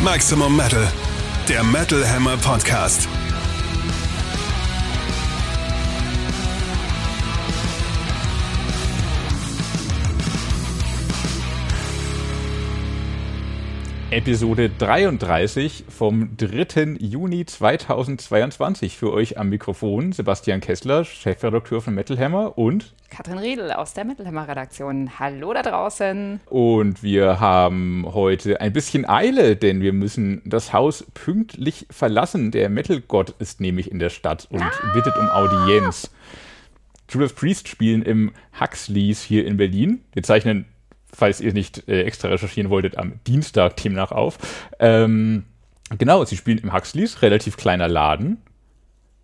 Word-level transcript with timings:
Maximum 0.00 0.56
Metal, 0.56 0.86
der 1.48 1.64
Metal 1.64 2.08
Hammer 2.08 2.36
Podcast. 2.36 3.08
Episode 14.10 14.70
33 14.70 15.84
vom 15.86 16.34
3. 16.38 16.96
Juni 16.98 17.44
2022. 17.44 18.96
Für 18.96 19.12
euch 19.12 19.36
am 19.36 19.50
Mikrofon 19.50 20.12
Sebastian 20.12 20.60
Kessler, 20.60 21.04
Chefredakteur 21.04 21.82
von 21.82 21.94
Metal 21.94 22.18
Hammer 22.18 22.56
und 22.56 22.94
Katrin 23.10 23.36
Riedel 23.36 23.70
aus 23.70 23.92
der 23.92 24.06
Metal 24.06 24.26
Hammer 24.26 24.48
Redaktion. 24.48 25.18
Hallo 25.18 25.52
da 25.52 25.60
draußen. 25.60 26.40
Und 26.46 27.02
wir 27.02 27.38
haben 27.38 28.06
heute 28.06 28.62
ein 28.62 28.72
bisschen 28.72 29.06
Eile, 29.06 29.56
denn 29.56 29.82
wir 29.82 29.92
müssen 29.92 30.40
das 30.46 30.72
Haus 30.72 31.04
pünktlich 31.12 31.86
verlassen. 31.90 32.50
Der 32.50 32.70
Metal-Gott 32.70 33.34
ist 33.38 33.60
nämlich 33.60 33.90
in 33.90 33.98
der 33.98 34.10
Stadt 34.10 34.48
und 34.50 34.62
ah. 34.62 34.72
bittet 34.94 35.18
um 35.18 35.28
Audienz. 35.28 36.10
Judas 37.10 37.34
Priest 37.34 37.68
spielen 37.68 38.00
im 38.00 38.32
Huxleys 38.58 39.22
hier 39.22 39.46
in 39.46 39.58
Berlin. 39.58 40.00
Wir 40.14 40.22
zeichnen 40.22 40.64
falls 41.12 41.40
ihr 41.40 41.52
nicht 41.52 41.88
äh, 41.88 42.02
extra 42.02 42.28
recherchieren 42.28 42.70
wolltet, 42.70 42.98
am 42.98 43.20
Dienstag 43.26 43.76
demnach 43.76 44.12
auf. 44.12 44.38
Ähm, 44.78 45.44
genau, 45.96 46.24
sie 46.24 46.36
spielen 46.36 46.58
im 46.58 46.72
Huxleys, 46.72 47.22
relativ 47.22 47.56
kleiner 47.56 47.88
Laden. 47.88 48.42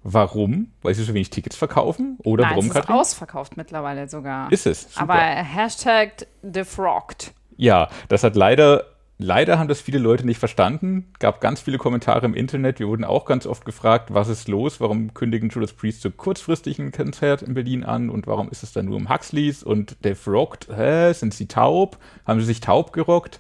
Warum? 0.03 0.71
Weil 0.83 0.95
sie 0.95 1.03
so 1.03 1.15
wenig 1.15 1.31
Tickets 1.31 1.57
verkaufen? 1.57 2.19
Oder 2.25 2.43
Nein, 2.45 2.51
warum, 2.51 2.65
es 2.67 2.71
ist 2.71 2.75
Katrin? 2.75 2.95
ausverkauft 2.97 3.57
mittlerweile 3.57 4.07
sogar. 4.09 4.53
Ist 4.53 4.67
es? 4.67 4.83
Super. 4.83 5.01
Aber 5.01 5.15
Hashtag 5.15 6.27
defrocked. 6.43 7.33
Ja, 7.57 7.89
das 8.09 8.23
hat 8.23 8.37
leider 8.37 8.85
Leider 9.17 9.59
haben 9.61 9.69
das 9.69 9.81
viele 9.81 9.99
Leute 9.99 10.27
nicht 10.27 10.39
verstanden. 10.39 11.13
Gab 11.21 11.41
ganz 11.41 11.61
viele 11.61 11.79
Kommentare 11.79 12.27
im 12.27 12.35
Internet. 12.35 12.81
Wir 12.81 12.89
wurden 12.89 13.05
auch 13.05 13.27
ganz 13.27 13.47
oft 13.47 13.65
gefragt, 13.65 14.13
was 14.13 14.29
ist 14.29 14.49
los? 14.49 14.81
Warum 14.81 15.15
kündigen 15.15 15.51
Judas 15.51 15.73
Priest 15.73 16.03
so 16.03 16.11
kurzfristig 16.11 16.81
ein 16.81 16.91
Konzert 16.91 17.43
in 17.43 17.55
Berlin 17.55 17.85
an? 17.85 18.11
Und 18.11 18.27
warum 18.27 18.49
ist 18.51 18.65
es 18.65 18.73
dann 18.73 18.87
nur 18.87 18.99
im 18.99 19.09
Huxleys? 19.09 19.63
Und 19.63 19.97
Dave 20.05 20.19
rockt, 20.31 20.69
hä, 20.75 21.13
sind 21.13 21.33
sie 21.33 21.47
taub? 21.47 21.99
Haben 22.27 22.41
sie 22.41 22.47
sich 22.47 22.61
taub 22.61 22.93
gerockt? 22.93 23.39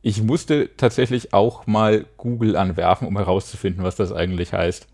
Ich 0.00 0.22
musste 0.22 0.70
tatsächlich 0.76 1.34
auch 1.34 1.66
mal 1.66 2.06
Google 2.16 2.56
anwerfen, 2.56 3.06
um 3.06 3.16
herauszufinden, 3.16 3.84
was 3.84 3.96
das 3.96 4.10
eigentlich 4.10 4.54
heißt. 4.54 4.86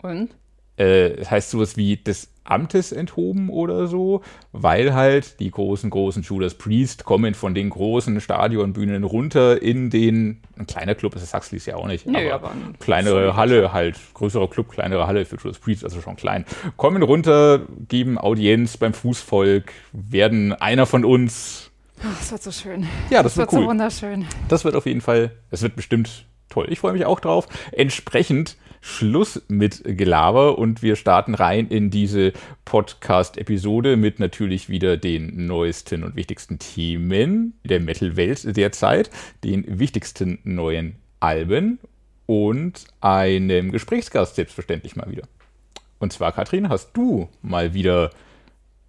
Und? 0.00 0.36
Äh, 0.76 1.24
heißt 1.24 1.50
sowas 1.50 1.76
wie 1.76 1.96
des 1.96 2.28
Amtes 2.48 2.92
enthoben 2.92 3.48
oder 3.48 3.86
so, 3.86 4.22
weil 4.52 4.94
halt 4.94 5.40
die 5.40 5.50
großen, 5.50 5.90
großen 5.90 6.22
Judas 6.22 6.54
Priest 6.54 7.04
kommen 7.04 7.34
von 7.34 7.54
den 7.54 7.70
großen 7.70 8.20
Stadionbühnen 8.20 9.04
runter 9.04 9.60
in 9.60 9.90
den, 9.90 10.42
ein 10.56 10.66
kleiner 10.66 10.94
Club 10.94 11.14
ist 11.14 11.22
das 11.22 11.34
Huxleys 11.34 11.66
ja 11.66 11.76
auch 11.76 11.86
nicht, 11.86 12.06
nee, 12.06 12.30
aber, 12.30 12.50
aber 12.50 12.60
kleinere 12.78 13.36
Halle 13.36 13.72
halt, 13.72 13.98
größerer 14.14 14.48
Club, 14.48 14.70
kleinere 14.70 15.06
Halle 15.06 15.24
für 15.24 15.36
Judas 15.36 15.58
Priest, 15.58 15.84
also 15.84 16.00
schon 16.00 16.16
klein, 16.16 16.44
kommen 16.76 17.02
runter, 17.02 17.62
geben 17.88 18.18
Audienz 18.18 18.76
beim 18.76 18.94
Fußvolk, 18.94 19.72
werden 19.92 20.52
einer 20.52 20.86
von 20.86 21.04
uns. 21.04 21.70
Ach, 22.02 22.18
das 22.18 22.30
wird 22.30 22.42
so 22.42 22.52
schön. 22.52 22.86
Ja, 23.10 23.22
das, 23.22 23.34
das 23.34 23.36
wird, 23.38 23.52
wird 23.52 23.58
cool. 23.58 23.64
so 23.64 23.70
wunderschön. 23.70 24.26
Das 24.48 24.64
wird 24.64 24.76
auf 24.76 24.86
jeden 24.86 25.00
Fall, 25.00 25.32
es 25.50 25.62
wird 25.62 25.74
bestimmt 25.76 26.26
toll. 26.48 26.66
Ich 26.70 26.78
freue 26.78 26.92
mich 26.92 27.06
auch 27.06 27.20
drauf. 27.20 27.48
Entsprechend 27.72 28.56
Schluss 28.88 29.42
mit 29.48 29.82
Gelaber 29.84 30.58
und 30.58 30.80
wir 30.80 30.94
starten 30.94 31.34
rein 31.34 31.66
in 31.66 31.90
diese 31.90 32.32
Podcast-Episode 32.64 33.96
mit 33.96 34.20
natürlich 34.20 34.68
wieder 34.68 34.96
den 34.96 35.46
neuesten 35.46 36.04
und 36.04 36.14
wichtigsten 36.14 36.60
Themen 36.60 37.54
der 37.64 37.80
Metal-Welt 37.80 38.56
derzeit, 38.56 39.10
den 39.42 39.80
wichtigsten 39.80 40.38
neuen 40.44 40.94
Alben 41.18 41.80
und 42.26 42.84
einem 43.00 43.72
Gesprächsgast 43.72 44.36
selbstverständlich 44.36 44.94
mal 44.94 45.10
wieder. 45.10 45.24
Und 45.98 46.12
zwar, 46.12 46.30
Katrin, 46.30 46.68
hast 46.68 46.92
du 46.92 47.28
mal 47.42 47.74
wieder 47.74 48.10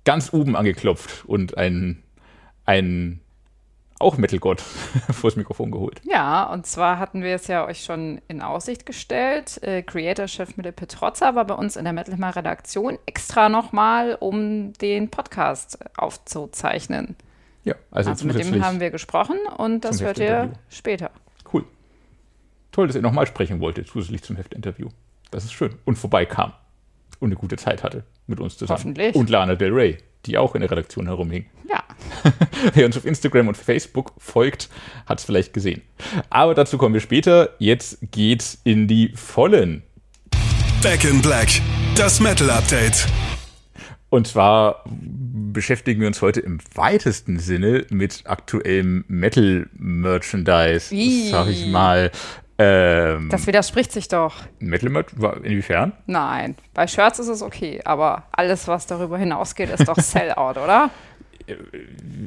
ganz 0.06 0.32
oben 0.32 0.56
angeklopft 0.56 1.26
und 1.26 1.58
einen, 1.58 2.04
einen 2.66 3.20
auch 4.00 4.18
Metal-Gott 4.18 4.62
vors 5.12 5.36
Mikrofon 5.36 5.72
geholt. 5.72 6.02
Ja, 6.04 6.44
und 6.52 6.66
zwar 6.66 7.00
hatten 7.00 7.24
wir 7.24 7.36
es 7.36 7.48
ja 7.48 7.66
euch 7.66 7.84
schon 7.84 8.22
in 8.28 8.42
Aussicht 8.42 8.86
gestellt. 8.86 9.62
Äh, 9.64 9.82
Creator-Chef 9.82 10.58
Mille 10.58 10.72
Petrozza 10.72 11.36
war 11.36 11.46
bei 11.46 11.56
uns 11.56 11.76
in 11.76 11.84
der 11.84 11.94
Metal 11.94 12.14
Hammer 12.14 12.36
Redaktion 12.36 12.98
extra 13.06 13.50
nochmal, 13.50 14.16
um 14.20 14.74
den 14.74 15.10
Podcast 15.10 15.80
aufzuzeichnen. 15.98 17.16
Ja, 17.64 17.76
also, 17.92 18.12
also 18.12 18.26
mit 18.26 18.40
dem 18.40 18.64
haben 18.64 18.80
wir 18.80 18.92
gesprochen 18.92 19.38
und 19.58 19.84
das 19.84 20.02
hört 20.02 20.20
ihr 20.20 20.54
später. 20.70 21.12
Cool. 21.52 21.66
Toll, 22.72 22.88
dass 22.88 22.96
ihr 22.96 23.02
nochmal 23.02 23.28
sprechen 23.28 23.60
wolltet, 23.60 23.88
zusätzlich 23.88 24.24
zum 24.24 24.38
Heftinterview. 24.38 24.88
Das 25.32 25.44
ist 25.44 25.52
schön. 25.52 25.76
Und 25.84 25.98
vorbeikam 25.98 26.54
und 27.20 27.28
eine 27.30 27.36
gute 27.36 27.58
Zeit 27.58 27.84
hatte 27.84 28.04
mit 28.28 28.40
uns 28.40 28.58
zusammen. 28.58 28.80
Hoffentlich. 28.80 29.16
Und 29.16 29.30
Lana 29.30 29.56
Del 29.56 29.74
Rey, 29.74 29.98
die 30.28 30.38
auch 30.38 30.56
in 30.56 30.62
der 30.62 30.70
Redaktion 30.70 31.08
herumhing. 31.08 31.46
Ja. 31.70 31.84
Wer 32.74 32.86
uns 32.86 32.98
auf 32.98 33.06
Instagram 33.06 33.48
und 33.48 33.58
Facebook 33.58 34.14
folgt, 34.18 34.70
hat 35.06 35.20
es 35.20 35.26
vielleicht 35.26 35.54
gesehen. 35.54 35.82
Aber 36.30 36.54
dazu 36.54 36.78
kommen 36.78 36.94
wir 36.94 37.02
später. 37.02 37.56
Jetzt 37.60 38.00
geht's 38.12 38.60
in 38.64 38.88
die 38.88 39.14
Vollen. 39.16 39.84
Back 40.84 41.06
in 41.06 41.22
Black, 41.22 41.48
das 41.96 42.20
Metal 42.20 42.50
Update. 42.50 43.08
Und 44.10 44.28
zwar 44.28 44.84
beschäftigen 44.86 46.00
wir 46.00 46.08
uns 46.08 46.22
heute 46.22 46.40
im 46.40 46.60
weitesten 46.76 47.40
Sinne 47.40 47.86
mit 47.90 48.24
aktuellem 48.26 49.04
Metal-Merchandise, 49.08 50.96
sag 51.30 51.48
ich 51.48 51.68
mal. 51.68 52.12
Ähm, 52.60 53.30
das 53.30 53.46
widerspricht 53.46 53.92
sich 53.92 54.08
doch. 54.08 54.36
Merch, 54.60 54.84
inwiefern? 54.84 55.94
Nein, 56.08 56.56
bei 56.74 56.88
Shirts 56.88 57.20
ist 57.20 57.28
es 57.28 57.42
okay, 57.42 57.82
aber 57.86 58.24
alles, 58.32 58.68
was 58.68 58.88
darüber 58.88 59.18
hinausgeht, 59.18 59.70
ist 59.70 59.88
doch 59.88 59.96
Sellout, 60.00 60.60
oder? 60.60 60.90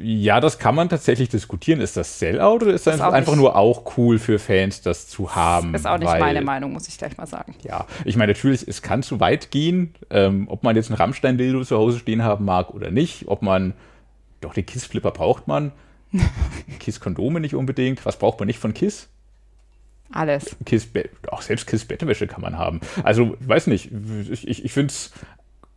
Ja, 0.01 0.39
das 0.39 0.57
kann 0.57 0.73
man 0.73 0.89
tatsächlich 0.89 1.29
diskutieren. 1.29 1.79
Ist 1.79 1.95
das 1.95 2.17
Sellout 2.17 2.55
oder 2.55 2.73
ist 2.73 2.87
das, 2.87 2.97
das 2.97 3.13
einfach 3.13 3.35
nur 3.35 3.55
auch 3.55 3.97
cool 3.97 4.17
für 4.17 4.39
Fans, 4.39 4.81
das 4.81 5.07
zu 5.07 5.35
haben? 5.35 5.73
Das 5.73 5.81
ist 5.81 5.87
auch 5.87 5.99
nicht 5.99 6.07
weil, 6.07 6.19
meine 6.19 6.41
Meinung, 6.41 6.73
muss 6.73 6.87
ich 6.87 6.97
gleich 6.97 7.17
mal 7.17 7.27
sagen. 7.27 7.53
Ja, 7.61 7.85
ich 8.03 8.15
meine, 8.15 8.31
natürlich, 8.31 8.67
es 8.67 8.81
kann 8.81 9.03
zu 9.03 9.19
weit 9.19 9.51
gehen, 9.51 9.93
ähm, 10.09 10.47
ob 10.49 10.63
man 10.63 10.75
jetzt 10.75 10.89
ein 10.89 10.95
Rammstein-Dildo 10.95 11.63
zu 11.65 11.77
Hause 11.77 11.99
stehen 11.99 12.23
haben 12.23 12.45
mag 12.45 12.71
oder 12.71 12.89
nicht, 12.89 13.27
ob 13.27 13.43
man, 13.43 13.73
doch, 14.39 14.55
den 14.55 14.65
Kiss-Flipper 14.65 15.11
braucht 15.11 15.47
man, 15.47 15.71
Kiss-Kondome 16.79 17.41
nicht 17.41 17.53
unbedingt. 17.53 18.03
Was 18.05 18.17
braucht 18.17 18.39
man 18.39 18.47
nicht 18.47 18.59
von 18.59 18.73
Kiss? 18.73 19.07
Alles. 20.11 20.55
Kiss, 20.65 20.89
auch 21.29 21.41
selbst 21.41 21.67
Kiss-Bettwäsche 21.67 22.27
kann 22.27 22.41
man 22.41 22.57
haben. 22.57 22.81
Also, 23.03 23.37
weiß 23.39 23.67
nicht, 23.67 23.91
ich, 24.29 24.47
ich, 24.47 24.65
ich 24.65 24.71
finde 24.73 24.91
es 24.91 25.11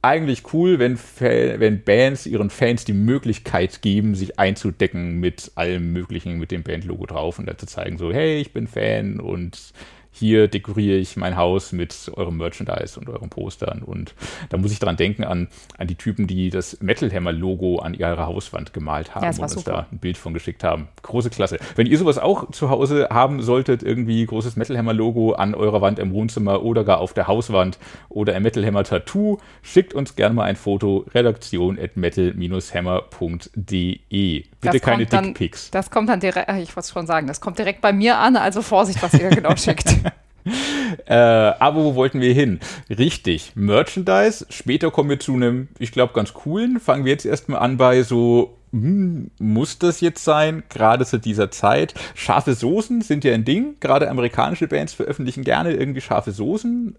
eigentlich 0.02 0.52
cool, 0.52 0.78
wenn, 0.78 0.98
wenn 1.18 1.82
Bands 1.82 2.26
ihren 2.26 2.50
Fans 2.50 2.84
die 2.84 2.92
Möglichkeit 2.92 3.80
geben, 3.80 4.14
sich 4.14 4.38
einzudecken 4.38 5.18
mit 5.18 5.52
allem 5.54 5.92
Möglichen, 5.92 6.38
mit 6.38 6.50
dem 6.50 6.62
Bandlogo 6.62 7.06
drauf 7.06 7.38
und 7.38 7.46
dann 7.46 7.56
zu 7.56 7.66
zeigen, 7.66 7.96
so, 7.96 8.12
hey, 8.12 8.38
ich 8.38 8.52
bin 8.52 8.66
Fan 8.66 9.18
und 9.18 9.72
hier 10.14 10.46
dekoriere 10.46 10.96
ich 10.96 11.16
mein 11.16 11.36
Haus 11.36 11.72
mit 11.72 12.12
eurem 12.14 12.36
Merchandise 12.36 13.00
und 13.00 13.08
euren 13.08 13.30
Postern. 13.30 13.82
Und 13.82 14.14
da 14.48 14.56
muss 14.56 14.70
ich 14.70 14.78
dran 14.78 14.96
denken 14.96 15.24
an, 15.24 15.48
an 15.76 15.88
die 15.88 15.96
Typen, 15.96 16.28
die 16.28 16.50
das 16.50 16.80
Metal 16.80 17.12
Hammer 17.12 17.32
Logo 17.32 17.80
an 17.80 17.94
ihrer 17.94 18.26
Hauswand 18.26 18.72
gemalt 18.72 19.16
haben 19.16 19.24
ja, 19.24 19.30
und 19.30 19.40
uns 19.40 19.54
super. 19.54 19.72
da 19.72 19.86
ein 19.90 19.98
Bild 19.98 20.16
von 20.16 20.32
geschickt 20.32 20.62
haben. 20.62 20.86
Große 21.02 21.30
Klasse. 21.30 21.58
Wenn 21.74 21.88
ihr 21.88 21.98
sowas 21.98 22.18
auch 22.18 22.52
zu 22.52 22.70
Hause 22.70 23.08
haben 23.10 23.42
solltet, 23.42 23.82
irgendwie 23.82 24.24
großes 24.24 24.54
Metal 24.54 24.78
Hammer 24.78 24.92
Logo 24.92 25.32
an 25.32 25.56
eurer 25.56 25.80
Wand 25.80 25.98
im 25.98 26.12
Wohnzimmer 26.12 26.62
oder 26.62 26.84
gar 26.84 26.98
auf 26.98 27.12
der 27.12 27.26
Hauswand 27.26 27.80
oder 28.08 28.36
ein 28.36 28.42
Metal 28.42 28.64
Hammer 28.64 28.84
Tattoo, 28.84 29.38
schickt 29.62 29.94
uns 29.94 30.14
gerne 30.14 30.36
mal 30.36 30.44
ein 30.44 30.54
Foto. 30.54 31.06
Redaktion 31.12 31.76
at 31.78 31.96
metal-hammer.de. 31.96 34.44
Bitte 34.60 34.60
das 34.60 34.80
keine 34.80 35.06
Dickpics. 35.06 35.70
Das 35.70 35.90
kommt 35.90 36.08
dann 36.08 36.20
direkt, 36.20 36.48
ich 36.62 36.76
wollte 36.76 36.92
schon 36.92 37.06
sagen, 37.06 37.26
das 37.26 37.40
kommt 37.40 37.58
direkt 37.58 37.80
bei 37.80 37.92
mir 37.92 38.18
an, 38.18 38.36
also 38.36 38.62
Vorsicht, 38.62 39.02
was 39.02 39.14
ihr 39.14 39.30
genau 39.30 39.56
schickt. 39.56 39.96
äh, 41.06 41.14
aber 41.14 41.84
wo 41.84 41.94
wollten 41.94 42.20
wir 42.20 42.32
hin? 42.32 42.60
Richtig, 42.90 43.52
Merchandise. 43.54 44.46
Später 44.50 44.90
kommen 44.90 45.10
wir 45.10 45.20
zu 45.20 45.34
einem, 45.34 45.68
ich 45.78 45.92
glaube, 45.92 46.12
ganz 46.12 46.34
coolen. 46.34 46.80
Fangen 46.80 47.04
wir 47.04 47.12
jetzt 47.12 47.24
erstmal 47.24 47.60
an 47.60 47.76
bei 47.76 48.02
so, 48.02 48.56
hm, 48.72 49.30
muss 49.38 49.78
das 49.78 50.00
jetzt 50.00 50.24
sein? 50.24 50.64
Gerade 50.68 51.06
zu 51.06 51.18
dieser 51.18 51.50
Zeit. 51.50 51.94
Scharfe 52.14 52.54
Soßen 52.54 53.00
sind 53.02 53.24
ja 53.24 53.32
ein 53.32 53.44
Ding. 53.44 53.76
Gerade 53.80 54.10
amerikanische 54.10 54.68
Bands 54.68 54.92
veröffentlichen 54.92 55.44
gerne 55.44 55.72
irgendwie 55.72 56.00
scharfe 56.00 56.32
Soßen. 56.32 56.96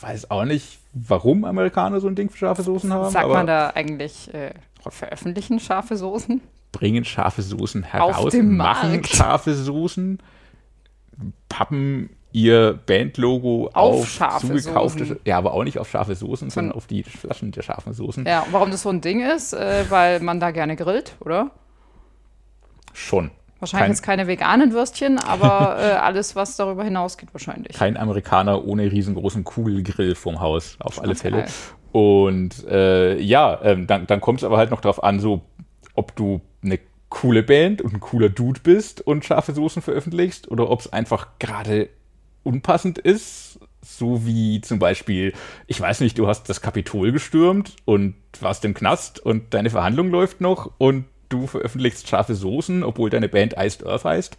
Weiß 0.00 0.30
auch 0.30 0.46
nicht, 0.46 0.78
warum 0.94 1.44
Amerikaner 1.44 2.00
so 2.00 2.08
ein 2.08 2.14
Ding 2.14 2.30
für 2.30 2.38
scharfe 2.38 2.62
Soßen 2.62 2.92
haben. 2.92 3.10
Sagt 3.10 3.28
man 3.28 3.46
da 3.46 3.70
eigentlich 3.70 4.32
äh, 4.32 4.54
veröffentlichen 4.88 5.60
scharfe 5.60 5.96
Soßen? 5.96 6.40
Bringen 6.72 7.04
scharfe 7.04 7.42
Soßen 7.42 7.84
heraus, 7.84 8.34
machen 8.34 9.04
scharfe 9.04 9.54
Soßen, 9.54 10.18
pappen 11.48 12.10
ihr 12.34 12.78
Bandlogo 12.86 13.70
auf, 13.72 14.00
auf 14.00 14.08
scharfe 14.08 14.48
zugekaufte, 14.48 15.04
Soßen. 15.06 15.20
ja, 15.24 15.38
aber 15.38 15.54
auch 15.54 15.62
nicht 15.64 15.78
auf 15.78 15.88
scharfe 15.88 16.14
Soßen, 16.16 16.50
sondern 16.50 16.72
auf 16.74 16.86
die 16.88 17.04
Flaschen 17.04 17.52
der 17.52 17.62
scharfen 17.62 17.92
Soßen. 17.94 18.26
Ja, 18.26 18.44
warum 18.50 18.70
das 18.72 18.82
so 18.82 18.90
ein 18.90 19.00
Ding 19.00 19.20
ist, 19.22 19.52
äh, 19.54 19.84
weil 19.88 20.18
man 20.20 20.40
da 20.40 20.50
gerne 20.50 20.74
grillt, 20.74 21.14
oder? 21.20 21.52
Schon. 22.92 23.30
Wahrscheinlich 23.60 23.82
Kein- 23.84 23.90
jetzt 23.92 24.02
keine 24.02 24.26
veganen 24.26 24.72
Würstchen, 24.72 25.18
aber 25.18 25.76
äh, 25.78 25.92
alles, 25.92 26.34
was 26.36 26.56
darüber 26.56 26.82
hinausgeht, 26.84 27.28
wahrscheinlich. 27.32 27.76
Kein 27.76 27.96
Amerikaner 27.96 28.64
ohne 28.64 28.90
riesengroßen 28.90 29.44
Kugelgrill 29.44 30.14
vorm 30.16 30.40
Haus, 30.40 30.76
auf 30.80 31.00
alle 31.00 31.14
Fälle. 31.14 31.38
geil. 31.42 31.48
Und 31.92 32.66
äh, 32.68 33.16
ja, 33.20 33.60
ähm, 33.62 33.86
dann, 33.86 34.08
dann 34.08 34.20
kommt 34.20 34.40
es 34.40 34.44
aber 34.44 34.56
halt 34.58 34.70
noch 34.72 34.80
drauf 34.80 35.02
an, 35.04 35.20
so 35.20 35.42
ob 35.94 36.16
du 36.16 36.40
eine 36.64 36.80
coole 37.08 37.44
Band 37.44 37.80
und 37.80 37.94
ein 37.94 38.00
cooler 38.00 38.28
Dude 38.28 38.58
bist 38.60 39.00
und 39.00 39.24
scharfe 39.24 39.52
Soßen 39.54 39.80
veröffentlichst 39.82 40.50
oder 40.50 40.68
ob 40.68 40.80
es 40.80 40.92
einfach 40.92 41.28
gerade 41.38 41.88
unpassend 42.44 42.98
ist. 42.98 43.58
So 43.82 44.24
wie 44.24 44.60
zum 44.62 44.78
Beispiel, 44.78 45.34
ich 45.66 45.78
weiß 45.78 46.00
nicht, 46.00 46.18
du 46.18 46.26
hast 46.26 46.48
das 46.48 46.62
Kapitol 46.62 47.12
gestürmt 47.12 47.76
und 47.84 48.14
warst 48.40 48.64
im 48.64 48.72
Knast 48.72 49.20
und 49.20 49.52
deine 49.52 49.68
Verhandlung 49.68 50.10
läuft 50.10 50.40
noch 50.40 50.72
und 50.78 51.04
du 51.28 51.46
veröffentlichst 51.46 52.08
scharfe 52.08 52.34
Soßen, 52.34 52.82
obwohl 52.82 53.10
deine 53.10 53.28
Band 53.28 53.56
Iced 53.58 53.86
Earth 53.86 54.04
heißt. 54.04 54.38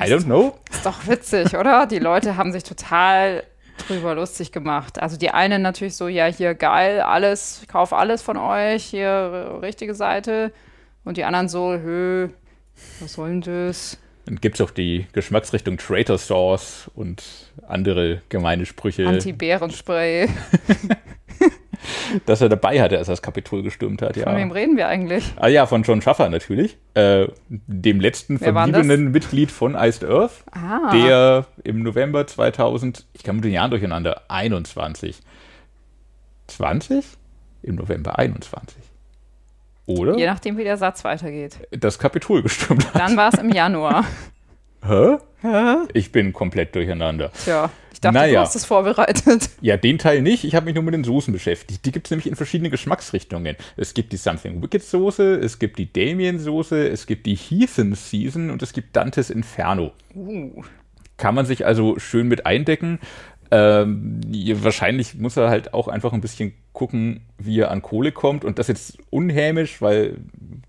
I 0.00 0.04
don't 0.04 0.24
know. 0.24 0.58
Ist 0.70 0.84
doch 0.84 1.06
witzig, 1.06 1.56
oder? 1.56 1.86
Die 1.86 2.00
Leute 2.00 2.36
haben 2.36 2.50
sich 2.50 2.64
total 2.64 3.44
drüber 3.86 4.14
lustig 4.14 4.52
gemacht. 4.52 5.00
Also 5.00 5.16
die 5.16 5.30
einen 5.30 5.62
natürlich 5.62 5.96
so, 5.96 6.08
ja, 6.08 6.26
hier 6.26 6.54
geil, 6.54 7.00
alles, 7.00 7.60
ich 7.62 7.68
kaufe 7.68 7.96
alles 7.96 8.22
von 8.22 8.36
euch, 8.36 8.84
hier 8.84 9.06
äh, 9.06 9.56
richtige 9.58 9.94
Seite. 9.94 10.52
Und 11.04 11.16
die 11.16 11.24
anderen 11.24 11.48
so, 11.48 11.72
hö, 11.72 12.28
was 13.00 13.12
soll 13.14 13.28
denn 13.28 13.40
das? 13.42 13.98
Dann 14.26 14.36
gibt 14.40 14.54
es 14.56 14.60
auch 14.60 14.70
die 14.70 15.06
Geschmacksrichtung 15.12 15.76
Traitor 15.76 16.18
Sauce 16.18 16.90
und 16.94 17.22
andere 17.66 18.22
gemeine 18.30 18.64
Sprüche, 18.66 19.06
Anti-Bärenspray. 19.06 20.28
dass 22.26 22.40
er 22.40 22.48
dabei 22.48 22.80
hatte, 22.80 22.98
als 22.98 23.08
er 23.08 23.12
das 23.12 23.22
Kapitol 23.22 23.62
gestürmt 23.62 24.02
hat. 24.02 24.16
Von 24.16 24.36
wem 24.36 24.48
Ja. 24.48 24.54
reden 24.54 24.76
wir 24.76 24.88
eigentlich? 24.88 25.32
Ah 25.36 25.48
ja, 25.48 25.66
von 25.66 25.82
John 25.82 26.00
Schaffer 26.00 26.28
natürlich, 26.30 26.78
äh, 26.94 27.26
dem 27.48 28.00
letzten 28.00 28.40
Wer 28.40 28.52
verbliebenen 28.52 29.10
Mitglied 29.10 29.50
von 29.50 29.74
Iced 29.74 30.04
Earth, 30.04 30.44
Ah, 30.52 30.90
der 30.92 31.46
im 31.62 31.82
November 31.82 32.26
2000, 32.26 33.06
ich 33.12 33.22
kam 33.22 33.36
mit 33.36 33.44
den 33.44 33.52
Jahren 33.52 33.70
durcheinander, 33.70 34.22
21. 34.28 35.20
20? 36.46 37.04
Im 37.62 37.76
November 37.76 38.18
21. 38.18 38.76
Oder? 39.86 40.16
je 40.16 40.26
nachdem, 40.26 40.56
wie 40.56 40.64
der 40.64 40.76
Satz 40.76 41.04
weitergeht. 41.04 41.58
Das 41.70 41.98
Kapitol 41.98 42.42
gestürmt 42.42 42.86
hat. 42.94 43.00
Dann 43.00 43.16
war 43.16 43.32
es 43.32 43.38
im 43.38 43.50
Januar. 43.50 44.04
Hä? 44.82 45.16
Ich 45.92 46.10
bin 46.12 46.32
komplett 46.32 46.74
durcheinander. 46.74 47.30
Tja, 47.32 47.70
ich 47.92 48.00
dachte, 48.00 48.14
Naja. 48.14 48.40
du 48.40 48.46
hast 48.46 48.54
es 48.54 48.64
vorbereitet. 48.64 49.50
Ja, 49.60 49.76
den 49.76 49.98
Teil 49.98 50.22
nicht. 50.22 50.44
Ich 50.44 50.54
habe 50.54 50.66
mich 50.66 50.74
nur 50.74 50.84
mit 50.84 50.94
den 50.94 51.04
Soßen 51.04 51.32
beschäftigt. 51.32 51.84
Die 51.84 51.92
gibt 51.92 52.06
es 52.06 52.10
nämlich 52.10 52.26
in 52.26 52.34
verschiedenen 52.36 52.70
Geschmacksrichtungen. 52.70 53.56
Es 53.76 53.92
gibt 53.94 54.12
die 54.12 54.16
Something 54.16 54.62
Wicked 54.62 54.82
Soße, 54.82 55.34
es 55.36 55.58
gibt 55.58 55.78
die 55.78 55.92
Damien 55.92 56.38
Soße, 56.38 56.88
es 56.88 57.06
gibt 57.06 57.26
die 57.26 57.34
Heathen 57.34 57.94
Season 57.94 58.50
und 58.50 58.62
es 58.62 58.72
gibt 58.72 58.96
Dantes 58.96 59.30
Inferno. 59.30 59.92
Uh, 60.14 60.62
Kann 61.18 61.34
man 61.34 61.44
sich 61.46 61.66
also 61.66 61.98
schön 61.98 62.28
mit 62.28 62.46
eindecken. 62.46 63.00
Ähm, 63.50 64.20
wahrscheinlich 64.62 65.14
muss 65.14 65.36
er 65.36 65.48
halt 65.50 65.74
auch 65.74 65.88
einfach 65.88 66.12
ein 66.12 66.20
bisschen 66.22 66.54
gucken, 66.74 67.22
wie 67.38 67.60
er 67.60 67.70
an 67.70 67.80
Kohle 67.80 68.12
kommt. 68.12 68.44
Und 68.44 68.58
das 68.58 68.68
jetzt 68.68 68.98
unhämisch, 69.08 69.80
weil 69.80 70.18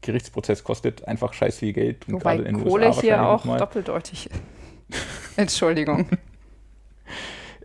Gerichtsprozess 0.01 0.63
kostet 0.63 1.05
einfach 1.07 1.33
scheiß 1.33 1.57
viel 1.57 1.73
Geld. 1.73 2.07
Und 2.07 2.15
wobei 2.15 2.37
gerade 2.37 2.47
in 2.47 2.63
Kohle 2.63 2.87
USA 2.87 3.01
hier 3.01 3.27
auch 3.27 3.43
mal. 3.43 3.57
doppeldeutig. 3.57 4.29
Entschuldigung. 5.35 6.07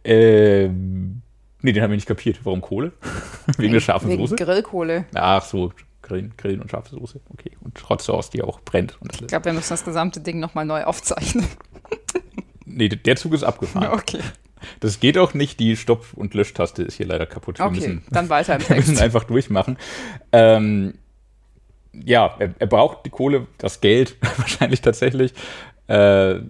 Ähm, 0.02 1.20
nee, 1.60 1.72
den 1.72 1.82
haben 1.82 1.90
wir 1.90 1.96
nicht 1.96 2.06
kapiert. 2.06 2.40
Warum 2.44 2.62
Kohle? 2.62 2.92
Wegen 3.58 3.74
der 3.74 3.80
scharfen 3.80 4.08
Wegen 4.08 4.26
Soße? 4.26 4.36
Grillkohle. 4.36 5.04
Ach 5.14 5.44
so, 5.44 5.74
Grillen, 6.00 6.32
Grillen 6.38 6.62
und 6.62 6.70
scharfe 6.70 6.96
Soße. 6.96 7.20
Okay. 7.28 7.50
Und 7.60 7.86
Hot 7.90 8.00
Sauce, 8.00 8.30
die 8.30 8.40
auch 8.40 8.60
brennt. 8.62 8.98
Ich 9.20 9.26
glaube, 9.26 9.44
wir 9.44 9.52
müssen 9.52 9.68
das 9.68 9.84
gesamte 9.84 10.20
Ding 10.20 10.40
nochmal 10.40 10.64
neu 10.64 10.84
aufzeichnen. 10.84 11.44
nee, 12.64 12.88
der 12.88 13.16
Zug 13.16 13.34
ist 13.34 13.44
abgefahren. 13.44 13.92
Okay. 13.92 14.20
Das 14.80 15.00
geht 15.00 15.18
auch 15.18 15.34
nicht. 15.34 15.60
Die 15.60 15.76
Stopp- 15.76 16.14
und 16.14 16.34
Löschtaste 16.34 16.82
ist 16.82 16.94
hier 16.94 17.06
leider 17.06 17.26
kaputt. 17.26 17.58
Wir 17.58 17.66
Okay, 17.66 17.74
müssen, 17.76 18.04
dann 18.10 18.28
weiter 18.28 18.56
im 18.56 18.60
wir 18.68 18.76
müssen 18.76 18.88
Text. 18.90 19.02
einfach 19.02 19.24
durchmachen. 19.24 19.76
Ähm, 20.32 20.94
ja, 21.92 22.34
er, 22.38 22.54
er 22.58 22.66
braucht 22.66 23.04
die 23.06 23.10
Kohle, 23.10 23.46
das 23.58 23.80
Geld 23.80 24.16
wahrscheinlich 24.38 24.80
tatsächlich. 24.80 25.32
Äh, 25.88 26.40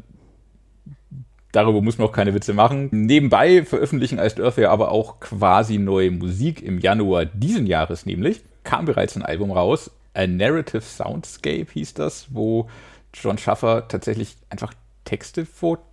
darüber 1.53 1.81
muss 1.83 1.99
man 1.99 2.09
auch 2.09 2.13
keine 2.13 2.35
Witze 2.35 2.53
machen. 2.53 2.89
Nebenbei 2.93 3.65
veröffentlichen 3.65 4.19
Iced 4.19 4.41
Earth 4.41 4.59
ja 4.59 4.71
aber 4.71 4.91
auch 4.93 5.21
quasi 5.21 5.79
neue 5.79 6.11
Musik 6.11 6.63
im 6.63 6.79
Januar 6.79 7.25
diesen 7.25 7.67
Jahres 7.67 8.07
nämlich. 8.07 8.43
Kam 8.65 8.85
bereits 8.85 9.17
ein 9.17 9.23
Album 9.25 9.51
raus. 9.51 9.91
A 10.15 10.27
Narrative 10.27 10.83
Soundscape 10.83 11.67
hieß 11.73 11.95
das, 11.95 12.27
wo 12.31 12.69
John 13.15 13.39
Schaffer 13.39 13.89
tatsächlich 13.89 14.37
einfach 14.51 14.73
Texte 15.05 15.47
vorträgt 15.47 15.90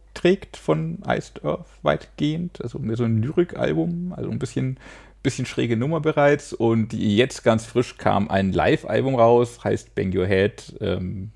von 0.57 0.99
Iced 1.07 1.43
Earth 1.43 1.65
weitgehend. 1.83 2.61
Also 2.61 2.79
mehr 2.79 2.97
so 2.97 3.03
ein 3.03 3.21
Lyrikalbum, 3.21 4.13
also 4.15 4.29
ein 4.29 4.39
bisschen, 4.39 4.77
bisschen 5.23 5.45
schräge 5.45 5.77
Nummer 5.77 5.99
bereits. 5.99 6.53
Und 6.53 6.93
jetzt 6.93 7.43
ganz 7.43 7.65
frisch 7.65 7.97
kam 7.97 8.29
ein 8.29 8.51
Live-Album 8.51 9.15
raus, 9.15 9.63
heißt 9.63 9.95
Bang 9.95 10.15
Your 10.15 10.27
Head, 10.27 10.75
ähm, 10.81 11.31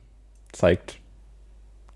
zeigt 0.52 1.00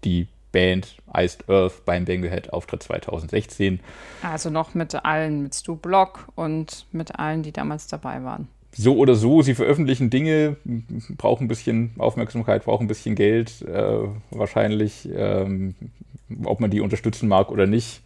die 0.03 0.27
Band 0.55 0.95
Iced 1.13 1.49
Earth 1.49 1.83
beim 1.83 2.05
Bang 2.05 2.23
Your 2.23 2.29
Head 2.29 2.53
Auftritt 2.53 2.81
2016. 2.81 3.81
Also 4.23 4.49
noch 4.49 4.73
mit 4.73 4.95
allen, 5.03 5.43
mit 5.43 5.53
Stu 5.53 5.75
Block 5.75 6.29
und 6.35 6.85
mit 6.93 7.19
allen, 7.19 7.43
die 7.43 7.51
damals 7.51 7.87
dabei 7.87 8.23
waren. 8.23 8.47
so 8.71 8.95
oder 8.97 9.15
so, 9.15 9.41
sie 9.41 9.53
veröffentlichen 9.53 10.09
Dinge, 10.09 10.55
brauchen 11.17 11.45
ein 11.45 11.47
bisschen 11.49 11.91
Aufmerksamkeit, 11.97 12.63
brauchen 12.63 12.85
ein 12.85 12.87
bisschen 12.87 13.15
Geld, 13.15 13.63
äh, 13.63 14.07
wahrscheinlich, 14.31 15.09
ähm, 15.13 15.75
ob 16.43 16.59
man 16.59 16.71
die 16.71 16.81
unterstützen 16.81 17.27
mag 17.27 17.51
oder 17.51 17.67
nicht, 17.67 18.01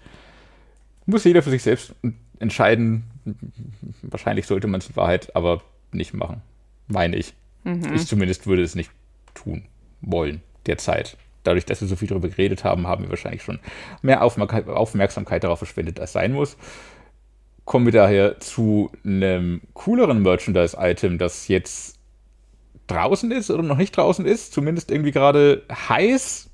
muss 1.06 1.24
jeder 1.24 1.42
für 1.42 1.50
sich 1.50 1.64
selbst 1.64 1.94
entscheiden. 2.40 3.04
Wahrscheinlich 4.02 4.48
sollte 4.48 4.68
man 4.68 4.80
es 4.80 4.90
in 4.90 4.96
Wahrheit 4.96 5.36
aber 5.36 5.62
nicht 5.92 6.14
machen, 6.14 6.42
meine 6.88 7.16
ich. 7.16 7.34
Ich 7.94 8.08
zumindest 8.08 8.48
würde 8.48 8.64
es 8.64 8.76
nicht 8.76 8.92
tun 9.34 9.64
wollen 10.02 10.42
derzeit. 10.66 11.18
Dadurch, 11.44 11.66
dass 11.66 11.82
wir 11.82 11.88
so 11.88 11.96
viel 11.96 12.08
darüber 12.08 12.30
geredet 12.30 12.64
haben, 12.64 12.88
haben 12.88 13.04
wir 13.04 13.10
wahrscheinlich 13.10 13.44
schon 13.44 13.60
mehr 14.02 14.24
Aufmerk 14.24 14.68
Aufmerksamkeit 14.68 15.44
darauf 15.44 15.60
verschwendet, 15.60 16.00
als 16.00 16.14
sein 16.14 16.34
muss 16.34 16.58
kommen 17.70 17.86
wir 17.86 17.94
daher 17.94 18.40
zu 18.40 18.92
einem 19.06 19.62
cooleren 19.76 20.24
Merchandise-Item, 20.24 21.20
das 21.20 21.48
jetzt 21.48 22.00
draußen 22.88 23.30
ist 23.32 23.52
oder 23.52 23.62
noch 23.62 23.78
nicht 23.78 23.96
draußen 23.96 24.26
ist, 24.26 24.54
zumindest 24.54 24.90
irgendwie 24.90 25.12
gerade 25.12 25.62
heiß 25.72 26.49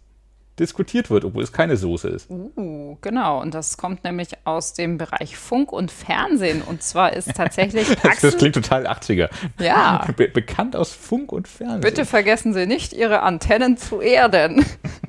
diskutiert 0.60 1.10
wird, 1.10 1.26
obwohl 1.26 1.44
es 1.44 1.52
keine 1.52 1.76
Soße 1.78 2.08
ist. 2.08 2.30
Uh, 2.30 2.98
genau. 3.02 3.42
Und 3.42 3.54
das 3.54 3.78
kommt 3.78 4.04
nämlich 4.04 4.30
aus 4.46 4.74
dem 4.74 4.98
Bereich 4.98 5.38
Funk 5.38 5.72
und 5.72 5.92
Fernsehen. 5.92 6.62
Und 6.62 6.82
zwar 6.82 7.14
ist 7.14 7.34
tatsächlich 7.36 7.90
Axel. 8.04 8.32
das 8.32 8.38
klingt 8.38 8.56
total 8.56 8.88
80er. 8.88 9.30
Ja. 9.60 10.08
Be 10.16 10.30
bekannt 10.30 10.76
aus 10.76 10.92
Funk 10.94 11.32
und 11.32 11.48
Fernsehen. 11.48 11.82
Bitte 11.82 12.06
vergessen 12.06 12.54
Sie 12.54 12.66
nicht, 12.66 12.94
Ihre 12.94 13.22
Antennen 13.22 13.78
zu 13.78 14.00
erden. 14.00 14.66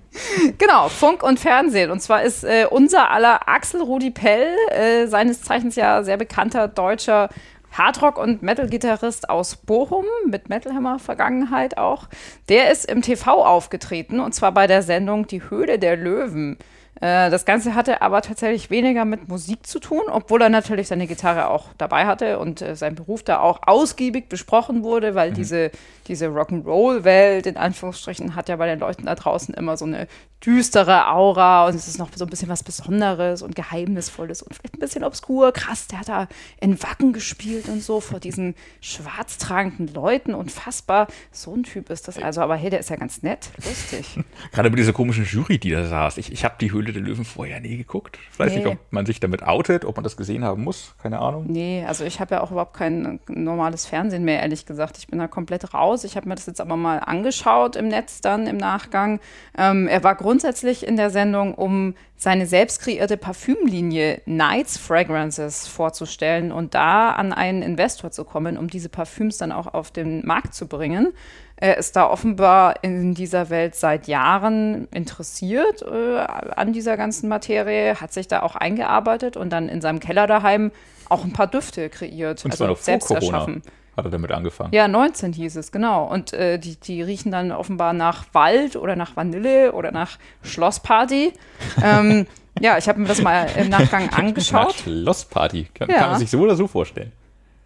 genau, 0.58 0.88
Funk 0.88 1.22
und 1.22 1.38
Fernsehen. 1.38 1.90
Und 1.90 2.00
zwar 2.00 2.22
ist 2.22 2.44
äh, 2.44 2.66
unser 2.68 3.10
aller 3.10 3.48
Axel 3.48 3.82
Rudi 3.82 4.10
Pell, 4.10 4.48
äh, 4.70 5.06
seines 5.06 5.42
Zeichens 5.42 5.76
ja 5.76 6.02
sehr 6.02 6.16
bekannter 6.16 6.68
deutscher 6.68 7.28
Hardrock- 7.76 8.18
und 8.18 8.42
Metal-Gitarrist 8.42 9.28
aus 9.28 9.56
Bochum, 9.56 10.06
mit 10.26 10.48
Metalhammer-Vergangenheit 10.48 11.78
auch. 11.78 12.08
Der 12.48 12.70
ist 12.70 12.86
im 12.86 13.02
TV 13.02 13.44
aufgetreten 13.44 14.20
und 14.20 14.34
zwar 14.34 14.52
bei 14.52 14.66
der 14.66 14.82
Sendung 14.82 15.26
Die 15.26 15.50
Höhle 15.50 15.78
der 15.78 15.96
Löwen. 15.96 16.56
Äh, 17.00 17.30
Das 17.30 17.44
Ganze 17.44 17.74
hatte 17.74 18.02
aber 18.02 18.22
tatsächlich 18.22 18.70
weniger 18.70 19.04
mit 19.04 19.28
Musik 19.28 19.66
zu 19.66 19.78
tun, 19.80 20.02
obwohl 20.08 20.42
er 20.42 20.48
natürlich 20.48 20.88
seine 20.88 21.06
Gitarre 21.06 21.48
auch 21.48 21.66
dabei 21.78 22.06
hatte 22.06 22.38
und 22.38 22.62
äh, 22.62 22.76
sein 22.76 22.94
Beruf 22.94 23.22
da 23.22 23.40
auch 23.40 23.60
ausgiebig 23.66 24.28
besprochen 24.28 24.82
wurde, 24.82 25.14
weil 25.14 25.32
diese, 25.32 25.70
diese 26.08 26.28
Rock'n'Roll-Welt 26.28 27.46
in 27.46 27.56
Anführungsstrichen 27.56 28.34
hat 28.34 28.48
ja 28.48 28.56
bei 28.56 28.66
den 28.66 28.78
Leuten 28.78 29.06
da 29.06 29.14
draußen 29.14 29.54
immer 29.54 29.76
so 29.76 29.84
eine 29.84 30.06
düstere 30.44 31.08
Aura 31.08 31.66
und 31.66 31.74
es 31.74 31.88
ist 31.88 31.98
noch 31.98 32.10
so 32.14 32.24
ein 32.24 32.30
bisschen 32.30 32.48
was 32.48 32.62
Besonderes 32.62 33.42
und 33.42 33.56
Geheimnisvolles 33.56 34.42
und 34.42 34.54
vielleicht 34.54 34.74
ein 34.76 34.80
bisschen 34.80 35.02
obskur. 35.02 35.52
Krass, 35.52 35.86
der 35.88 36.00
hat 36.00 36.08
da 36.08 36.28
in 36.60 36.80
Wacken 36.82 37.12
gespielt 37.12 37.68
und 37.68 37.82
so 37.82 38.00
vor 38.00 38.20
diesen 38.20 38.54
schwarz 38.80 39.38
tragenden 39.38 39.92
Leuten. 39.92 40.34
Unfassbar. 40.34 41.08
So 41.32 41.54
ein 41.54 41.62
Typ 41.62 41.90
ist 41.90 42.06
das 42.06 42.18
also. 42.18 42.42
Aber 42.42 42.54
hey, 42.56 42.70
der 42.70 42.80
ist 42.80 42.90
ja 42.90 42.96
ganz 42.96 43.22
nett. 43.22 43.50
Lustig. 43.64 44.18
Gerade 44.52 44.70
mit 44.70 44.78
dieser 44.78 44.92
komischen 44.92 45.24
Jury, 45.24 45.58
die 45.58 45.70
da 45.70 45.86
saß. 45.86 46.18
Ich, 46.18 46.30
ich 46.30 46.44
habe 46.44 46.56
die 46.60 46.70
Höhle 46.70 46.85
Höhle 46.86 46.92
der 46.92 47.02
Löwen 47.02 47.24
vorher 47.24 47.60
nie 47.60 47.76
geguckt. 47.76 48.18
Ich 48.32 48.38
weiß 48.38 48.52
Nee. 48.52 48.58
nicht, 48.58 48.66
ob 48.68 48.78
man 48.90 49.04
sich 49.06 49.20
damit 49.20 49.42
outet, 49.42 49.84
ob 49.84 49.96
man 49.96 50.04
das 50.04 50.16
gesehen 50.16 50.44
haben 50.44 50.62
muss. 50.64 50.94
Keine 51.02 51.18
Ahnung. 51.18 51.44
Nee, 51.48 51.84
also 51.86 52.04
ich 52.04 52.20
habe 52.20 52.36
ja 52.36 52.40
auch 52.42 52.50
überhaupt 52.50 52.74
kein 52.74 53.20
normales 53.28 53.86
Fernsehen 53.86 54.24
mehr, 54.24 54.40
ehrlich 54.40 54.66
gesagt. 54.66 54.96
Ich 54.98 55.08
bin 55.08 55.18
da 55.18 55.26
komplett 55.26 55.74
raus. 55.74 56.04
Ich 56.04 56.16
habe 56.16 56.28
mir 56.28 56.34
das 56.36 56.46
jetzt 56.46 56.60
aber 56.60 56.76
mal 56.76 56.98
angeschaut 56.98 57.76
im 57.76 57.88
Netz 57.88 58.20
dann 58.20 58.46
im 58.46 58.56
Nachgang. 58.56 59.20
Ähm, 59.58 59.88
er 59.88 60.04
war 60.04 60.14
grundsätzlich 60.14 60.86
in 60.86 60.96
der 60.96 61.10
Sendung, 61.10 61.54
um 61.54 61.94
seine 62.18 62.46
selbst 62.46 62.80
kreierte 62.80 63.16
Parfümlinie 63.16 64.22
Nights 64.24 64.78
Fragrances 64.78 65.66
vorzustellen 65.66 66.50
und 66.52 66.74
da 66.74 67.10
an 67.10 67.32
einen 67.32 67.62
Investor 67.62 68.10
zu 68.10 68.24
kommen, 68.24 68.56
um 68.56 68.68
diese 68.68 68.88
Parfüms 68.88 69.36
dann 69.38 69.52
auch 69.52 69.66
auf 69.74 69.90
den 69.90 70.24
Markt 70.24 70.54
zu 70.54 70.66
bringen. 70.66 71.12
Er 71.58 71.78
ist 71.78 71.96
da 71.96 72.08
offenbar 72.10 72.82
in 72.84 73.14
dieser 73.14 73.48
Welt 73.48 73.74
seit 73.76 74.08
Jahren 74.08 74.88
interessiert 74.92 75.80
äh, 75.82 76.18
an 76.18 76.72
dieser 76.74 76.96
ganzen 76.98 77.28
Materie, 77.30 77.98
hat 78.00 78.12
sich 78.12 78.28
da 78.28 78.42
auch 78.42 78.56
eingearbeitet 78.56 79.36
und 79.38 79.50
dann 79.50 79.68
in 79.70 79.80
seinem 79.80 79.98
Keller 80.00 80.26
daheim 80.26 80.70
auch 81.08 81.24
ein 81.24 81.32
paar 81.32 81.46
Düfte 81.46 81.88
kreiert, 81.88 82.44
Und 82.44 82.50
also 82.50 82.64
zwar 82.64 82.68
noch 82.68 82.76
vor 82.76 82.84
selbst 82.84 83.08
Corona 83.08 83.24
erschaffen. 83.38 83.62
hat 83.96 84.04
er 84.04 84.10
damit 84.10 84.32
angefangen. 84.32 84.74
Ja, 84.74 84.86
19 84.86 85.32
hieß 85.32 85.56
es, 85.56 85.72
genau. 85.72 86.04
Und 86.04 86.34
äh, 86.34 86.58
die, 86.58 86.76
die 86.76 87.00
riechen 87.00 87.32
dann 87.32 87.52
offenbar 87.52 87.94
nach 87.94 88.24
Wald 88.32 88.76
oder 88.76 88.94
nach 88.96 89.16
Vanille 89.16 89.72
oder 89.72 89.92
nach 89.92 90.18
Schlossparty. 90.42 91.32
ähm, 91.82 92.26
ja, 92.60 92.76
ich 92.76 92.88
habe 92.88 93.00
mir 93.00 93.06
das 93.08 93.22
mal 93.22 93.46
im 93.56 93.68
Nachgang 93.70 94.06
Nach 94.06 94.18
angeschaut. 94.18 94.74
Schlossparty. 94.74 95.68
Kann, 95.72 95.88
Ja. 95.88 95.98
kann 96.00 96.10
man 96.10 96.18
sich 96.18 96.30
so 96.30 96.40
oder 96.40 96.56
so 96.56 96.66
vorstellen. 96.66 97.12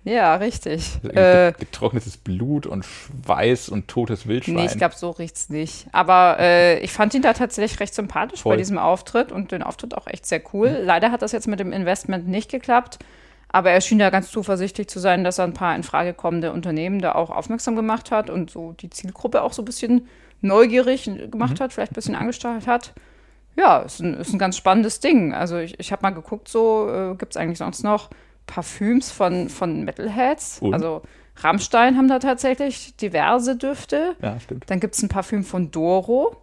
Ja, 0.05 0.37
richtig. 0.37 0.99
Äh, 1.05 1.53
getrocknetes 1.59 2.17
Blut 2.17 2.67
und 2.67 2.87
Schweiß 2.87 3.69
und 3.69 3.89
totes 3.89 4.27
Wildschwein. 4.27 4.55
Nee, 4.55 4.67
ich 4.67 4.79
glaube, 4.79 4.95
so 4.97 5.11
riecht's 5.11 5.51
nicht. 5.51 5.87
Aber 5.93 6.39
äh, 6.39 6.79
ich 6.81 6.93
fand 6.93 7.13
ihn 7.13 7.21
da 7.21 7.35
tatsächlich 7.35 7.81
recht 7.81 7.95
sympathisch 7.95 8.43
Voll. 8.43 8.55
bei 8.55 8.57
diesem 8.57 8.79
Auftritt 8.79 9.31
und 9.31 9.53
den 9.53 9.63
Auftritt 9.63 9.95
auch 9.95 10.07
echt 10.07 10.25
sehr 10.25 10.41
cool. 10.55 10.81
Leider 10.83 11.11
hat 11.11 11.21
das 11.21 11.33
jetzt 11.33 11.49
mit 11.49 11.61
dem 11.61 11.73
Investment 11.73 12.29
nicht 12.29 12.51
geklappt. 12.51 12.99
Aber 13.53 13.71
er 13.71 13.81
schien 13.81 13.99
da 13.99 14.11
ganz 14.11 14.31
zuversichtlich 14.31 14.89
zu 14.89 15.01
sein, 15.01 15.25
dass 15.25 15.39
er 15.39 15.45
ein 15.45 15.55
paar 15.55 15.75
in 15.75 15.83
Frage 15.83 16.15
kommende 16.15 16.53
Unternehmen 16.53 17.01
da 17.01 17.15
auch 17.17 17.31
aufmerksam 17.31 17.75
gemacht 17.75 18.11
hat 18.11 18.31
und 18.31 18.51
so 18.51 18.73
die 18.73 18.91
Zielgruppe 18.91 19.43
auch 19.43 19.53
so 19.53 19.63
ein 19.63 19.65
bisschen 19.65 20.07
neugierig 20.41 21.11
gemacht 21.31 21.61
hat, 21.61 21.73
vielleicht 21.73 21.93
ein 21.93 21.97
bisschen 21.97 22.15
angestachelt 22.15 22.69
hat. 22.69 22.95
Ja, 23.57 23.79
ist 23.79 24.01
ein, 24.01 24.15
ist 24.15 24.33
ein 24.33 24.39
ganz 24.39 24.57
spannendes 24.57 25.01
Ding. 25.01 25.35
Also 25.35 25.59
ich, 25.59 25.79
ich 25.81 25.91
habe 25.91 26.03
mal 26.03 26.11
geguckt, 26.11 26.49
so 26.49 26.89
äh, 26.89 27.17
gibt 27.17 27.33
es 27.33 27.37
eigentlich 27.37 27.59
sonst 27.59 27.83
noch 27.83 28.09
Parfüms 28.51 29.11
von, 29.13 29.49
von 29.49 29.85
Metalheads. 29.85 30.59
Und? 30.61 30.75
Also 30.75 31.03
Rammstein 31.37 31.97
haben 31.97 32.09
da 32.09 32.19
tatsächlich 32.19 32.97
diverse 32.97 33.57
Düfte. 33.57 34.17
ja, 34.21 34.39
stimmt. 34.41 34.65
Dann 34.69 34.81
gibt 34.81 34.95
es 34.97 35.03
ein 35.03 35.09
Parfüm 35.09 35.45
von 35.45 35.71
Doro. 35.71 36.37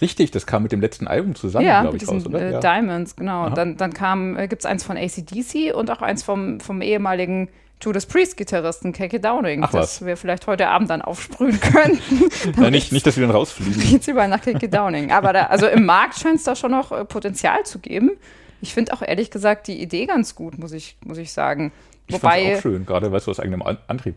Richtig, 0.00 0.30
das 0.30 0.46
kam 0.46 0.62
mit 0.62 0.72
dem 0.72 0.80
letzten 0.80 1.06
Album 1.08 1.34
zusammen, 1.34 1.66
ja, 1.66 1.82
glaube 1.82 1.96
ich, 1.96 2.00
diesen 2.00 2.18
raus, 2.18 2.26
oder? 2.26 2.40
äh, 2.40 2.52
ja. 2.52 2.60
Diamonds, 2.60 3.16
genau. 3.16 3.46
Aha. 3.46 3.50
Dann, 3.50 3.76
dann 3.76 3.92
kam, 3.92 4.36
äh, 4.36 4.48
gibt 4.48 4.62
es 4.62 4.66
eins 4.66 4.84
von 4.84 4.96
ACDC 4.96 5.74
und 5.74 5.90
auch 5.90 6.00
eins 6.00 6.22
vom, 6.22 6.60
vom 6.60 6.80
ehemaligen 6.80 7.48
Judas 7.82 8.06
Priest-Gitarristen 8.06 8.92
Keke 8.92 9.20
Downing, 9.20 9.62
Ach 9.62 9.72
was. 9.72 9.98
das 9.98 10.06
wir 10.06 10.16
vielleicht 10.16 10.46
heute 10.46 10.68
Abend 10.68 10.90
dann 10.90 11.02
aufsprühen 11.02 11.60
könnten. 11.60 12.30
Ja, 12.60 12.70
nicht, 12.70 12.92
nicht, 12.92 13.06
dass 13.06 13.16
wir 13.16 13.26
dann 13.26 13.34
rausfliegen. 13.34 13.80
Jetzt 13.90 14.08
überall 14.08 14.28
nach 14.28 14.40
Keke 14.40 14.68
Downing. 14.68 15.12
Aber 15.12 15.32
da, 15.32 15.44
also 15.44 15.66
im 15.66 15.84
Markt 15.84 16.18
scheint 16.18 16.36
es 16.36 16.44
da 16.44 16.56
schon 16.56 16.70
noch 16.70 16.92
äh, 16.92 17.04
Potenzial 17.04 17.64
zu 17.64 17.78
geben. 17.78 18.12
Ich 18.60 18.74
finde 18.74 18.92
auch 18.92 19.02
ehrlich 19.02 19.30
gesagt 19.30 19.66
die 19.68 19.80
Idee 19.80 20.06
ganz 20.06 20.34
gut, 20.34 20.58
muss 20.58 20.72
ich, 20.72 20.96
muss 21.04 21.18
ich 21.18 21.32
sagen. 21.32 21.72
Ich 22.06 22.14
Wobei, 22.14 22.56
auch 22.56 22.60
schön, 22.62 22.86
gerade 22.86 23.10
weil 23.12 23.18
es 23.18 23.28
aus 23.28 23.38
eigenem 23.40 23.62
An 23.62 23.78
Antrieb 23.86 24.14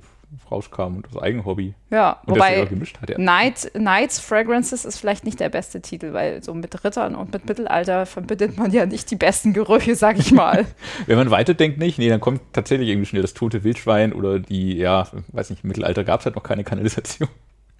rauskam 0.49 0.95
und 0.95 1.07
aus 1.13 1.21
eigenem 1.21 1.43
Hobby. 1.45 1.73
ja, 1.89 2.21
Und 2.25 2.35
wobei 2.35 2.63
gemischt 2.63 3.01
hat. 3.01 3.09
Ja. 3.09 3.17
Night, 3.17 3.69
Knights 3.73 4.17
Fragrances 4.19 4.85
ist 4.85 4.97
vielleicht 4.97 5.25
nicht 5.25 5.41
der 5.41 5.49
beste 5.49 5.81
Titel, 5.81 6.13
weil 6.13 6.41
so 6.41 6.53
mit 6.53 6.85
Rittern 6.85 7.15
und 7.15 7.33
mit 7.33 7.45
Mittelalter 7.49 8.05
verbindet 8.05 8.57
man 8.57 8.71
ja 8.71 8.85
nicht 8.85 9.11
die 9.11 9.17
besten 9.17 9.51
Gerüche, 9.51 9.93
sag 9.95 10.17
ich 10.17 10.31
mal. 10.31 10.65
Wenn 11.05 11.17
man 11.17 11.31
weiterdenkt 11.31 11.79
nicht, 11.79 11.99
nee, 11.99 12.07
dann 12.07 12.21
kommt 12.21 12.39
tatsächlich 12.53 12.87
irgendwie 12.87 13.07
schnell 13.07 13.21
das 13.21 13.33
tote 13.33 13.65
Wildschwein 13.65 14.13
oder 14.13 14.39
die, 14.39 14.77
ja, 14.77 15.07
weiß 15.33 15.49
nicht, 15.49 15.65
im 15.65 15.67
Mittelalter 15.67 16.05
gab 16.05 16.21
es 16.21 16.25
halt 16.25 16.37
noch 16.37 16.43
keine 16.43 16.63
Kanalisation. 16.63 17.27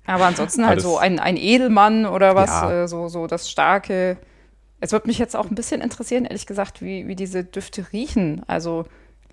Aber 0.05 0.25
ansonsten 0.25 0.63
halt 0.65 0.71
Alles- 0.73 0.83
so 0.83 0.97
ein, 0.97 1.19
ein 1.19 1.37
Edelmann 1.37 2.05
oder 2.05 2.35
was, 2.35 2.49
Ja. 2.49 2.83
äh, 2.83 2.87
so, 2.89 3.07
so 3.07 3.27
das 3.27 3.49
starke. 3.49 4.17
Es 4.81 4.91
würde 4.91 5.07
mich 5.07 5.17
jetzt 5.19 5.35
auch 5.35 5.49
ein 5.49 5.55
bisschen 5.55 5.79
interessieren, 5.79 6.25
ehrlich 6.25 6.45
gesagt, 6.47 6.81
wie, 6.81 7.07
wie 7.07 7.15
diese 7.15 7.43
Düfte 7.43 7.85
riechen. 7.93 8.41
Also, 8.47 8.85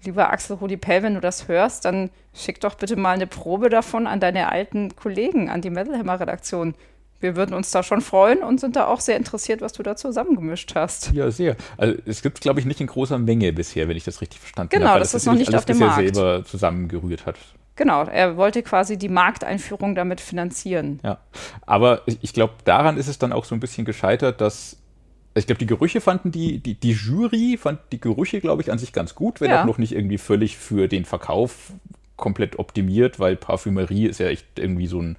lieber 0.05 0.31
Axel 0.31 0.57
Rudi 0.57 0.76
Pell, 0.76 1.02
wenn 1.02 1.14
du 1.14 1.21
das 1.21 1.49
hörst, 1.49 1.85
dann 1.87 2.11
schick 2.35 2.61
doch 2.61 2.75
bitte 2.75 2.97
mal 2.97 3.12
eine 3.14 3.26
Probe 3.26 3.69
davon 3.71 4.07
an 4.07 4.21
deine 4.21 4.50
alten 4.52 4.95
Kollegen, 4.95 5.49
an 5.50 5.61
die 5.62 5.71
Metal 5.71 5.99
Hammer 5.99 6.21
Redaktion. 6.21 6.75
Wir 7.21 7.35
würden 7.35 7.52
uns 7.55 7.73
da 7.73 7.83
schon 7.83 8.00
freuen 8.00 8.45
und 8.45 8.61
sind 8.61 8.76
da 8.76 8.87
auch 8.87 9.00
sehr 9.00 9.17
interessiert, 9.17 9.61
was 9.61 9.73
du 9.73 9.83
da 9.83 9.97
zusammengemischt 9.97 10.76
hast. 10.76 11.11
Ja, 11.12 11.31
sehr. 11.33 11.57
Also 11.76 11.97
es 12.07 12.23
gibt 12.23 12.40
glaube 12.40 12.61
ich, 12.61 12.67
nicht 12.67 12.81
in 12.81 12.87
großer 12.87 13.19
Menge 13.19 13.52
bisher, 13.52 13.88
wenn 13.88 13.97
ich 13.97 14.05
das 14.05 14.21
richtig 14.21 14.38
verstanden 14.38 14.71
Genau, 14.71 14.85
habe. 14.87 14.95
weil 14.95 15.00
das 15.00 15.14
ist 15.14 15.26
noch 15.26 15.35
nicht 15.35 15.49
alles 15.49 15.62
auf 15.62 15.64
dem 15.64 15.78
Markt. 15.78 15.97
selber 16.14 16.45
zusammengerührt 16.45 17.26
hat. 17.26 17.35
Genau, 17.75 18.05
er 18.05 18.37
wollte 18.37 18.62
quasi 18.62 18.99
die 18.99 19.09
Markteinführung 19.09 19.95
damit 19.97 20.21
finanzieren. 20.21 21.00
Ja. 21.02 21.19
Aber 21.67 22.02
ich, 22.07 22.19
ich 22.23 22.33
glaube, 22.35 22.52
daran 22.64 22.97
ist 22.99 23.09
es 23.09 23.19
dann 23.19 23.33
auch 23.33 23.45
so 23.45 23.55
ein 23.57 23.61
bisschen 23.61 23.85
gescheitert, 23.85 24.40
dass 24.40 24.76
ich 25.38 25.47
glaube, 25.47 25.59
die 25.59 25.66
Gerüche 25.66 26.00
fanden 26.00 26.33
die, 26.33 26.59
die, 26.59 26.75
die 26.75 26.92
Jury 26.92 27.59
fand 27.61 27.80
die 27.92 28.00
Gerüche, 28.00 28.40
glaube 28.40 28.62
ich, 28.62 28.71
an 28.73 28.78
sich 28.78 28.92
ganz 28.92 29.14
gut, 29.14 29.40
wenn 29.40 29.50
Ja. 29.50 29.62
auch 29.62 29.66
noch 29.66 29.78
nicht 29.78 29.92
irgendwie 29.92 30.18
völlig 30.18 30.57
für 30.57 30.88
den 30.88 31.04
Verkauf 31.04 31.73
komplett 32.16 32.59
optimiert, 32.59 33.18
weil 33.21 33.37
Parfümerie 33.37 34.07
ist 34.07 34.21
ja 34.21 34.28
echt 34.28 34.47
irgendwie 34.59 34.87
so 34.88 35.00
ein 35.00 35.16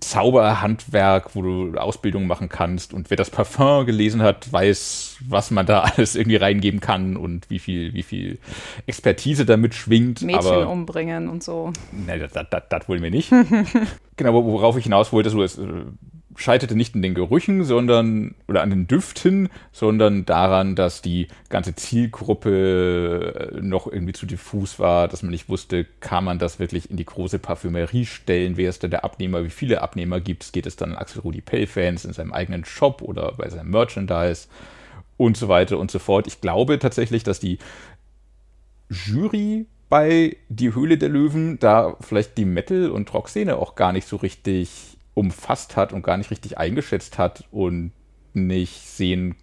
Zauberhandwerk, 0.00 1.34
wo 1.34 1.42
du 1.42 1.78
Ausbildung 1.78 2.26
machen 2.26 2.48
kannst. 2.48 2.92
Und 2.92 3.10
wer 3.10 3.16
das 3.16 3.30
Parfum 3.30 3.86
gelesen 3.86 4.22
hat, 4.22 4.52
weiß, 4.52 5.18
was 5.28 5.50
man 5.50 5.66
da 5.66 5.80
alles 5.96 6.16
irgendwie 6.16 6.36
reingeben 6.36 6.80
kann 6.80 7.16
und 7.16 7.48
wie 7.48 7.58
viel, 7.58 7.94
wie 7.94 8.02
viel 8.02 8.38
Expertise 8.86 9.46
damit 9.46 9.74
schwingt. 9.74 10.22
Mädchen 10.22 10.46
Aber 10.46 10.68
umbringen 10.68 11.28
und 11.28 11.42
so. 11.42 11.72
Nein, 11.92 12.20
das, 12.20 12.32
das, 12.32 12.46
das, 12.50 12.62
das 12.68 12.88
wollen 12.88 13.02
wir 13.02 13.10
nicht. 13.10 13.30
genau, 14.16 14.44
worauf 14.44 14.76
ich 14.76 14.84
hinaus 14.84 15.12
wollte, 15.12 15.30
so 15.30 15.42
es 15.42 15.58
äh, 15.58 15.62
scheiterte 16.36 16.74
nicht 16.74 16.94
in 16.94 17.02
den 17.02 17.14
Gerüchen, 17.14 17.64
sondern 17.64 18.34
oder 18.48 18.62
an 18.62 18.70
den 18.70 18.86
Düften, 18.86 19.48
sondern 19.72 20.26
daran, 20.26 20.74
dass 20.74 21.02
die 21.02 21.28
ganze 21.48 21.74
Zielgruppe 21.74 23.52
äh, 23.54 23.60
noch 23.60 23.86
irgendwie 23.86 24.12
zu 24.12 24.26
diffus 24.26 24.78
war, 24.78 25.08
dass 25.08 25.22
man 25.22 25.30
nicht 25.30 25.48
wusste, 25.48 25.86
kann 26.00 26.24
man 26.24 26.38
das 26.38 26.58
wirklich 26.58 26.90
in 26.90 26.96
die 26.96 27.04
große 27.04 27.38
Parfümerie 27.38 28.06
stellen, 28.06 28.56
wer 28.56 28.70
ist 28.70 28.82
denn 28.82 28.90
der 28.90 29.04
Abnehmer, 29.04 29.44
wie 29.44 29.50
viele 29.50 29.82
Abnehmer 29.82 30.20
gibt 30.20 30.44
es, 30.44 30.52
geht 30.52 30.66
es 30.66 30.76
dann 30.76 30.92
an 30.92 30.98
Axel 30.98 31.22
Rudi 31.22 31.40
Pell-Fans 31.40 32.04
in 32.04 32.12
seinem 32.12 32.32
eigenen 32.32 32.64
Shop 32.64 33.02
oder 33.02 33.32
bei 33.36 33.48
seinem 33.48 33.70
Merchandise? 33.70 34.48
Und 35.16 35.36
so 35.36 35.46
weiter 35.46 35.78
und 35.78 35.92
so 35.92 36.00
fort. 36.00 36.26
Ich 36.26 36.40
glaube 36.40 36.80
tatsächlich, 36.80 37.22
dass 37.22 37.38
die 37.38 37.58
Jury 38.90 39.66
bei 39.88 40.36
Die 40.48 40.74
Höhle 40.74 40.98
der 40.98 41.08
Löwen 41.08 41.58
da 41.60 41.96
vielleicht 42.00 42.36
die 42.36 42.44
Metal- 42.44 42.90
und 42.90 43.14
Rockszene 43.14 43.56
auch 43.56 43.76
gar 43.76 43.92
nicht 43.92 44.08
so 44.08 44.16
richtig 44.16 44.93
umfasst 45.14 45.76
hat 45.76 45.92
und 45.92 46.02
gar 46.02 46.16
nicht 46.16 46.30
richtig 46.30 46.58
eingeschätzt 46.58 47.18
hat 47.18 47.44
und 47.50 47.92
nicht 48.32 48.86
sehen 48.86 49.36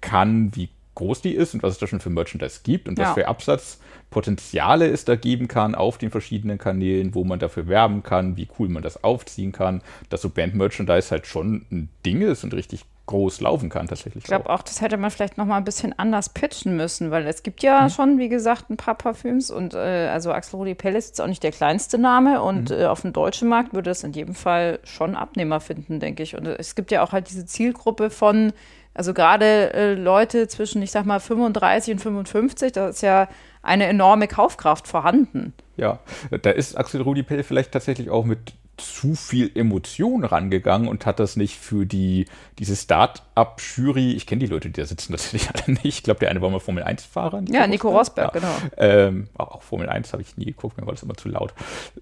kann, 0.00 0.54
wie 0.54 0.70
groß 0.94 1.20
die 1.22 1.34
ist 1.34 1.54
und 1.54 1.62
was 1.62 1.74
es 1.74 1.78
da 1.78 1.86
schon 1.86 2.00
für 2.00 2.10
Merchandise 2.10 2.60
gibt 2.64 2.88
und 2.88 2.98
Ja. 2.98 3.06
was 3.08 3.14
für 3.14 3.28
Absatzpotenziale 3.28 4.86
es 4.88 5.04
da 5.04 5.16
geben 5.16 5.46
kann 5.48 5.74
auf 5.74 5.98
den 5.98 6.10
verschiedenen 6.10 6.58
Kanälen, 6.58 7.14
wo 7.14 7.24
man 7.24 7.38
dafür 7.38 7.68
werben 7.68 8.02
kann, 8.02 8.36
wie 8.36 8.48
cool 8.58 8.68
man 8.68 8.82
das 8.82 9.04
aufziehen 9.04 9.52
kann, 9.52 9.82
dass 10.08 10.22
so 10.22 10.30
Band-Merchandise 10.30 11.10
halt 11.10 11.26
schon 11.26 11.66
ein 11.70 11.88
Ding 12.04 12.22
ist 12.22 12.42
und 12.42 12.54
richtig 12.54 12.84
groß 13.08 13.40
laufen 13.40 13.68
kann 13.68 13.88
tatsächlich. 13.88 14.22
Ich 14.22 14.28
glaube 14.28 14.48
auch, 14.50 14.62
das 14.62 14.80
hätte 14.80 14.96
man 14.96 15.10
vielleicht 15.10 15.36
noch 15.38 15.46
mal 15.46 15.56
ein 15.56 15.64
bisschen 15.64 15.98
anders 15.98 16.28
pitchen 16.28 16.76
müssen, 16.76 17.10
weil 17.10 17.26
es 17.26 17.42
gibt 17.42 17.62
ja 17.62 17.90
schon, 17.90 18.18
wie 18.18 18.28
gesagt, 18.28 18.70
ein 18.70 18.76
paar 18.76 18.94
Parfüms 18.94 19.50
und 19.50 19.74
äh, 19.74 20.08
also 20.12 20.30
Axel 20.30 20.58
Rudi 20.58 20.74
Pell 20.74 20.94
ist 20.94 21.08
jetzt 21.08 21.20
auch 21.20 21.26
nicht 21.26 21.42
der 21.42 21.50
kleinste 21.50 21.98
Name 21.98 22.42
und 22.42 22.70
äh, 22.70 22.84
auf 22.84 23.02
dem 23.02 23.12
deutschen 23.12 23.48
Markt 23.48 23.74
würde 23.74 23.90
es 23.90 24.04
in 24.04 24.12
jedem 24.12 24.34
Fall 24.34 24.78
schon 24.84 25.16
Abnehmer 25.16 25.58
finden, 25.60 25.98
denke 25.98 26.22
ich. 26.22 26.36
Und 26.36 26.46
äh, 26.46 26.56
es 26.58 26.74
gibt 26.74 26.92
ja 26.92 27.02
auch 27.02 27.12
halt 27.12 27.28
diese 27.30 27.46
Zielgruppe 27.46 28.10
von, 28.10 28.52
also 28.94 29.14
gerade 29.14 29.72
äh, 29.72 29.94
Leute 29.94 30.46
zwischen, 30.46 30.82
ich 30.82 30.90
sag 30.90 31.06
mal, 31.06 31.18
35 31.18 31.94
und 31.94 31.98
55, 32.00 32.72
da 32.72 32.88
ist 32.88 33.02
ja 33.02 33.28
eine 33.62 33.86
enorme 33.86 34.28
Kaufkraft 34.28 34.86
vorhanden. 34.86 35.54
Ja, 35.76 35.98
da 36.42 36.50
ist 36.50 36.76
Axel 36.76 37.00
Rudi 37.02 37.22
Pell 37.22 37.42
vielleicht 37.42 37.72
tatsächlich 37.72 38.10
auch 38.10 38.24
mit 38.24 38.52
zu 38.78 39.14
viel 39.14 39.50
Emotion 39.54 40.24
rangegangen 40.24 40.88
und 40.88 41.06
hat 41.06 41.20
das 41.20 41.36
nicht 41.36 41.56
für 41.56 41.86
die 41.86 42.26
diese 42.58 42.74
Start-up-Jury, 42.74 44.12
ich 44.12 44.26
kenne 44.26 44.40
die 44.40 44.46
Leute, 44.46 44.70
die 44.70 44.80
da 44.80 44.86
sitzen 44.86 45.12
tatsächlich 45.12 45.48
alle 45.50 45.74
nicht. 45.74 45.98
Ich 45.98 46.02
glaube, 46.02 46.20
der 46.20 46.30
eine 46.30 46.40
war 46.40 46.50
mal 46.50 46.60
Formel 46.60 46.84
1-Fahrer. 46.84 47.44
Ja, 47.50 47.66
Nico 47.66 47.90
Rosberg, 47.90 48.32
genau. 48.32 48.54
Ähm, 48.76 49.28
auch, 49.36 49.52
auch 49.52 49.62
Formel 49.62 49.88
1 49.88 50.12
habe 50.12 50.22
ich 50.22 50.36
nie 50.36 50.46
geguckt, 50.46 50.78
mir 50.78 50.86
war 50.86 50.94
das 50.94 51.02
immer 51.02 51.14
zu 51.14 51.28
laut. 51.28 51.54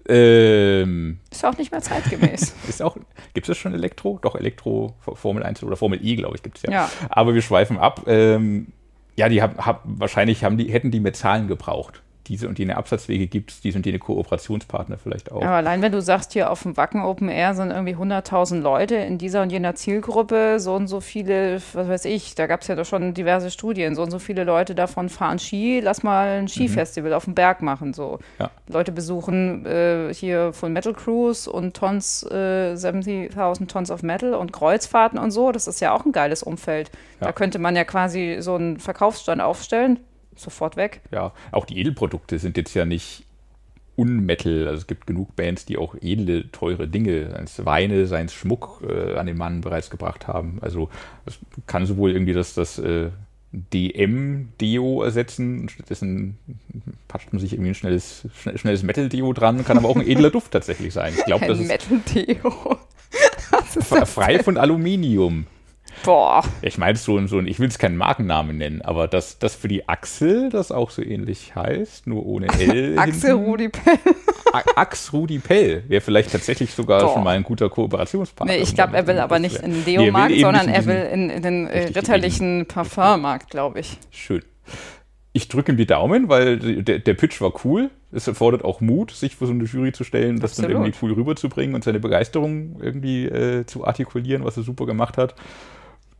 Ähm, 0.07 1.19
Ist 1.31 1.45
auch 1.45 1.57
nicht 1.57 1.71
mehr 1.71 1.81
zeitgemäß. 1.81 2.55
ist 2.67 2.81
auch, 2.81 2.97
gibt 3.33 3.49
es 3.49 3.57
schon 3.57 3.73
Elektro? 3.73 4.19
Doch, 4.21 4.35
Elektro, 4.35 4.95
Formel 4.99 5.43
1 5.43 5.63
oder 5.63 5.75
Formel 5.75 5.99
E, 6.03 6.15
glaube 6.15 6.35
ich, 6.35 6.43
gibt 6.43 6.57
es 6.57 6.63
ja. 6.63 6.71
Ja. 6.71 6.91
Aber 7.09 7.33
wir 7.33 7.41
schweifen 7.41 7.77
ab. 7.77 8.03
Ähm, 8.07 8.67
ja, 9.17 9.29
die 9.29 9.41
haben, 9.41 9.57
hab, 9.57 9.81
wahrscheinlich 9.85 10.43
haben 10.43 10.57
die, 10.57 10.71
hätten 10.71 10.91
die 10.91 10.99
mehr 10.99 11.13
Zahlen 11.13 11.47
gebraucht, 11.47 12.03
diese 12.27 12.47
und 12.47 12.59
jene 12.59 12.77
Absatzwege 12.77 13.27
gibt, 13.27 13.63
diese 13.63 13.77
und 13.77 13.85
jene 13.85 13.99
Kooperationspartner 13.99 14.97
vielleicht 14.97 15.31
auch. 15.31 15.41
Aber 15.41 15.55
allein 15.55 15.81
wenn 15.81 15.91
du 15.91 16.01
sagst, 16.01 16.33
hier 16.33 16.51
auf 16.51 16.63
dem 16.63 16.77
Wacken 16.77 17.01
Open 17.01 17.29
Air 17.29 17.53
sind 17.53 17.71
irgendwie 17.71 17.95
100.000 17.95 18.59
Leute 18.59 18.95
in 18.95 19.17
dieser 19.17 19.41
und 19.41 19.51
jener 19.51 19.75
Zielgruppe, 19.75 20.59
so 20.59 20.75
und 20.75 20.87
so 20.87 21.01
viele, 21.01 21.61
was 21.73 21.87
weiß 21.87 22.05
ich, 22.05 22.35
da 22.35 22.47
gab 22.47 22.61
es 22.61 22.67
ja 22.67 22.75
doch 22.75 22.85
schon 22.85 23.13
diverse 23.13 23.51
Studien, 23.51 23.95
so 23.95 24.03
und 24.03 24.11
so 24.11 24.19
viele 24.19 24.43
Leute 24.43 24.75
davon 24.75 25.09
fahren 25.09 25.39
Ski, 25.39 25.79
lass 25.79 26.03
mal 26.03 26.39
ein 26.39 26.47
Skifestival 26.47 27.11
mhm. 27.11 27.17
auf 27.17 27.25
dem 27.25 27.35
Berg 27.35 27.61
machen, 27.61 27.93
so. 27.93 28.19
Ja. 28.39 28.51
Leute 28.67 28.91
besuchen 28.91 29.65
äh, 29.65 30.13
hier 30.13 30.53
von 30.53 30.73
Metal 30.73 30.93
Cruise 30.93 31.49
und 31.49 31.75
Tons, 31.75 32.23
äh, 32.23 32.73
70.000 32.73 33.67
Tons 33.67 33.91
of 33.91 34.03
Metal 34.03 34.33
und 34.33 34.51
Kreuzfahrten 34.53 35.19
und 35.19 35.31
so, 35.31 35.51
das 35.51 35.67
ist 35.67 35.79
ja 35.79 35.93
auch 35.93 36.05
ein 36.05 36.11
geiles 36.11 36.43
Umfeld. 36.43 36.91
Ja. 37.19 37.27
Da 37.27 37.31
könnte 37.31 37.59
man 37.59 37.75
ja 37.75 37.83
quasi 37.83 38.37
so 38.39 38.55
einen 38.55 38.79
Verkaufsstand 38.79 39.41
aufstellen, 39.41 39.99
sofort 40.39 40.77
weg. 40.77 41.01
Ja, 41.11 41.33
auch 41.51 41.65
die 41.65 41.79
Edelprodukte 41.79 42.39
sind 42.39 42.57
jetzt 42.57 42.73
ja 42.73 42.85
nicht 42.85 43.23
Unmetal. 43.97 44.67
Also 44.67 44.81
es 44.81 44.87
gibt 44.87 45.07
genug 45.07 45.35
Bands, 45.35 45.65
die 45.65 45.77
auch 45.77 45.95
edle, 46.01 46.51
teure 46.51 46.87
Dinge, 46.87 47.31
seien 47.31 47.45
es 47.45 47.65
Weine, 47.65 48.05
seien 48.05 48.27
es 48.27 48.33
Schmuck 48.33 48.83
äh, 48.87 49.15
an 49.15 49.25
den 49.25 49.37
Mann 49.37 49.61
bereits 49.61 49.89
gebracht 49.89 50.27
haben. 50.27 50.59
Also 50.61 50.89
es 51.25 51.39
kann 51.65 51.87
sowohl 51.87 52.11
irgendwie 52.11 52.33
das, 52.33 52.53
das 52.53 52.77
äh, 52.77 53.09
DM-Deo 53.51 55.01
ersetzen. 55.01 55.67
Stattdessen 55.67 56.37
patscht 57.07 57.33
man 57.33 57.39
sich 57.39 57.53
irgendwie 57.53 57.71
ein 57.71 57.75
schnelles, 57.75 58.27
schnelles 58.55 58.83
Metal-Deo 58.83 59.33
dran. 59.33 59.65
Kann 59.65 59.79
aber 59.79 59.89
auch 59.89 59.95
ein 59.95 60.07
edler 60.07 60.29
Duft 60.29 60.51
tatsächlich 60.51 60.93
sein. 60.93 61.13
Ich 61.17 61.25
glaube, 61.25 61.47
das 61.47 61.59
ist 61.59 61.67
Metal-Deo. 61.67 62.77
frei 64.05 64.43
von 64.43 64.57
Aluminium. 64.57 65.47
Boah. 66.07 66.41
Ich 66.61 66.77
meine, 66.77 66.97
so, 66.97 67.27
so 67.27 67.41
ich 67.41 67.59
will 67.59 67.67
es 67.67 67.79
keinen 67.79 67.97
Markennamen 67.97 68.57
nennen, 68.57 68.81
aber 68.81 69.09
das, 69.09 69.39
das 69.39 69.55
für 69.55 69.67
die 69.67 69.89
Axel, 69.89 70.47
das 70.49 70.71
auch 70.71 70.89
so 70.89 71.01
ähnlich 71.01 71.53
heißt, 71.53 72.07
nur 72.07 72.25
ohne 72.25 72.47
L. 72.47 72.97
Axel 72.97 73.33
Rudi 73.33 73.67
Pell. 73.67 73.99
Ax 74.77 75.11
Rudi 75.11 75.39
Pell 75.39 75.83
wäre 75.89 75.99
vielleicht 75.99 76.31
tatsächlich 76.31 76.73
sogar 76.73 77.01
Boah. 77.01 77.13
schon 77.13 77.25
mal 77.25 77.35
ein 77.35 77.43
guter 77.43 77.69
Kooperationspartner. 77.69 78.53
Nee, 78.53 78.61
ich 78.61 78.73
glaube, 78.73 78.95
er 78.95 79.05
will 79.05 79.19
aber 79.19 79.39
nicht 79.39 79.57
in 79.57 79.73
den 79.73 79.83
Deo-Markt, 79.83 80.31
nee, 80.31 80.39
sondern 80.39 80.69
er 80.69 80.85
will 80.85 81.09
in, 81.11 81.29
in 81.29 81.41
den 81.41 81.67
äh, 81.67 81.87
ritterlichen 81.87 82.67
Parfummarkt, 82.67 83.49
glaube 83.49 83.81
ich. 83.81 83.97
Schön. 84.09 84.43
Ich 85.33 85.49
drücke 85.49 85.73
ihm 85.73 85.77
die 85.77 85.87
Daumen, 85.87 86.29
weil 86.29 86.83
der, 86.83 86.99
der 86.99 87.13
Pitch 87.15 87.41
war 87.41 87.51
cool. 87.65 87.89
Es 88.13 88.29
erfordert 88.29 88.63
auch 88.63 88.79
Mut, 88.79 89.11
sich 89.11 89.35
vor 89.35 89.47
so 89.47 89.51
eine 89.51 89.65
Jury 89.65 89.91
zu 89.91 90.05
stellen, 90.05 90.39
das 90.39 90.51
Absolut. 90.51 90.71
dann 90.71 90.83
irgendwie 90.83 90.97
cool 91.01 91.11
rüberzubringen 91.11 91.75
und 91.75 91.83
seine 91.83 91.99
Begeisterung 91.99 92.77
irgendwie 92.81 93.25
äh, 93.25 93.65
zu 93.65 93.85
artikulieren, 93.85 94.45
was 94.45 94.55
er 94.55 94.63
super 94.63 94.85
gemacht 94.85 95.17
hat 95.17 95.35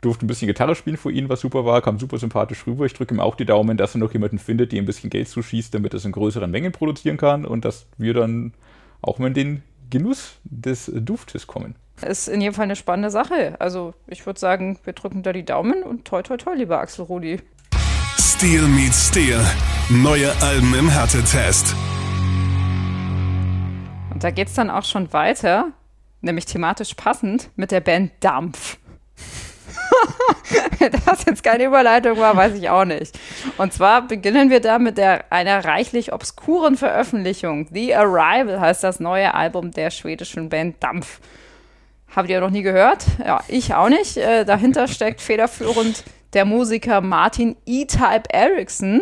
durfte 0.02 0.26
ein 0.26 0.28
bisschen 0.28 0.48
Gitarre 0.48 0.76
spielen 0.76 0.98
vor 0.98 1.12
ihm, 1.12 1.30
was 1.30 1.42
super 1.42 1.66
war, 1.66 1.82
kam 1.82 2.00
super 2.00 2.18
sympathisch 2.18 2.66
rüber. 2.68 2.86
Ich 2.86 2.94
drücke 2.94 3.16
ihm 3.16 3.20
auch 3.20 3.36
die 3.36 3.46
Daumen, 3.46 3.78
dass 3.78 3.96
er 3.96 4.00
noch 4.00 4.14
jemanden 4.14 4.40
findet, 4.40 4.72
der 4.72 4.82
ein 4.82 4.86
bisschen 4.86 5.10
Geld 5.10 5.28
zuschießt, 5.28 5.74
damit 5.74 5.94
er 5.94 5.98
es 5.98 6.06
in 6.06 6.12
größeren 6.12 6.50
Mengen 6.50 6.72
produzieren 6.72 7.18
kann 7.18 7.46
und 7.46 7.66
dass 7.66 7.88
wir 7.98 8.14
dann 8.14 8.54
auch 9.02 9.20
mal 9.20 9.28
in 9.28 9.34
den 9.34 9.64
Genuss 9.90 10.36
des 10.44 10.92
Duftes 10.94 11.48
kommen. 11.48 11.76
Ist 12.02 12.28
in 12.28 12.42
jedem 12.42 12.54
Fall 12.54 12.66
eine 12.66 12.76
spannende 12.76 13.10
Sache. 13.10 13.56
Also 13.60 13.94
ich 14.06 14.26
würde 14.26 14.40
sagen, 14.40 14.78
wir 14.84 14.94
drücken 14.94 15.24
da 15.24 15.34
die 15.34 15.46
Daumen 15.46 15.82
und 15.82 16.06
toi 16.06 16.22
toi 16.22 16.38
toi, 16.38 16.54
lieber 16.54 16.80
Axel 16.80 17.06
Rudi. 17.06 17.40
Steel 18.20 18.68
meets 18.68 19.08
Steel. 19.08 19.40
Neue 19.90 20.32
Alben 20.42 20.76
im 20.76 20.90
Härtetest. 20.90 21.74
Und 24.12 24.24
da 24.24 24.30
geht 24.30 24.48
es 24.48 24.54
dann 24.54 24.70
auch 24.70 24.84
schon 24.84 25.12
weiter, 25.14 25.72
nämlich 26.22 26.46
thematisch 26.46 26.94
passend, 26.94 27.50
mit 27.56 27.72
der 27.72 27.82
Band 27.82 28.12
Dampf. 28.20 28.78
das 31.06 31.26
jetzt 31.26 31.44
keine 31.44 31.66
Überleitung 31.66 32.18
war, 32.18 32.36
weiß 32.36 32.54
ich 32.56 32.70
auch 32.70 32.86
nicht. 32.86 33.18
Und 33.58 33.74
zwar 33.74 34.08
beginnen 34.08 34.50
wir 34.50 34.60
da 34.60 34.80
mit 34.80 34.98
der, 34.98 35.32
einer 35.32 35.64
reichlich 35.66 36.14
obskuren 36.14 36.78
Veröffentlichung. 36.78 37.68
The 37.72 37.96
Arrival 37.96 38.60
heißt 38.60 38.84
das 38.84 39.00
neue 39.00 39.34
Album 39.34 39.72
der 39.72 39.92
schwedischen 39.92 40.50
Band 40.50 40.82
Dampf. 40.82 41.20
Habt 42.16 42.30
ihr 42.30 42.40
noch 42.40 42.50
nie 42.50 42.64
gehört? 42.64 43.06
Ja, 43.24 43.44
ich 43.48 43.74
auch 43.74 43.90
nicht. 43.90 44.18
Äh, 44.18 44.46
dahinter 44.46 44.88
steckt 44.88 45.22
federführend 45.22 46.04
der 46.34 46.46
Musiker 46.46 47.02
Martin 47.02 47.56
E-Type 47.66 48.24
Erickson. 48.30 49.02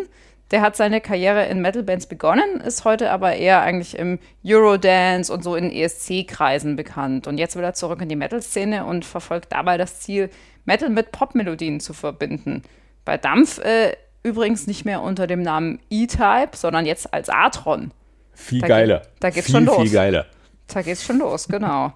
Der 0.51 0.61
hat 0.61 0.75
seine 0.75 1.01
Karriere 1.01 1.45
in 1.45 1.61
Metal-Bands 1.61 2.05
begonnen, 2.05 2.61
ist 2.61 2.85
heute 2.85 3.11
aber 3.11 3.35
eher 3.35 3.61
eigentlich 3.61 3.97
im 3.97 4.19
Eurodance 4.45 5.33
und 5.33 5.43
so 5.43 5.55
in 5.55 5.71
ESC-Kreisen 5.71 6.75
bekannt. 6.75 7.25
Und 7.25 7.39
jetzt 7.39 7.55
will 7.55 7.63
er 7.63 7.73
zurück 7.73 8.01
in 8.01 8.09
die 8.09 8.15
Metal-Szene 8.15 8.85
und 8.85 9.05
verfolgt 9.05 9.51
dabei 9.51 9.77
das 9.77 10.01
Ziel, 10.01 10.29
Metal 10.65 10.89
mit 10.89 11.11
Popmelodien 11.11 11.79
zu 11.79 11.93
verbinden. 11.93 12.61
Bei 13.05 13.17
Dampf 13.17 13.59
äh, 13.59 13.95
übrigens 14.23 14.67
nicht 14.67 14.85
mehr 14.85 15.01
unter 15.01 15.25
dem 15.25 15.41
Namen 15.41 15.79
E-Type, 15.89 16.51
sondern 16.53 16.85
jetzt 16.85 17.11
als 17.13 17.29
Atron. 17.29 17.91
Viel 18.33 18.61
da 18.61 18.67
geiler. 18.67 18.99
Geht, 18.99 19.09
da 19.19 19.29
geht's 19.29 19.45
viel, 19.47 19.55
schon 19.55 19.65
los. 19.65 19.81
Viel 19.81 19.91
geiler. 19.91 20.25
Da 20.67 20.81
geht's 20.81 21.03
schon 21.03 21.19
los, 21.19 21.47
genau. 21.47 21.93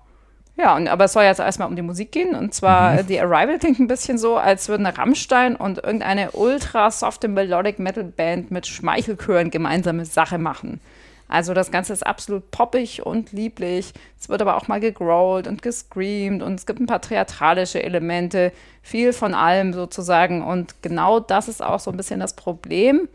Ja, 0.60 0.76
und, 0.76 0.90
aber 0.90 1.06
es 1.06 1.14
soll 1.14 1.24
jetzt 1.24 1.40
erstmal 1.40 1.70
um 1.70 1.78
die 1.78 1.82
Musik 1.82 2.12
gehen. 2.12 2.36
Und 2.36 2.54
zwar, 2.54 2.92
mhm. 2.92 3.08
The 3.08 3.22
Arrival 3.22 3.60
klingt 3.60 3.80
ein 3.80 3.88
bisschen 3.88 4.18
so, 4.18 4.36
als 4.36 4.68
würden 4.68 4.86
Rammstein 4.86 5.56
und 5.56 5.78
irgendeine 5.78 6.32
ultra 6.32 6.92
softe 6.92 7.30
Melodic 7.30 7.80
Metal 7.80 8.04
Band 8.04 8.52
mit 8.52 8.68
Schmeichelchören 8.68 9.52
gemeinsame 9.52 10.04
Sache 10.04 10.38
machen. 10.38 10.82
Also 11.30 11.54
das 11.54 11.72
Ganze 11.72 11.94
ist 11.94 12.06
absolut 12.06 12.52
poppig 12.52 13.06
und 13.06 13.32
lieblich. 13.32 13.94
Es 14.20 14.28
wird 14.28 14.42
aber 14.42 14.58
auch 14.58 14.68
mal 14.68 14.82
gegrowlt 14.82 15.48
und 15.48 15.62
gescreamt 15.62 16.44
und 16.44 16.56
es 16.56 16.66
gibt 16.66 16.82
ein 16.82 16.88
paar 16.88 17.02
theatralische 17.02 17.82
Elemente, 17.82 18.52
viel 18.82 19.14
von 19.14 19.34
allem 19.34 19.72
sozusagen. 19.72 20.44
Und 20.44 20.82
genau 20.82 21.22
das 21.22 21.48
ist 21.48 21.64
auch 21.64 21.80
so 21.80 21.90
ein 21.90 21.98
bisschen 21.98 22.20
das 22.20 22.34
Problem. 22.34 23.08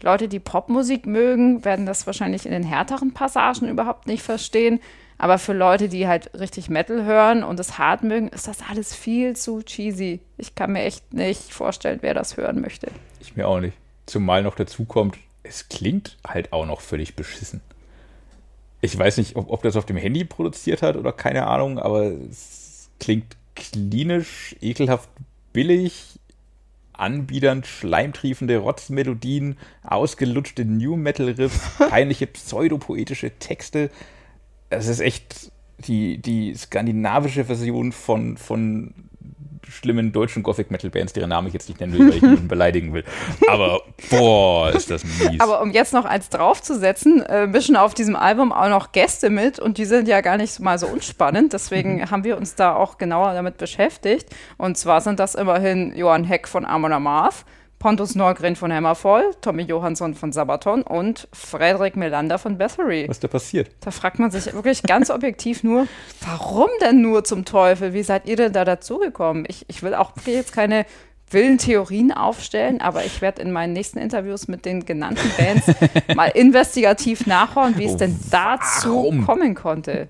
Leute, 0.00 0.28
die 0.28 0.38
Popmusik 0.38 1.04
mögen, 1.04 1.66
werden 1.66 1.84
das 1.84 2.06
wahrscheinlich 2.06 2.46
in 2.46 2.52
den 2.52 2.62
härteren 2.62 3.12
Passagen 3.12 3.68
überhaupt 3.68 4.06
nicht 4.06 4.22
verstehen. 4.22 4.80
Aber 5.18 5.38
für 5.38 5.52
Leute, 5.52 5.88
die 5.88 6.06
halt 6.06 6.30
richtig 6.38 6.70
Metal 6.70 7.04
hören 7.04 7.42
und 7.42 7.58
es 7.58 7.76
hart 7.76 8.04
mögen, 8.04 8.28
ist 8.28 8.46
das 8.46 8.58
alles 8.68 8.94
viel 8.94 9.34
zu 9.34 9.62
cheesy. 9.62 10.20
Ich 10.36 10.54
kann 10.54 10.72
mir 10.72 10.84
echt 10.84 11.12
nicht 11.12 11.52
vorstellen, 11.52 11.98
wer 12.02 12.14
das 12.14 12.36
hören 12.36 12.60
möchte. 12.60 12.88
Ich 13.20 13.36
mir 13.36 13.48
auch 13.48 13.60
nicht. 13.60 13.76
Zumal 14.06 14.44
noch 14.44 14.54
dazu 14.54 14.84
kommt, 14.84 15.18
es 15.42 15.68
klingt 15.68 16.16
halt 16.26 16.52
auch 16.52 16.66
noch 16.66 16.80
völlig 16.80 17.16
beschissen. 17.16 17.60
Ich 18.80 18.96
weiß 18.96 19.16
nicht, 19.16 19.34
ob, 19.34 19.50
ob 19.50 19.62
das 19.62 19.76
auf 19.76 19.86
dem 19.86 19.96
Handy 19.96 20.24
produziert 20.24 20.82
hat 20.82 20.96
oder 20.96 21.12
keine 21.12 21.48
Ahnung, 21.48 21.80
aber 21.80 22.12
es 22.30 22.88
klingt 23.00 23.36
klinisch, 23.56 24.54
ekelhaft 24.60 25.10
billig, 25.52 26.20
anbiedernd, 26.92 27.66
schleimtriefende 27.66 28.58
Rotzmelodien, 28.58 29.58
ausgelutschte 29.82 30.64
New 30.64 30.96
Metal 30.96 31.28
Riffs, 31.28 31.60
peinliche 31.78 32.28
pseudopoetische 32.28 33.32
Texte. 33.38 33.90
Es 34.70 34.86
ist 34.86 35.00
echt 35.00 35.50
die, 35.78 36.18
die 36.18 36.54
skandinavische 36.54 37.44
Version 37.44 37.92
von, 37.92 38.36
von 38.36 38.94
schlimmen 39.68 40.12
deutschen 40.12 40.42
Gothic 40.42 40.70
Metal 40.70 40.90
Bands, 40.90 41.12
deren 41.12 41.30
Namen 41.30 41.48
ich 41.48 41.54
jetzt 41.54 41.68
nicht 41.68 41.80
nennen 41.80 41.92
will, 41.92 42.08
weil 42.08 42.16
ich 42.16 42.22
niemanden 42.22 42.48
beleidigen 42.48 42.92
will. 42.92 43.04
Aber 43.48 43.82
boah, 44.10 44.70
ist 44.70 44.90
das 44.90 45.04
mies. 45.04 45.40
Aber 45.40 45.60
um 45.62 45.70
jetzt 45.70 45.92
noch 45.92 46.04
eins 46.04 46.28
draufzusetzen, 46.30 47.22
äh, 47.22 47.46
mischen 47.46 47.76
auf 47.76 47.94
diesem 47.94 48.16
Album 48.16 48.52
auch 48.52 48.68
noch 48.68 48.92
Gäste 48.92 49.30
mit 49.30 49.58
und 49.58 49.78
die 49.78 49.84
sind 49.84 50.08
ja 50.08 50.20
gar 50.20 50.36
nicht 50.36 50.58
mal 50.60 50.78
so 50.78 50.86
unspannend. 50.86 51.52
Deswegen 51.52 51.96
mhm. 51.96 52.10
haben 52.10 52.24
wir 52.24 52.36
uns 52.36 52.54
da 52.54 52.74
auch 52.74 52.98
genauer 52.98 53.34
damit 53.34 53.58
beschäftigt. 53.58 54.28
Und 54.56 54.76
zwar 54.78 55.00
sind 55.00 55.20
das 55.20 55.34
immerhin 55.34 55.94
Johann 55.96 56.24
Heck 56.24 56.48
von 56.48 56.64
Amon 56.64 56.92
Amarth, 56.92 57.44
Pontus 57.78 58.16
Norgren 58.16 58.56
von 58.56 58.72
Hammerfall, 58.72 59.30
Tommy 59.40 59.62
Johansson 59.62 60.14
von 60.14 60.32
Sabaton 60.32 60.82
und 60.82 61.28
Frederik 61.32 61.96
Melander 61.96 62.38
von 62.38 62.58
Bathory. 62.58 63.04
Was 63.06 63.18
ist 63.18 63.24
da 63.24 63.28
passiert? 63.28 63.70
Da 63.80 63.92
fragt 63.92 64.18
man 64.18 64.32
sich 64.32 64.52
wirklich 64.52 64.82
ganz 64.82 65.10
objektiv 65.10 65.62
nur, 65.62 65.86
warum 66.20 66.68
denn 66.80 67.00
nur 67.00 67.22
zum 67.22 67.44
Teufel? 67.44 67.92
Wie 67.92 68.02
seid 68.02 68.26
ihr 68.28 68.34
denn 68.34 68.52
da 68.52 68.64
dazugekommen? 68.64 69.44
Ich, 69.46 69.64
ich 69.68 69.84
will 69.84 69.94
auch 69.94 70.12
jetzt 70.26 70.52
keine 70.52 70.86
willen 71.30 71.58
Theorien 71.58 72.10
aufstellen, 72.10 72.80
aber 72.80 73.04
ich 73.04 73.20
werde 73.20 73.42
in 73.42 73.52
meinen 73.52 73.74
nächsten 73.74 73.98
Interviews 73.98 74.48
mit 74.48 74.64
den 74.64 74.84
genannten 74.84 75.30
Bands 75.36 75.66
mal 76.16 76.28
investigativ 76.28 77.26
nachhören, 77.26 77.78
wie 77.78 77.84
es 77.84 77.94
oh, 77.94 77.98
denn 77.98 78.18
dazu 78.30 78.94
warum? 78.94 79.24
kommen 79.24 79.54
konnte. 79.54 80.08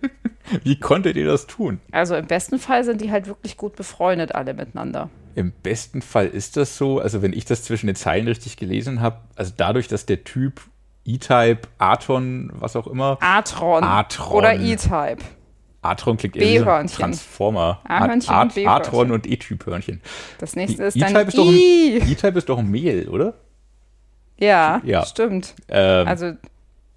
Wie 0.62 0.78
konntet 0.78 1.16
ihr 1.16 1.26
das 1.26 1.46
tun? 1.46 1.80
Also 1.92 2.14
im 2.14 2.26
besten 2.26 2.58
Fall 2.58 2.84
sind 2.84 3.02
die 3.02 3.10
halt 3.10 3.26
wirklich 3.26 3.56
gut 3.58 3.76
befreundet 3.76 4.34
alle 4.34 4.54
miteinander. 4.54 5.10
Im 5.38 5.52
besten 5.52 6.02
Fall 6.02 6.26
ist 6.26 6.56
das 6.56 6.76
so. 6.76 6.98
Also, 6.98 7.22
wenn 7.22 7.32
ich 7.32 7.44
das 7.44 7.62
zwischen 7.62 7.86
den 7.86 7.94
Zeilen 7.94 8.26
richtig 8.26 8.56
gelesen 8.56 9.00
habe, 9.00 9.20
also 9.36 9.52
dadurch, 9.56 9.86
dass 9.86 10.04
der 10.04 10.24
Typ 10.24 10.62
E-Type, 11.04 11.60
Aton, 11.78 12.50
was 12.54 12.74
auch 12.74 12.88
immer. 12.88 13.18
Atron. 13.20 13.84
Atron. 13.84 14.36
Oder 14.36 14.56
E-Type. 14.58 15.18
Atron 15.80 16.16
klingt 16.16 16.34
eher 16.34 16.82
wie 16.82 16.88
Transformer. 16.88 17.80
A-Hörnchen 17.84 18.34
At 18.34 18.56
und 18.56 18.66
Atron 18.66 19.12
und 19.12 19.28
E-Typ-Hörnchen. 19.28 20.02
Das 20.38 20.56
nächste 20.56 20.82
ist 20.82 21.00
dann 21.00 21.14
E-Type 21.14 21.28
ist, 21.28 21.38
doch 21.38 21.46
ein, 21.46 22.10
E-Type 22.10 22.38
ist 22.38 22.48
doch 22.48 22.58
ein 22.58 22.68
Mehl, 22.68 23.08
oder? 23.08 23.34
Ja, 24.40 24.82
ja. 24.84 25.06
stimmt. 25.06 25.54
Ähm, 25.68 26.08
also 26.08 26.32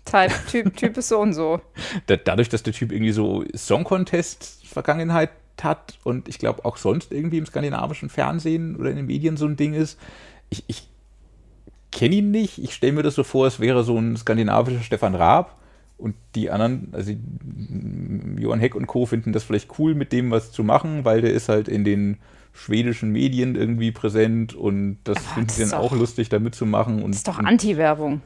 Type, 0.06 0.34
typ, 0.50 0.76
typ 0.76 0.98
ist 0.98 1.10
so 1.10 1.20
und 1.20 1.34
so. 1.34 1.62
dadurch, 2.26 2.50
dass 2.50 2.64
der 2.64 2.74
Typ 2.74 2.92
irgendwie 2.92 3.12
so 3.12 3.46
Song 3.56 3.84
Contest 3.84 4.66
Vergangenheit 4.66 5.30
hat 5.64 6.00
und 6.04 6.28
ich 6.28 6.40
glaube 6.40 6.66
auch 6.66 6.78
sonst 6.78 7.12
irgendwie 7.12 7.38
im 7.38 7.46
skandinavischen 7.46 8.10
Fernsehen 8.10 8.76
oder 8.76 8.90
in 8.90 8.98
den 8.98 9.06
Medien 9.06 9.38
so 9.38 9.46
ein 9.46 9.56
Ding 9.56 9.74
ist. 9.74 10.00
Ich, 10.50 10.64
ich 10.68 10.88
kenne 11.92 12.16
ihn 12.16 12.32
nicht. 12.32 12.58
Ich 12.58 12.74
stelle 12.74 12.94
mir 12.94 13.04
das 13.04 13.16
so 13.16 13.24
vor, 13.24 13.48
es 13.48 13.60
wäre 13.60 13.84
so 13.84 13.98
ein 13.98 14.18
skandinavischer 14.18 14.82
Stefan 14.82 15.16
Raab. 15.16 15.58
Und 15.98 16.16
die 16.34 16.50
anderen, 16.50 16.90
also 16.94 17.14
Johann 18.40 18.60
Heck 18.60 18.74
und 18.74 18.88
Co. 18.88 19.06
finden 19.06 19.34
das 19.34 19.44
vielleicht 19.44 19.78
cool, 19.78 19.94
mit 19.94 20.12
dem 20.12 20.32
was 20.32 20.52
zu 20.52 20.64
machen, 20.64 21.06
weil 21.06 21.22
der 21.22 21.32
ist 21.32 21.48
halt 21.48 21.68
in 21.68 21.84
den 21.84 22.18
schwedischen 22.54 23.12
Medien 23.12 23.56
irgendwie 23.56 23.92
präsent 23.92 24.56
und 24.56 24.98
das 25.04 25.18
Aber 25.18 25.36
finden 25.36 25.50
sie 25.50 25.70
dann 25.70 25.74
auch 25.74 25.94
lustig, 25.94 26.30
da 26.30 26.40
mitzumachen. 26.40 27.04
Und, 27.04 27.12
Das 27.12 27.18
ist 27.18 27.28
doch 27.28 27.38
Anti-Werbung. 27.38 28.22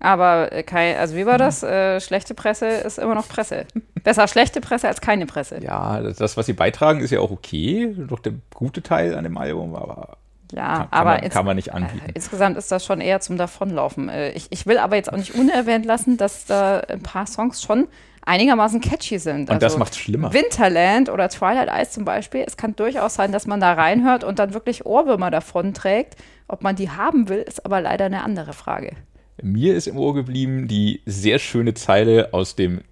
Aber 0.00 0.50
äh, 0.52 0.62
kein, 0.62 0.96
also 0.96 1.14
wie 1.14 1.26
war 1.26 1.36
das? 1.38 1.62
Äh, 1.62 2.00
schlechte 2.00 2.34
Presse 2.34 2.66
ist 2.66 2.98
immer 2.98 3.14
noch 3.14 3.28
Presse. 3.28 3.66
Besser 4.02 4.26
schlechte 4.28 4.60
Presse 4.62 4.88
als 4.88 5.00
keine 5.02 5.26
Presse. 5.26 5.60
ja, 5.62 6.00
das- 6.00 6.36
was 6.38 6.46
sie 6.46 6.54
beitragen, 6.54 7.00
ist 7.00 7.10
ja 7.10 7.20
auch 7.20 7.30
okay. 7.30 7.94
Doch 8.08 8.18
der 8.20 8.32
gute 8.54 8.82
Teil 8.82 9.14
an 9.14 9.24
dem 9.24 9.36
Album, 9.36 9.74
aber 9.76 10.16
Ja, 10.52 10.62
kann, 10.62 10.76
kann, 10.78 10.88
aber 10.90 11.10
man, 11.20 11.28
kann 11.30 11.44
man 11.46 11.56
nicht 11.56 11.74
anbieten. 11.74 12.00
Äh, 12.08 12.12
Insgesamt 12.14 12.56
ist 12.56 12.72
das 12.72 12.84
schon 12.84 13.00
eher 13.02 13.20
zum 13.20 13.36
Davonlaufen. 13.36 14.08
Äh, 14.08 14.30
Ich, 14.32 14.46
ich 14.50 14.66
will 14.66 14.78
aber 14.78 14.96
jetzt 14.96 15.12
auch 15.12 15.18
nicht 15.18 15.34
unerwähnt 15.34 15.84
lassen, 15.84 16.16
dass 16.16 16.46
da 16.46 16.80
ein 16.80 17.02
paar 17.02 17.26
Songs 17.26 17.62
schon 17.62 17.86
einigermaßen 18.24 18.80
catchy 18.80 19.18
sind. 19.18 19.50
Und 19.50 19.62
das 19.62 19.76
macht's 19.76 19.98
schlimmer. 19.98 20.32
Winterland 20.32 21.08
oder 21.10 21.28
Twilight 21.28 21.68
Eyes 21.68 21.90
zum 21.90 22.04
Beispiel. 22.06 22.42
Es 22.46 22.56
kann 22.56 22.74
durchaus 22.76 23.14
sein, 23.14 23.32
dass 23.32 23.46
man 23.46 23.60
da 23.60 23.72
reinhört 23.74 24.24
und 24.24 24.38
dann 24.38 24.54
wirklich 24.54 24.86
Ohrwürmer 24.86 25.30
davonträgt. 25.30 26.16
Ob 26.48 26.62
man 26.62 26.74
die 26.76 26.90
haben 26.90 27.28
will, 27.28 27.38
ist 27.38 27.64
aber 27.66 27.80
leider 27.80 28.06
eine 28.06 28.22
andere 28.24 28.52
Frage. 28.54 28.92
Mir 29.42 29.74
ist 29.74 29.86
im 29.86 29.96
Ohr 29.98 30.14
geblieben 30.14 30.68
die 30.68 31.00
sehr 31.06 31.38
schöne 31.38 31.74
Zeile 31.74 32.32
aus 32.32 32.56
dem 32.56 32.82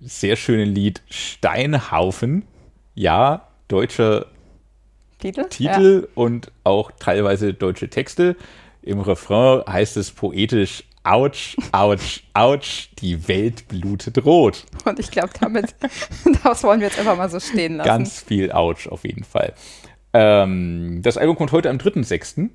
sehr 0.00 0.36
schönen 0.36 0.74
Lied 0.74 1.02
Steinhaufen. 1.08 2.44
Ja, 2.94 3.48
deutscher 3.68 4.26
Titel? 5.18 5.48
Titel 5.48 6.08
und 6.14 6.52
auch 6.64 6.90
teilweise 6.98 7.54
deutsche 7.54 7.88
Texte. 7.88 8.36
Im 8.82 9.00
Refrain 9.00 9.62
heißt 9.66 9.96
es 9.96 10.10
poetisch 10.10 10.84
Autsch, 11.02 11.56
Autsch, 11.72 12.22
Autsch, 12.32 12.88
die 12.98 13.28
Welt 13.28 13.68
blutet 13.68 14.24
rot. 14.24 14.64
Ja. 14.84 14.90
Und 14.90 14.98
ich 14.98 15.10
glaube, 15.10 15.30
damit, 15.38 15.74
das 16.42 16.64
wollen 16.64 16.80
wir 16.80 16.88
jetzt 16.88 16.98
einfach 16.98 17.16
mal 17.16 17.28
so 17.28 17.40
stehen 17.40 17.76
lassen. 17.76 17.88
Ganz 17.88 18.20
viel 18.20 18.52
Autsch 18.52 18.86
auf 18.86 19.04
jeden 19.04 19.24
Fall. 19.24 19.52
Ähm, 20.14 21.00
das 21.02 21.18
Album 21.18 21.36
kommt 21.36 21.52
heute 21.52 21.68
am 21.68 21.76
3.6. 21.76 22.48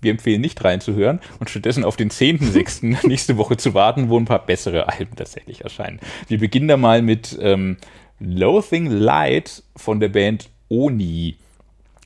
Wir 0.00 0.10
empfehlen 0.10 0.40
nicht 0.40 0.62
reinzuhören 0.62 1.20
und 1.40 1.48
stattdessen 1.48 1.84
auf 1.84 1.96
den 1.96 2.10
10.6. 2.10 3.06
nächste 3.06 3.36
Woche 3.36 3.56
zu 3.56 3.74
warten, 3.74 4.08
wo 4.08 4.18
ein 4.18 4.26
paar 4.26 4.44
bessere 4.44 4.88
Alben 4.88 5.16
tatsächlich 5.16 5.62
erscheinen. 5.62 6.00
Wir 6.28 6.38
beginnen 6.38 6.68
da 6.68 6.76
mal 6.76 7.02
mit 7.02 7.36
ähm, 7.40 7.78
Loathing 8.18 8.86
Light 8.90 9.62
von 9.74 10.00
der 10.00 10.08
Band 10.08 10.50
Oni. 10.68 11.36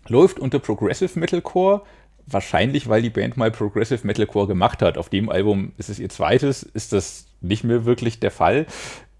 Läuft 0.09 0.39
unter 0.39 0.59
Progressive 0.59 1.19
Metalcore, 1.19 1.83
wahrscheinlich 2.27 2.89
weil 2.89 3.03
die 3.03 3.11
Band 3.11 3.37
mal 3.37 3.51
Progressive 3.51 4.07
Metalcore 4.07 4.47
gemacht 4.47 4.83
hat. 4.83 4.99
Auf 4.99 5.09
dem 5.09 5.29
Album 5.29 5.73
ist 5.79 5.89
es 5.89 5.99
ihr 5.99 6.09
zweites, 6.09 6.63
ist 6.63 6.93
das 6.93 7.27
nicht 7.41 7.65
mehr 7.65 7.85
wirklich 7.85 8.21
der 8.21 8.31
Fall. 8.31 8.67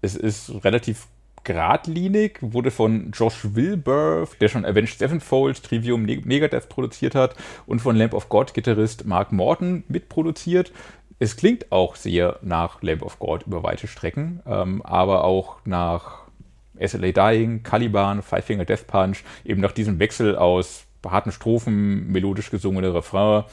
Es 0.01 0.15
ist 0.15 0.63
relativ 0.63 1.07
geradlinig, 1.43 2.37
wurde 2.41 2.71
von 2.71 3.11
Josh 3.11 3.39
Wilbur, 3.55 4.27
der 4.39 4.49
schon 4.49 4.65
Avenged 4.65 4.99
Sevenfold, 4.99 5.63
Trivium, 5.63 6.03
Ne- 6.03 6.21
Megadeth 6.23 6.69
produziert 6.69 7.15
hat 7.15 7.35
und 7.65 7.79
von 7.81 7.95
Lamp 7.95 8.13
of 8.13 8.29
God 8.29 8.53
Gitarrist 8.53 9.05
Mark 9.05 9.31
Morton 9.31 9.83
mitproduziert. 9.87 10.71
Es 11.19 11.35
klingt 11.35 11.71
auch 11.71 11.95
sehr 11.95 12.39
nach 12.41 12.81
Lamp 12.81 13.03
of 13.03 13.19
God 13.19 13.43
über 13.45 13.63
weite 13.63 13.87
Strecken, 13.87 14.41
ähm, 14.45 14.81
aber 14.81 15.23
auch 15.23 15.57
nach 15.65 16.21
SLA 16.79 17.11
Dying, 17.11 17.63
Caliban, 17.63 18.23
Five 18.23 18.45
Finger 18.45 18.65
Death 18.65 18.87
Punch, 18.87 19.23
eben 19.45 19.61
nach 19.61 19.71
diesem 19.71 19.99
Wechsel 19.99 20.35
aus 20.35 20.85
harten 21.05 21.31
Strophen, 21.31 22.11
melodisch 22.11 22.51
gesungene 22.51 22.93
Refrain. 22.93 23.43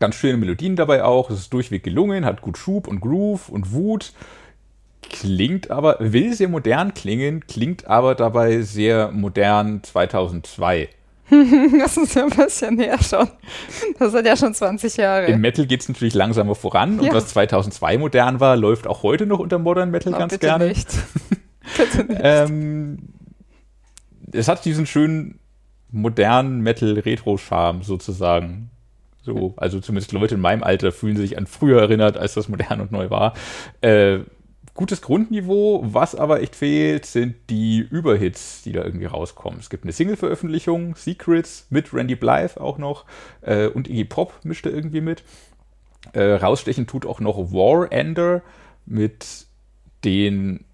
Ganz 0.00 0.16
schöne 0.16 0.36
Melodien 0.36 0.76
dabei 0.76 1.04
auch. 1.04 1.30
Es 1.30 1.38
ist 1.38 1.52
durchweg 1.52 1.82
gelungen, 1.82 2.24
hat 2.24 2.42
gut 2.42 2.58
Schub 2.58 2.88
und 2.88 3.00
Groove 3.00 3.48
und 3.48 3.72
Wut. 3.72 4.12
Klingt 5.10 5.70
aber, 5.70 5.96
will 6.00 6.32
sehr 6.34 6.48
modern 6.48 6.94
klingen, 6.94 7.46
klingt 7.46 7.86
aber 7.86 8.14
dabei 8.14 8.60
sehr 8.62 9.10
modern 9.12 9.82
2002. 9.82 10.88
Das 11.80 11.96
ist 11.96 12.14
ja 12.14 12.22
ein 12.24 12.30
bisschen 12.30 12.76
näher 12.76 13.02
schon. 13.02 13.28
Das 13.98 14.12
sind 14.12 14.26
ja 14.26 14.36
schon 14.36 14.54
20 14.54 14.96
Jahre. 14.96 15.26
Im 15.26 15.40
Metal 15.40 15.66
geht 15.66 15.80
es 15.80 15.88
natürlich 15.88 16.14
langsamer 16.14 16.54
voran 16.54 17.00
und 17.00 17.06
Ja. 17.06 17.12
was 17.14 17.28
2002 17.28 17.98
modern 17.98 18.38
war, 18.38 18.56
läuft 18.56 18.86
auch 18.86 19.02
heute 19.02 19.26
noch 19.26 19.40
unter 19.40 19.58
Modern 19.58 19.90
Metal 19.90 20.14
Oh, 20.14 20.18
ganz 20.18 20.32
bitte 20.32 20.46
gerne. 20.46 20.68
nicht. 20.68 20.88
bitte 21.76 22.04
nicht. 22.04 22.20
Ähm, 22.22 22.98
es 24.32 24.46
hat 24.48 24.64
diesen 24.64 24.86
schönen 24.86 25.40
modernen 25.90 26.60
Metal-Retro-Charme 26.60 27.82
sozusagen. 27.82 28.70
So, 29.22 29.54
also 29.56 29.80
zumindest 29.80 30.12
Leute 30.12 30.36
in 30.36 30.40
meinem 30.40 30.62
Alter 30.62 30.92
fühlen 30.92 31.16
sich 31.16 31.36
an 31.36 31.48
früher 31.48 31.80
erinnert, 31.80 32.16
als 32.16 32.34
das 32.34 32.48
modern 32.48 32.80
und 32.80 32.92
neu 32.92 33.10
war. 33.10 33.34
Äh, 33.80 34.20
gutes 34.76 35.02
Grundniveau, 35.02 35.82
was 35.84 36.14
aber 36.14 36.42
echt 36.42 36.54
fehlt, 36.56 37.06
sind 37.06 37.34
die 37.50 37.78
Überhits, 37.80 38.62
die 38.62 38.72
da 38.72 38.84
irgendwie 38.84 39.06
rauskommen. 39.06 39.58
Es 39.60 39.70
gibt 39.70 39.84
eine 39.84 39.92
Single-Veröffentlichung, 39.92 40.94
Secrets, 40.96 41.66
mit 41.70 41.92
Randy 41.92 42.14
Blythe 42.14 42.60
auch 42.60 42.78
noch 42.78 43.04
äh, 43.40 43.66
und 43.66 43.88
Iggy 43.88 44.04
Pop 44.04 44.32
mischt 44.44 44.66
da 44.66 44.70
irgendwie 44.70 45.00
mit. 45.00 45.24
Äh, 46.12 46.34
rausstechen 46.34 46.86
tut 46.86 47.04
auch 47.06 47.18
noch 47.20 47.36
War 47.52 47.90
Ender 47.90 48.42
mit 48.84 49.46
den 50.04 50.64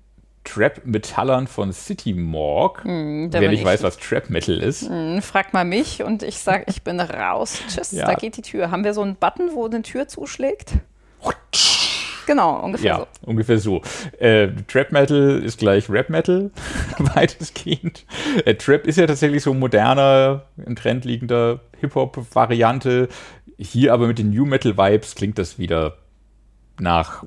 Trap-Metallern 0.44 1.46
von 1.46 1.72
City 1.72 2.12
Morgue. 2.14 3.28
Da 3.30 3.40
Wer 3.40 3.48
nicht 3.50 3.60
ich- 3.60 3.64
weiß, 3.64 3.82
was 3.84 3.96
Trap-Metal 3.96 4.58
ist. 4.60 4.88
Hm, 4.88 5.22
Frag 5.22 5.52
mal 5.52 5.64
mich 5.64 6.02
und 6.02 6.22
ich 6.24 6.38
sag, 6.38 6.68
ich 6.68 6.82
bin 6.82 6.98
raus. 7.00 7.60
Tschüss, 7.68 7.92
Ja. 7.92 8.06
da 8.06 8.14
geht 8.14 8.36
die 8.36 8.42
Tür. 8.42 8.70
Haben 8.72 8.82
wir 8.84 8.92
so 8.92 9.02
einen 9.02 9.14
Button, 9.16 9.50
wo 9.54 9.66
eine 9.66 9.82
Tür 9.82 10.08
zuschlägt? 10.08 10.72
Genau, 12.26 12.60
ungefähr 12.60 12.86
Ja, 12.86 12.98
so. 12.98 13.06
ungefähr 13.26 13.58
so. 13.58 13.82
Äh, 14.18 14.48
Trap 14.68 14.92
Metal 14.92 15.42
ist 15.42 15.58
gleich 15.58 15.88
Rap 15.90 16.08
Metal, 16.10 16.50
weitestgehend. 16.98 18.04
Äh, 18.44 18.54
Trap 18.54 18.86
ist 18.86 18.98
ja 18.98 19.06
tatsächlich 19.06 19.42
so 19.42 19.52
ein 19.52 19.58
moderner, 19.58 20.46
im 20.64 20.76
Trend 20.76 21.04
liegender 21.04 21.60
Hip-Hop-Variante. 21.80 23.08
Hier 23.58 23.92
aber 23.92 24.06
mit 24.06 24.18
den 24.18 24.30
New 24.30 24.44
Metal 24.46 24.76
Vibes 24.76 25.14
klingt 25.14 25.38
das 25.38 25.58
wieder 25.58 25.98
nach, 26.78 27.24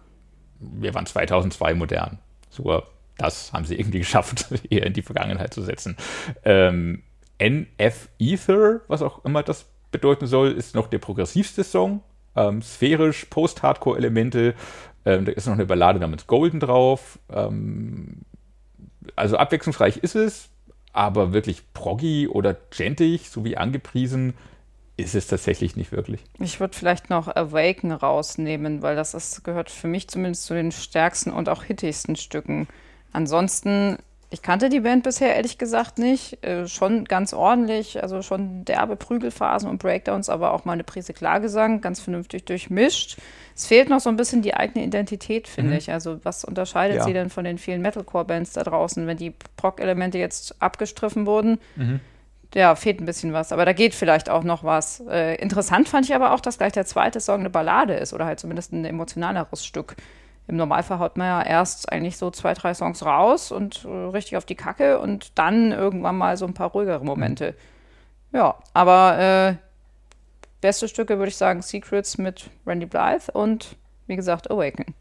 wir 0.60 0.93
waren 0.93 1.05
2002 1.05 1.73
modern. 1.75 2.19
Sogar 2.49 2.84
das 3.17 3.53
haben 3.53 3.65
sie 3.65 3.75
irgendwie 3.75 3.99
geschafft, 4.05 4.47
eher 4.69 4.86
in 4.86 4.93
die 4.93 5.01
Vergangenheit 5.01 5.53
zu 5.53 5.62
setzen. 5.62 5.95
Ähm, 6.43 7.03
NF 7.38 8.10
Ether, 8.19 8.81
was 8.88 9.01
auch 9.01 9.23
immer 9.25 9.43
das 9.43 9.65
bedeuten 9.91 10.27
soll, 10.27 10.51
ist 10.51 10.75
noch 10.75 10.88
der 10.88 10.99
progressivste 10.99 11.63
Song. 11.63 12.01
Ähm, 12.36 12.62
sphärisch, 12.62 13.26
Post-Hardcore-Elemente. 13.26 14.56
Ähm, 15.06 15.26
da 15.26 15.32
ist 15.32 15.45
noch 15.45 15.54
eine 15.54 15.65
Ballade 15.65 16.00
namens 16.00 16.28
Golden 16.28 16.60
drauf. 16.60 17.19
Ähm, 17.30 18.21
also 19.15 19.38
abwechslungsreich 19.38 19.98
ist 19.98 20.15
es, 20.15 20.50
aber 20.93 21.34
wirklich 21.34 21.62
proggy 21.74 22.28
oder 22.28 22.56
gentig, 22.71 23.30
so 23.30 23.45
wie 23.45 23.58
angepriesen, 23.58 24.34
ist 24.98 25.13
es 25.15 25.28
tatsächlich 25.28 25.76
nicht 25.76 25.91
wirklich. 25.91 26.21
Ich 26.39 26.60
würde 26.60 26.78
vielleicht 26.78 27.10
noch 27.10 27.28
Awaken 27.28 27.91
rausnehmen, 27.91 28.82
weil 28.82 28.95
das 28.95 29.13
ist, 29.13 29.43
gehört 29.43 29.69
für 29.69 29.88
mich 29.88 30.08
zumindest 30.08 30.45
zu 30.45 30.54
den 30.54 30.71
stärksten 30.71 31.32
und 31.32 31.50
auch 31.50 31.63
hittigsten 31.63 32.15
Stücken. 32.15 32.67
Ansonsten, 33.12 33.98
ich 34.31 34.41
kannte 34.41 34.69
die 34.69 34.79
Band 34.79 35.03
bisher 35.03 35.35
ehrlich 35.35 35.57
gesagt 35.57 35.97
nicht. 35.97 36.43
Äh, 36.43 36.67
schon 36.67 37.05
ganz 37.05 37.33
ordentlich, 37.33 38.01
also 38.01 38.21
schon 38.21 38.65
derbe 38.65 38.95
Prügelphasen 38.95 39.69
und 39.69 39.77
Breakdowns, 39.77 40.29
aber 40.29 40.53
auch 40.53 40.65
mal 40.65 40.73
eine 40.73 40.83
Prise 40.83 41.13
Klagesang, 41.13 41.79
ganz 41.81 41.99
vernünftig 41.99 42.45
durchmischt. 42.45 43.17
Es 43.55 43.67
fehlt 43.67 43.89
noch 43.89 43.99
so 43.99 44.09
ein 44.09 44.17
bisschen 44.17 44.41
die 44.41 44.53
eigene 44.53 44.83
Identität, 44.83 45.47
finde 45.47 45.77
ich. 45.77 45.91
Also, 45.91 46.19
was 46.23 46.43
unterscheidet 46.43 46.97
Ja. 46.97 47.03
sie 47.03 47.13
denn 47.13 47.29
von 47.29 47.45
den 47.45 47.57
vielen 47.57 47.81
Metalcore-Bands 47.81 48.53
da 48.53 48.63
draußen, 48.63 49.07
wenn 49.07 49.17
die 49.17 49.33
Prog-Elemente 49.57 50.17
jetzt 50.17 50.61
abgestriffen 50.61 51.25
wurden? 51.25 51.59
Ja, 52.53 52.75
fehlt 52.75 53.01
ein 53.01 53.05
bisschen 53.05 53.33
was, 53.33 53.51
aber 53.51 53.65
da 53.65 53.73
geht 53.73 53.93
vielleicht 53.93 54.29
auch 54.29 54.43
noch 54.43 54.63
was. 54.63 55.01
Äh, 55.09 55.35
interessant 55.35 55.88
fand 55.89 56.05
ich 56.05 56.15
aber 56.15 56.33
auch, 56.33 56.39
dass 56.39 56.57
gleich 56.57 56.73
der 56.73 56.85
zweite 56.85 57.19
Song 57.19 57.41
eine 57.41 57.49
Ballade 57.49 57.93
ist 57.93 58.13
oder 58.13 58.25
halt 58.25 58.39
zumindest 58.39 58.71
ein 58.73 58.85
emotionaleres 58.85 59.65
Stück. 59.65 59.95
Im 60.47 60.58
Normalfall 60.58 60.99
haut 60.99 61.17
man 61.17 61.27
ja 61.27 61.41
erst 61.41 61.91
eigentlich 61.91 62.17
so 62.17 62.29
zwei, 62.29 62.53
drei 62.53 62.73
Songs 62.73 63.03
raus 63.03 63.51
und 63.51 63.86
äh, 63.86 63.88
richtig 63.88 64.38
auf 64.38 64.45
die 64.45 64.55
Kacke 64.55 64.99
und 64.99 65.38
dann 65.39 65.71
irgendwann 65.71 66.17
mal 66.17 66.38
so 66.38 66.45
ein 66.45 66.53
paar 66.53 66.69
ruhigere 66.69 67.03
Momente. 67.03 67.55
Ja, 68.31 68.55
aber 68.73 69.17
äh, 69.17 69.55
beste 70.62 70.88
Stücke 70.88 71.17
würde 71.17 71.29
ich 71.29 71.38
sagen 71.38 71.62
Secrets 71.62 72.17
mit 72.17 72.49
Randy 72.65 72.86
Blythe 72.86 73.31
und 73.31 73.75
wie 74.08 74.15
gesagt 74.15 74.51
Awaken. 74.51 74.93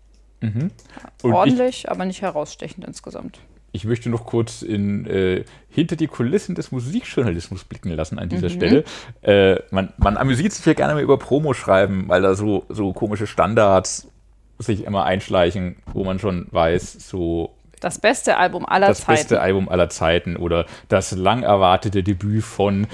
Ich, 1.23 1.25
Ordentlich, 1.25 1.91
aber 1.91 2.05
nicht 2.05 2.23
herausstechend 2.23 2.85
insgesamt. 2.85 3.39
ich 3.73 3.85
möchte 3.85 4.09
noch 4.09 4.25
kurz 4.25 4.63
in, 4.63 5.05
äh, 5.07 5.45
hinter 5.69 5.97
die 5.97 6.07
Kulissen 6.07 6.55
des 6.55 6.71
Musikjournalismus 6.71 7.65
blicken 7.65 7.91
lassen 7.91 8.19
an 8.19 8.29
dieser 8.29 8.49
Stelle. 8.49 8.85
Äh, 9.23 9.57
man, 9.71 9.93
man 9.97 10.17
amüsiert 10.17 10.53
sich 10.53 10.65
ja 10.65 10.75
gerne 10.75 10.95
mal 10.95 11.03
über 11.03 11.19
Promo 11.19 11.55
schreiben, 11.55 12.05
weil 12.09 12.23
da 12.23 12.35
so, 12.35 12.67
so 12.69 12.93
komische 12.93 13.27
Standards 13.27 14.09
sich 14.59 14.85
immer 14.85 15.05
einschleichen, 15.05 15.77
wo 15.93 16.05
man 16.05 16.19
schon 16.19 16.47
weiß, 16.51 17.09
so 17.09 17.55
Das 17.81 17.99
beste 17.99 18.37
Album 18.37 18.65
aller 18.67 18.89
das 18.89 19.01
Zeiten. 19.01 19.13
beste 19.13 19.41
Album 19.41 19.69
aller 19.69 19.89
Zeiten 19.91 20.37
oder 20.37 20.67
das 20.89 21.13
lang 21.13 21.43
erwartete 21.43 22.03
Debüt 22.03 22.43
von. 22.45 22.87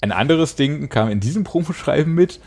Ein 0.00 0.12
anderes 0.12 0.54
Ding 0.56 0.88
kam 0.88 1.08
in 1.10 1.20
diesem 1.20 1.44
Promoschreiben 1.44 2.14
mit. 2.14 2.40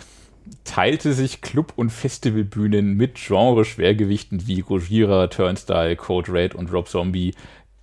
teilte 0.64 1.12
sich 1.14 1.42
Club- 1.42 1.74
und 1.76 1.90
Festivalbühnen 1.90 2.94
mit 2.96 3.16
Genre-Schwergewichten 3.16 4.48
wie 4.48 4.62
Gojira, 4.62 5.28
Turnstile, 5.28 5.96
Code 5.98 6.32
Red 6.32 6.56
und 6.56 6.72
Rob 6.72 6.88
Zombie. 6.88 7.34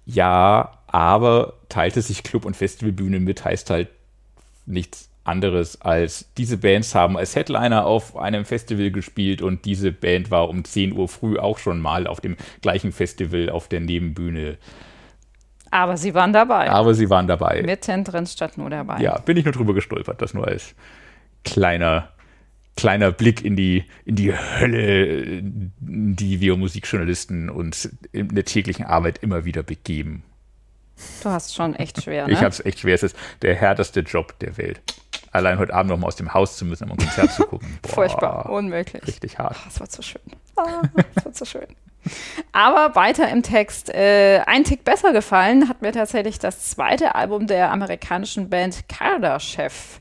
Ja, 0.07 0.79
aber 0.87 1.55
teilte 1.69 2.01
sich 2.01 2.23
Club- 2.23 2.45
und 2.47 2.57
Festivalbühnen 2.57 3.23
mit, 3.25 3.45
heißt 3.45 3.69
halt 3.69 3.89
nichts 4.67 5.11
anderes 5.25 5.81
als 5.81 6.31
diese 6.37 6.59
Bands 6.59 6.95
haben 6.95 7.17
als 7.17 7.35
Headliner 7.35 7.87
auf 7.87 8.17
einem 8.17 8.45
Festival 8.45 8.91
gespielt 8.91 9.43
und 9.43 9.65
diese 9.65 9.91
Band 9.91 10.31
war 10.31 10.49
um 10.49 10.65
10 10.65 10.93
Uhr 10.93 11.09
früh 11.09 11.39
auch 11.39 11.59
schon 11.59 11.81
mal 11.81 12.07
auf 12.07 12.21
dem 12.21 12.37
gleichen 12.61 12.93
Festival 12.93 13.49
auf 13.49 13.69
der 13.69 13.81
Nebenbühne. 13.81 14.59
Aber 15.71 15.97
sie 15.97 16.15
waren 16.15 16.33
dabei. 16.33 16.71
Aber 16.71 16.95
sie 16.95 17.11
waren 17.11 17.27
dabei. 17.27 17.63
Mittendrin 17.63 18.27
statt 18.27 18.57
nur 18.57 18.71
dabei. 18.71 19.01
Ja, 19.01 19.19
bin 19.19 19.37
ich 19.37 19.45
nur 19.45 19.53
drüber 19.53 19.75
gestolpert, 19.75 20.23
das 20.23 20.33
nur 20.33 20.47
als 20.47 20.75
kleiner, 21.43 22.11
kleiner 22.77 23.11
Blick 23.11 23.45
in 23.45 23.57
die, 23.57 23.85
in 24.05 24.15
die 24.15 24.33
Hölle, 24.33 25.43
die 25.43 26.41
wir 26.41 26.57
Musikjournalisten 26.57 27.51
uns 27.51 27.91
in 28.13 28.29
der 28.29 28.45
täglichen 28.45 28.85
Arbeit 28.85 29.19
immer 29.19 29.45
wieder 29.45 29.65
begeben. 29.65 30.23
Du 31.23 31.31
hast 31.31 31.55
schon 31.55 31.75
echt 31.75 32.03
schwer, 32.03 32.27
ne? 32.29 32.33
Ich 32.33 32.39
habe 32.39 32.51
es 32.51 32.65
echt 32.65 32.81
schwer. 32.81 32.95
Es 32.95 33.03
ist 33.03 33.17
der 33.43 33.57
härteste 33.57 34.01
Job 34.01 34.39
der 34.39 34.57
Welt. 34.57 34.81
Allein 35.35 35.59
heute 35.59 35.75
Abend 35.75 35.91
noch 35.91 35.99
mal 35.99 36.07
aus 36.07 36.15
dem 36.15 36.33
Haus 36.33 36.57
zu 36.57 36.65
müssen, 36.65 36.85
um 36.85 36.93
ein 36.93 36.97
Konzert 36.97 37.33
zu 37.33 37.43
gucken. 37.45 37.79
Boah, 37.83 37.89
Furchtbar, 37.89 38.49
unmöglich. 38.49 39.05
Richtig 39.05 39.37
hart. 39.37 39.57
Oh, 39.59 39.63
das 39.65 39.81
wird 39.81 39.91
so 39.91 40.01
schön. 40.01 40.23
Ah, 40.55 40.83
das 41.13 41.25
wird 41.25 41.37
so 41.37 41.45
schön. 41.45 41.67
Aber 42.53 42.95
weiter 42.95 43.29
im 43.29 43.43
Text. 43.43 43.93
Äh, 43.93 44.43
ein 44.47 44.63
Tick 44.63 44.85
besser 44.85 45.13
gefallen 45.13 45.69
hat 45.69 45.83
mir 45.83 45.91
tatsächlich 45.91 46.39
das 46.39 46.71
zweite 46.71 47.17
Album 47.17 47.49
der 47.49 47.73
amerikanischen 47.73 48.49
Band 48.49 48.85
Chef. 49.39 49.99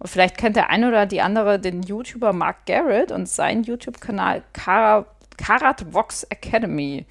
Und 0.00 0.08
vielleicht 0.08 0.36
kennt 0.36 0.56
der 0.56 0.70
eine 0.70 0.88
oder 0.88 1.06
die 1.06 1.20
andere 1.20 1.60
den 1.60 1.84
YouTuber 1.84 2.32
Mark 2.32 2.66
Garrett 2.66 3.12
und 3.12 3.28
seinen 3.28 3.62
YouTube-Kanal 3.62 4.42
Karat 4.52 5.92
Vox 5.92 6.24
Academy 6.24 7.06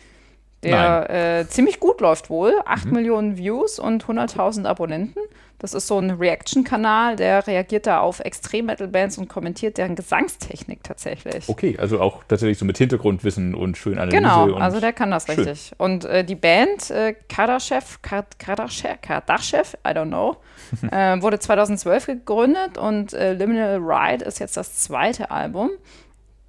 der 0.63 1.09
äh, 1.09 1.47
ziemlich 1.47 1.79
gut 1.79 2.01
läuft 2.01 2.29
wohl. 2.29 2.53
8 2.65 2.85
mhm. 2.85 2.93
Millionen 2.93 3.37
Views 3.37 3.79
und 3.79 4.05
100.000 4.05 4.65
Abonnenten. 4.65 5.21
Das 5.61 5.75
ist 5.75 5.85
so 5.85 5.99
ein 5.99 6.09
Reaction-Kanal, 6.09 7.17
der 7.17 7.45
reagiert 7.45 7.85
da 7.85 7.99
auf 7.99 8.19
Extrem-Metal-Bands 8.19 9.19
und 9.19 9.29
kommentiert 9.29 9.77
deren 9.77 9.95
Gesangstechnik 9.95 10.83
tatsächlich. 10.83 11.47
Okay, 11.47 11.77
also 11.79 12.01
auch 12.01 12.23
tatsächlich 12.27 12.57
so 12.57 12.65
mit 12.65 12.79
Hintergrundwissen 12.79 13.53
und 13.53 13.77
schön 13.77 13.99
Analyse. 13.99 14.17
Genau, 14.17 14.55
also 14.55 14.79
der 14.79 14.91
kann 14.91 15.11
das 15.11 15.27
schön. 15.27 15.35
richtig. 15.35 15.73
Und 15.77 16.05
äh, 16.05 16.23
die 16.23 16.33
Band 16.33 16.89
äh, 16.89 17.13
Kardashev, 17.29 17.99
Kardashev, 18.01 19.01
Kardashev, 19.03 19.77
I 19.87 19.91
don't 19.91 20.07
know, 20.07 20.37
äh, 20.91 21.21
wurde 21.21 21.37
2012 21.37 22.07
gegründet 22.07 22.79
und 22.79 23.13
äh, 23.13 23.33
Liminal 23.33 23.77
Ride 23.77 24.25
ist 24.25 24.39
jetzt 24.39 24.57
das 24.57 24.77
zweite 24.77 25.29
Album. 25.29 25.69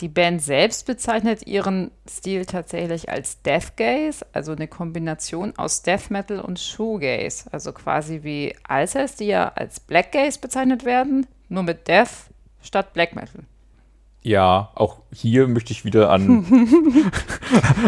Die 0.03 0.09
Band 0.09 0.43
selbst 0.43 0.85
bezeichnet 0.85 1.47
ihren 1.47 1.93
Stil 2.11 2.45
tatsächlich 2.45 3.09
als 3.09 3.41
Death 3.43 3.77
Gaze, 3.77 4.27
also 4.33 4.51
eine 4.51 4.67
Kombination 4.67 5.55
aus 5.57 5.83
Death 5.83 6.11
Metal 6.11 6.41
und 6.41 6.59
Shoegaze, 6.59 7.45
also 7.53 7.73
quasi 7.73 8.25
wie 8.25 8.53
Alcest, 8.65 9.21
die 9.21 9.27
ja 9.27 9.53
als 9.55 9.79
Black 9.79 10.11
Gaze 10.11 10.41
bezeichnet 10.41 10.85
werden, 10.85 11.29
nur 11.49 11.63
mit 11.63 11.87
Death 11.87 12.09
statt 12.63 12.93
Black 12.95 13.15
Metal. 13.15 13.45
Ja, 14.25 14.71
auch 14.75 14.99
hier 15.13 15.47
möchte 15.47 15.73
ich 15.73 15.85
wieder 15.85 16.11
an, 16.11 16.47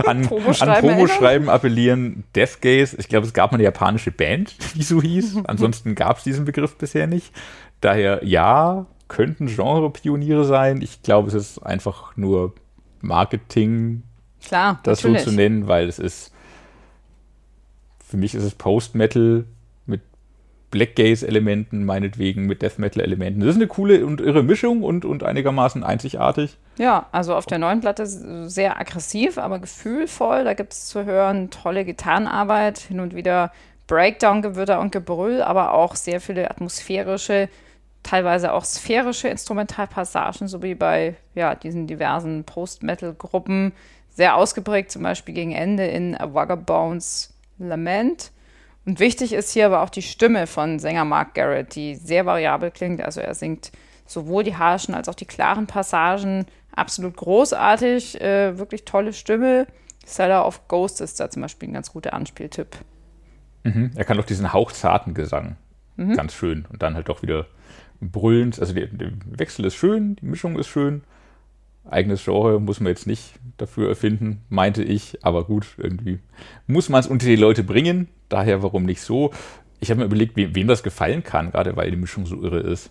an, 0.07 0.23
Promoschreiben, 0.23 0.91
an 0.91 0.97
Promoschreiben 0.97 1.49
appellieren. 1.49 2.23
Death 2.37 2.61
Gaze, 2.61 2.97
ich 2.97 3.09
glaube, 3.09 3.27
es 3.27 3.33
gab 3.33 3.51
mal 3.51 3.57
eine 3.57 3.65
japanische 3.65 4.13
Band, 4.13 4.55
die 4.77 4.85
so 4.85 5.03
hieß. 5.03 5.39
Ansonsten 5.47 5.97
gab 5.97 6.19
es 6.19 6.23
diesen 6.25 6.45
Begriff 6.45 6.77
bisher 6.77 7.09
nicht. 7.09 7.33
Daher 7.81 8.25
ja, 8.25 8.87
könnten 9.09 9.47
Genre-Pioniere 9.47 10.45
sein. 10.45 10.81
Ich 10.83 11.03
glaube, 11.03 11.29
es 11.29 11.35
ist 11.35 11.59
einfach 11.59 12.17
nur 12.17 12.55
Marketing, 13.01 14.03
Klar, 14.47 14.81
das 14.83 15.03
natürlich. 15.03 15.25
so 15.25 15.31
zu 15.31 15.37
nennen, 15.37 15.69
weil 15.69 15.89
es 15.89 15.99
ist, 15.99 16.33
für 18.05 18.17
mich 18.17 18.35
ist 18.35 18.45
es 18.45 18.55
Post-Metal 18.55 19.45
mit 19.87 20.03
Black 20.71 20.97
Gaze-Elementen, 20.97 21.85
meinetwegen 21.85 22.47
mit 22.47 22.63
Death 22.63 22.79
Metal-Elementen. 22.79 23.41
Das 23.41 23.51
ist 23.51 23.57
eine 23.57 23.67
coole 23.67 24.05
und 24.05 24.21
irre 24.21 24.43
Mischung 24.43 24.83
und, 24.83 25.05
und 25.05 25.23
einigermaßen 25.23 25.85
einzigartig. 25.85 26.57
Ja, 26.79 27.07
also 27.13 27.35
auf 27.35 27.47
der 27.47 27.59
neuen 27.59 27.81
Platte 27.81 28.07
sehr 28.07 28.81
aggressiv, 28.81 29.39
aber 29.39 29.59
gefühlvoll. 29.59 30.45
Da 30.45 30.55
gibt 30.55 30.73
es 30.73 30.87
zu 30.87 31.05
hören 31.05 31.51
tolle 31.51 31.85
Gitarrenarbeit, 31.85 32.79
hin 32.79 33.01
und 33.01 33.15
wieder 33.15 33.53
Breakdown-Gewürter 33.87 34.81
und 34.81 34.93
Gebrüll, 34.93 35.43
aber 35.43 35.75
auch 35.75 35.95
sehr 35.95 36.21
viele 36.21 36.51
atmosphärische 36.51 37.49
teilweise 38.05 38.53
auch 38.53 38.65
sphärische 38.65 39.29
Instrumentalpassagen, 39.29 40.47
so 40.47 40.63
wie 40.63 40.77
bei 40.77 41.17
ja, 41.35 41.57
diesen 41.57 41.89
diversen 41.89 42.45
Post-Metal-Gruppen, 42.45 43.73
sehr 44.11 44.37
ausgeprägt, 44.37 44.93
zum 44.93 45.03
Beispiel 45.03 45.35
gegen 45.35 45.53
Ende 45.53 45.87
in 45.87 46.17
A 46.17 46.33
Vagabond's 46.33 47.35
Lament. 47.59 48.31
Und 48.87 49.01
wichtig 49.01 49.33
ist 49.33 49.51
hier 49.51 49.67
aber 49.67 49.83
auch 49.83 49.91
die 49.91 50.03
Stimme 50.03 50.47
von 50.47 50.79
Sänger 50.79 51.05
Mark 51.05 51.35
Garrett, 51.35 51.75
die 51.75 51.97
sehr 51.97 52.27
variabel 52.27 52.71
klingt. 52.71 53.03
Also 53.03 53.21
er 53.21 53.35
singt 53.35 53.73
sowohl 54.07 54.45
die 54.45 54.57
harschen 54.57 54.95
als 54.95 55.09
auch 55.09 55.15
die 55.15 55.25
klaren 55.25 55.67
Passagen 55.67 56.47
absolut 56.77 57.17
großartig, 57.17 58.21
äh, 58.21 58.59
wirklich 58.59 58.85
tolle 58.85 59.13
Stimme. 59.13 59.67
Seller 60.05 60.47
of 60.47 60.69
Ghost 60.69 61.01
ist 61.01 61.19
da 61.19 61.31
zum 61.31 61.43
Beispiel 61.43 61.69
ein 61.71 61.75
ganz 61.75 61.93
guter 61.93 62.13
Anspieltipp. 62.13 62.77
Mhm. 63.63 63.93
Er 63.95 64.05
kann 64.05 64.21
auch 64.21 64.27
diesen 64.27 64.53
hauchzarten 64.53 65.15
Gesang. 65.15 65.57
Mhm. 65.97 66.15
Ganz 66.15 66.35
schön. 66.35 66.67
Und 66.71 66.83
dann 66.83 66.95
halt 66.95 67.09
doch 67.09 67.23
wieder 67.23 67.47
brüllend. 68.01 68.59
Also 68.61 68.75
der, 68.75 68.87
der, 68.87 69.13
Wechsel 69.27 69.65
ist 69.65 69.75
schön, 69.75 70.17
die 70.17 70.27
Mischung 70.27 70.59
ist 70.59 70.69
schön. 70.69 71.03
Eigenes 71.85 72.25
Genre 72.25 72.61
muss 72.61 72.81
man 72.81 72.91
jetzt 72.91 73.07
nicht 73.07 73.35
dafür 73.59 73.89
erfinden, 73.89 74.41
meinte 74.49 74.83
ich. 74.83 75.19
Aber 75.23 75.45
gut, 75.45 75.75
irgendwie 75.77 76.19
muss 76.67 76.89
man 76.89 77.01
es 77.01 77.07
unter 77.07 77.27
die 77.27 77.37
Leute 77.37 77.63
bringen. 77.63 78.09
Daher, 78.29 78.63
warum 78.63 78.85
nicht 78.85 79.03
so? 79.03 79.33
Ich 79.81 79.91
habe 79.91 80.01
mir 80.01 80.07
überlegt, 80.07 80.37
wem, 80.37 80.55
wem 80.55 80.67
das 80.67 80.83
gefallen 80.83 81.23
kann, 81.23 81.51
gerade 81.51 81.77
weil 81.77 81.91
die 81.91 81.97
Mischung 81.97 82.25
so 82.25 82.43
irre 82.43 82.61
ist. 82.61 82.91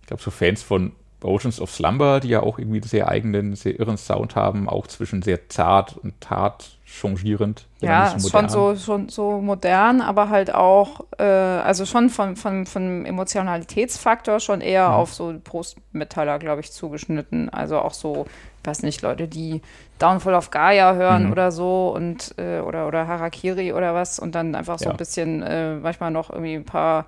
Ich 0.00 0.06
glaube, 0.06 0.22
so 0.22 0.30
Fans 0.30 0.62
von 0.62 0.92
Oceans 1.22 1.60
of 1.60 1.70
Slumber, 1.70 2.20
die 2.20 2.28
ja 2.28 2.42
auch 2.42 2.58
irgendwie 2.58 2.78
einen 2.78 2.88
sehr 2.88 3.08
eigenen, 3.08 3.56
sehr 3.56 3.78
irren 3.78 3.96
Sound 3.96 4.36
haben, 4.36 4.68
auch 4.68 4.86
zwischen 4.86 5.22
sehr 5.22 5.48
zart 5.48 5.96
und 5.96 6.14
hart 6.28 6.76
changierend. 6.84 7.66
Ja, 7.80 8.18
so 8.18 8.28
schon 8.28 8.48
so, 8.48 8.76
schon 8.76 9.08
so 9.08 9.40
modern, 9.40 10.00
aber 10.00 10.28
halt 10.28 10.54
auch, 10.54 11.00
äh, 11.18 11.24
also 11.24 11.84
schon 11.84 12.10
von, 12.10 12.36
von, 12.36 12.64
von 12.64 13.04
Emotionalitätsfaktor 13.04 14.40
schon 14.40 14.60
eher 14.60 14.88
mhm. 14.88 14.94
auf 14.94 15.12
so 15.12 15.34
Post-Metaller, 15.42 16.38
glaube 16.38 16.60
ich, 16.60 16.72
zugeschnitten. 16.72 17.48
Also 17.48 17.78
auch 17.78 17.92
so, 17.92 18.26
ich 18.62 18.68
weiß 18.68 18.82
nicht, 18.82 19.02
Leute, 19.02 19.26
die 19.26 19.62
Downfall 19.98 20.34
of 20.34 20.50
Gaia 20.50 20.94
hören 20.94 21.26
mhm. 21.26 21.32
oder 21.32 21.50
so 21.50 21.92
und 21.94 22.34
äh, 22.38 22.60
oder, 22.60 22.86
oder 22.86 23.06
Harakiri 23.06 23.72
oder 23.72 23.94
was 23.94 24.18
und 24.18 24.34
dann 24.34 24.54
einfach 24.54 24.78
so 24.78 24.86
ja. 24.86 24.90
ein 24.92 24.96
bisschen 24.96 25.42
äh, 25.42 25.74
manchmal 25.76 26.10
noch 26.10 26.30
irgendwie 26.30 26.54
ein 26.54 26.64
paar 26.64 27.06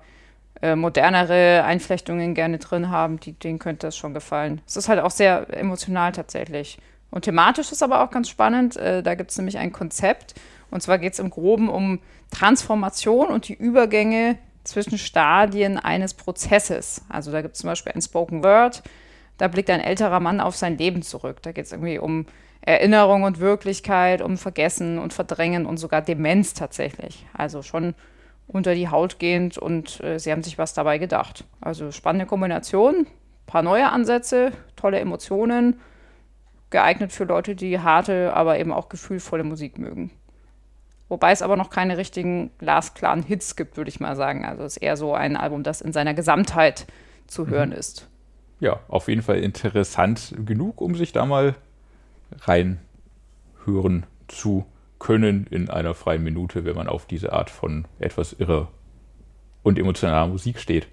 äh, 0.61 0.75
modernere 0.75 1.63
Einflechtungen 1.63 2.33
gerne 2.33 2.57
drin 2.57 2.89
haben, 2.89 3.19
die, 3.19 3.33
denen 3.33 3.59
könnte 3.59 3.87
das 3.87 3.97
schon 3.97 4.13
gefallen. 4.13 4.61
Es 4.67 4.75
ist 4.75 4.89
halt 4.89 4.99
auch 4.99 5.11
sehr 5.11 5.47
emotional 5.57 6.11
tatsächlich. 6.11 6.77
Und 7.11 7.23
thematisch 7.23 7.71
ist 7.71 7.81
aber 7.81 8.03
auch 8.03 8.11
ganz 8.11 8.29
spannend. 8.29 8.77
Äh, 8.77 9.01
da 9.01 9.15
gibt 9.15 9.31
es 9.31 9.37
nämlich 9.37 9.57
ein 9.57 9.71
Konzept. 9.71 10.35
Und 10.69 10.81
zwar 10.81 10.99
geht 10.99 11.13
es 11.13 11.19
im 11.19 11.29
Groben 11.29 11.69
um 11.69 11.99
Transformation 12.31 13.27
und 13.27 13.47
die 13.47 13.55
Übergänge 13.55 14.37
zwischen 14.63 14.97
Stadien 14.97 15.79
eines 15.79 16.13
Prozesses. 16.13 17.03
Also 17.09 17.31
da 17.31 17.41
gibt 17.41 17.55
es 17.55 17.61
zum 17.61 17.69
Beispiel 17.69 17.93
ein 17.93 18.01
Spoken 18.01 18.43
Word. 18.43 18.83
Da 19.37 19.47
blickt 19.47 19.69
ein 19.69 19.79
älterer 19.79 20.19
Mann 20.19 20.41
auf 20.41 20.55
sein 20.55 20.77
Leben 20.77 21.01
zurück. 21.01 21.41
Da 21.41 21.51
geht 21.51 21.65
es 21.65 21.71
irgendwie 21.71 21.97
um 21.97 22.25
Erinnerung 22.61 23.23
und 23.23 23.39
Wirklichkeit, 23.39 24.21
um 24.21 24.37
Vergessen 24.37 24.99
und 24.99 25.13
Verdrängen 25.13 25.65
und 25.65 25.77
sogar 25.77 26.01
Demenz 26.01 26.53
tatsächlich. 26.53 27.25
Also 27.33 27.63
schon 27.63 27.95
unter 28.49 28.73
die 28.75 28.89
Haut 28.89 29.19
gehend 29.19 29.57
und 29.57 30.03
äh, 30.03 30.19
sie 30.19 30.31
haben 30.31 30.43
sich 30.43 30.57
was 30.57 30.73
dabei 30.73 30.97
gedacht. 30.97 31.45
Also 31.61 31.91
spannende 31.91 32.25
Kombination, 32.25 33.07
paar 33.45 33.61
neue 33.61 33.89
Ansätze, 33.89 34.51
tolle 34.75 34.99
Emotionen 34.99 35.79
geeignet 36.71 37.11
für 37.11 37.23
Leute, 37.23 37.55
die 37.55 37.79
harte, 37.79 38.33
aber 38.33 38.59
eben 38.59 38.71
auch 38.71 38.89
gefühlvolle 38.89 39.43
Musik 39.43 39.77
mögen. 39.77 40.11
Wobei 41.09 41.31
es 41.31 41.41
aber 41.41 41.57
noch 41.57 41.69
keine 41.69 41.97
richtigen 41.97 42.51
glasklaren 42.59 43.23
Hits 43.23 43.55
gibt, 43.55 43.77
würde 43.77 43.89
ich 43.89 43.99
mal 43.99 44.15
sagen. 44.15 44.45
Also 44.45 44.63
es 44.63 44.77
ist 44.77 44.83
eher 44.83 44.97
so 44.97 45.13
ein 45.13 45.37
Album, 45.37 45.63
das 45.63 45.81
in 45.81 45.93
seiner 45.93 46.13
Gesamtheit 46.13 46.85
zu 47.27 47.45
mhm. 47.45 47.49
hören 47.49 47.71
ist. 47.71 48.07
Ja, 48.59 48.79
auf 48.87 49.07
jeden 49.07 49.21
Fall 49.21 49.39
interessant 49.39 50.35
genug, 50.45 50.81
um 50.81 50.95
sich 50.95 51.11
da 51.11 51.25
mal 51.25 51.55
reinhören 52.41 54.05
zu 54.27 54.65
können 54.99 55.47
in 55.49 55.69
einer 55.69 55.93
freien 55.93 56.23
Minute, 56.23 56.65
wenn 56.65 56.75
man 56.75 56.87
auf 56.87 57.05
diese 57.05 57.33
Art 57.33 57.49
von 57.49 57.85
etwas 57.99 58.33
irre 58.33 58.67
und 59.63 59.79
emotionaler 59.79 60.27
Musik 60.27 60.59
steht. 60.59 60.87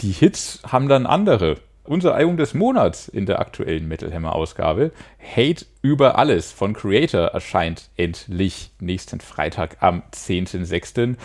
Die 0.00 0.12
Hits 0.12 0.62
haben 0.66 0.88
dann 0.88 1.06
andere 1.06 1.56
unser 1.84 2.14
Album 2.14 2.36
des 2.36 2.52
Monats 2.54 3.08
in 3.08 3.24
der 3.26 3.40
aktuellen 3.40 3.88
Metal 3.88 4.12
Hammer 4.12 4.34
Ausgabe. 4.34 4.92
Hate 5.18 5.64
über 5.80 6.18
alles 6.18 6.52
von 6.52 6.74
Creator 6.74 7.28
erscheint 7.28 7.90
endlich 7.96 8.70
nächsten 8.78 9.20
Freitag 9.20 9.78
am 9.80 10.02
10.06. 10.12 11.16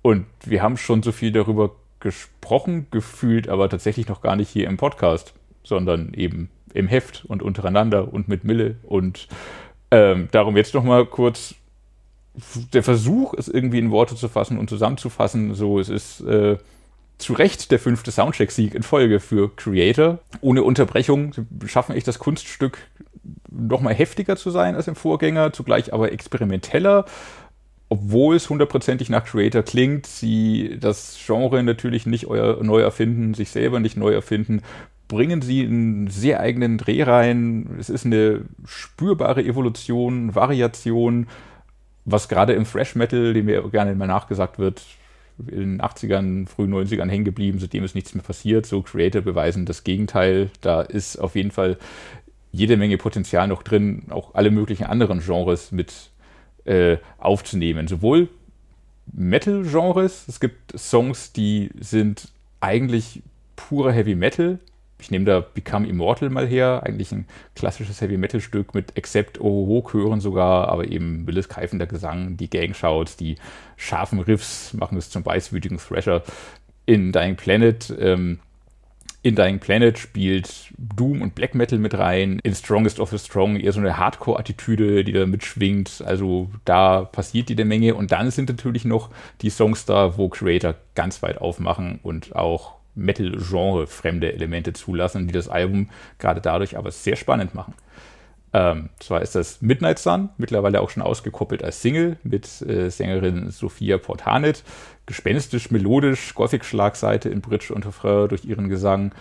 Und 0.00 0.26
wir 0.44 0.62
haben 0.62 0.76
schon 0.76 1.02
so 1.02 1.12
viel 1.12 1.32
darüber 1.32 1.72
gesprochen, 2.00 2.86
gefühlt, 2.90 3.48
aber 3.48 3.68
tatsächlich 3.68 4.08
noch 4.08 4.20
gar 4.20 4.36
nicht 4.36 4.48
hier 4.48 4.68
im 4.68 4.76
Podcast. 4.76 5.34
sondern 5.64 6.12
eben 6.14 6.50
im 6.74 6.88
Heft 6.88 7.24
und 7.24 7.42
untereinander 7.42 8.12
und 8.12 8.26
mit 8.28 8.42
Mille. 8.44 8.76
Und 8.82 9.28
ähm, 9.92 10.28
darum 10.32 10.56
jetzt 10.56 10.74
noch 10.74 10.82
mal 10.82 11.06
kurz 11.06 11.54
der 12.72 12.82
Versuch, 12.82 13.34
es 13.34 13.46
irgendwie 13.46 13.78
in 13.78 13.90
Worte 13.90 14.16
zu 14.16 14.28
fassen 14.28 14.58
und 14.58 14.70
zusammenzufassen. 14.70 15.54
So, 15.54 15.78
es 15.78 15.90
ist 15.90 16.22
äh, 16.22 16.56
zu 17.18 17.34
Recht 17.34 17.70
der 17.70 17.78
fünfte 17.78 18.10
Soundcheck-Sieg 18.10 18.74
in 18.74 18.82
Folge 18.82 19.20
für 19.20 19.54
Creator. 19.54 20.18
Ohne 20.40 20.62
Unterbrechung 20.62 21.34
schaffen 21.66 21.94
echt 21.94 22.08
das 22.08 22.18
Kunststück 22.18 22.78
noch 23.50 23.82
mal 23.82 23.94
heftiger 23.94 24.36
zu 24.36 24.50
sein 24.50 24.74
als 24.74 24.88
im 24.88 24.96
Vorgänger, 24.96 25.52
zugleich 25.52 25.92
aber 25.92 26.10
experimenteller 26.10 27.04
obwohl 27.92 28.36
es 28.36 28.48
hundertprozentig 28.48 29.10
nach 29.10 29.22
Creator 29.22 29.62
klingt, 29.62 30.06
sie 30.06 30.78
das 30.80 31.18
Genre 31.26 31.62
natürlich 31.62 32.06
nicht 32.06 32.26
neu 32.26 32.80
erfinden, 32.80 33.34
sich 33.34 33.50
selber 33.50 33.80
nicht 33.80 33.98
neu 33.98 34.14
erfinden, 34.14 34.62
bringen 35.12 35.42
sie 35.42 35.62
einen 35.62 36.06
sehr 36.08 36.40
eigenen 36.40 36.78
Dreh 36.78 37.02
rein. 37.02 37.76
Es 37.78 37.90
ist 37.90 38.06
eine 38.06 38.46
spürbare 38.64 39.44
Evolution, 39.44 40.34
Variation, 40.34 41.26
was 42.06 42.30
gerade 42.30 42.54
im 42.54 42.64
Fresh 42.64 42.94
Metal, 42.94 43.34
dem 43.34 43.44
mir 43.44 43.62
gerne 43.68 43.92
immer 43.92 44.06
nachgesagt 44.06 44.58
wird, 44.58 44.82
in 45.38 45.78
den 45.78 45.82
80ern, 45.82 46.48
frühen 46.48 46.72
90ern 46.72 47.10
hängen 47.10 47.26
geblieben, 47.26 47.58
seitdem 47.58 47.84
ist 47.84 47.94
nichts 47.94 48.14
mehr 48.14 48.24
passiert. 48.24 48.64
So 48.64 48.80
Creator 48.80 49.20
beweisen 49.20 49.66
das 49.66 49.84
Gegenteil. 49.84 50.50
Da 50.62 50.80
ist 50.80 51.18
auf 51.18 51.34
jeden 51.34 51.50
Fall 51.50 51.76
jede 52.50 52.78
Menge 52.78 52.96
Potenzial 52.96 53.48
noch 53.48 53.62
drin, 53.62 54.04
auch 54.08 54.34
alle 54.34 54.50
möglichen 54.50 54.84
anderen 54.84 55.20
Genres 55.20 55.72
mit 55.72 56.10
äh, 56.64 56.96
aufzunehmen. 57.18 57.86
Sowohl 57.86 58.30
Metal-Genres, 59.12 60.26
es 60.26 60.40
gibt 60.40 60.78
Songs, 60.78 61.34
die 61.34 61.68
sind 61.78 62.28
eigentlich 62.60 63.22
pure 63.56 63.92
Heavy 63.92 64.14
Metal. 64.14 64.58
Ich 65.02 65.10
nehme 65.10 65.24
da 65.24 65.40
Become 65.40 65.88
Immortal 65.88 66.30
mal 66.30 66.46
her, 66.46 66.82
eigentlich 66.84 67.10
ein 67.10 67.26
klassisches 67.56 68.00
Heavy 68.00 68.16
Metal 68.16 68.40
Stück 68.40 68.72
mit 68.74 68.96
Except 68.96 69.40
Oh 69.40 69.82
Chören 69.82 70.20
sogar, 70.20 70.68
aber 70.68 70.88
eben 70.88 71.26
wildes 71.26 71.48
keifender 71.48 71.86
Gesang, 71.86 72.36
die 72.36 72.48
Gangshouts, 72.48 73.16
die 73.16 73.34
scharfen 73.76 74.20
Riffs 74.20 74.72
machen 74.74 74.96
es 74.96 75.10
zum 75.10 75.26
weißwütigen 75.26 75.78
Thrasher. 75.78 76.22
In 76.86 77.10
Dying 77.10 77.36
Planet 77.36 77.92
ähm, 77.98 78.38
in 79.24 79.36
Dying 79.36 79.60
Planet 79.60 79.98
spielt 79.98 80.72
Doom 80.78 81.22
und 81.22 81.36
Black 81.36 81.54
Metal 81.54 81.78
mit 81.78 81.96
rein. 81.96 82.40
In 82.42 82.54
Strongest 82.54 82.98
of 82.98 83.10
the 83.10 83.18
Strong 83.18 83.56
eher 83.56 83.72
so 83.72 83.78
eine 83.78 83.96
Hardcore-Attitüde, 83.96 85.04
die 85.04 85.12
da 85.12 85.26
mitschwingt. 85.26 86.02
Also 86.04 86.50
da 86.64 87.04
passiert 87.04 87.48
jede 87.48 87.64
Menge. 87.64 87.94
Und 87.94 88.10
dann 88.10 88.32
sind 88.32 88.48
natürlich 88.48 88.84
noch 88.84 89.10
die 89.40 89.50
Songs 89.50 89.84
da, 89.84 90.18
wo 90.18 90.28
Creator 90.28 90.74
ganz 90.96 91.22
weit 91.22 91.40
aufmachen 91.40 92.00
und 92.02 92.34
auch 92.34 92.81
Metal-Genre 92.94 93.86
fremde 93.86 94.32
Elemente 94.32 94.72
zulassen, 94.72 95.26
die 95.26 95.32
das 95.32 95.48
Album 95.48 95.90
gerade 96.18 96.40
dadurch 96.40 96.76
aber 96.76 96.90
sehr 96.90 97.16
spannend 97.16 97.54
machen. 97.54 97.74
Ähm, 98.54 98.90
zwar 98.98 99.22
ist 99.22 99.34
das 99.34 99.62
Midnight 99.62 99.98
Sun, 99.98 100.28
mittlerweile 100.36 100.82
auch 100.82 100.90
schon 100.90 101.02
ausgekoppelt 101.02 101.64
als 101.64 101.80
Single 101.80 102.18
mit 102.22 102.60
äh, 102.62 102.90
Sängerin 102.90 103.50
Sophia 103.50 103.96
Portanet. 103.96 104.62
Gespenstisch, 105.06 105.70
melodisch, 105.70 106.34
Gothic-Schlagseite 106.34 107.30
in 107.30 107.40
Bridge 107.40 107.72
und 107.74 107.86
Refrain 107.86 108.28
durch 108.28 108.44
ihren 108.44 108.68
Gesang. 108.68 109.14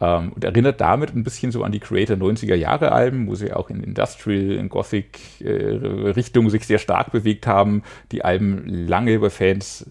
Ähm, 0.00 0.32
und 0.32 0.44
erinnert 0.44 0.80
damit 0.80 1.14
ein 1.14 1.24
bisschen 1.24 1.50
so 1.50 1.64
an 1.64 1.72
die 1.72 1.80
Creator 1.80 2.16
90er 2.16 2.56
Jahre 2.56 2.92
Alben, 2.92 3.26
wo 3.26 3.34
sie 3.34 3.52
auch 3.52 3.70
in 3.70 3.82
Industrial, 3.82 4.52
in 4.52 4.68
Gothic 4.68 5.40
äh, 5.40 5.50
Richtung 5.50 6.50
sich 6.50 6.66
sehr 6.66 6.78
stark 6.78 7.10
bewegt 7.10 7.46
haben. 7.46 7.82
Die 8.12 8.24
Alben 8.24 8.64
lange 8.66 9.14
über 9.14 9.30
Fans, 9.30 9.86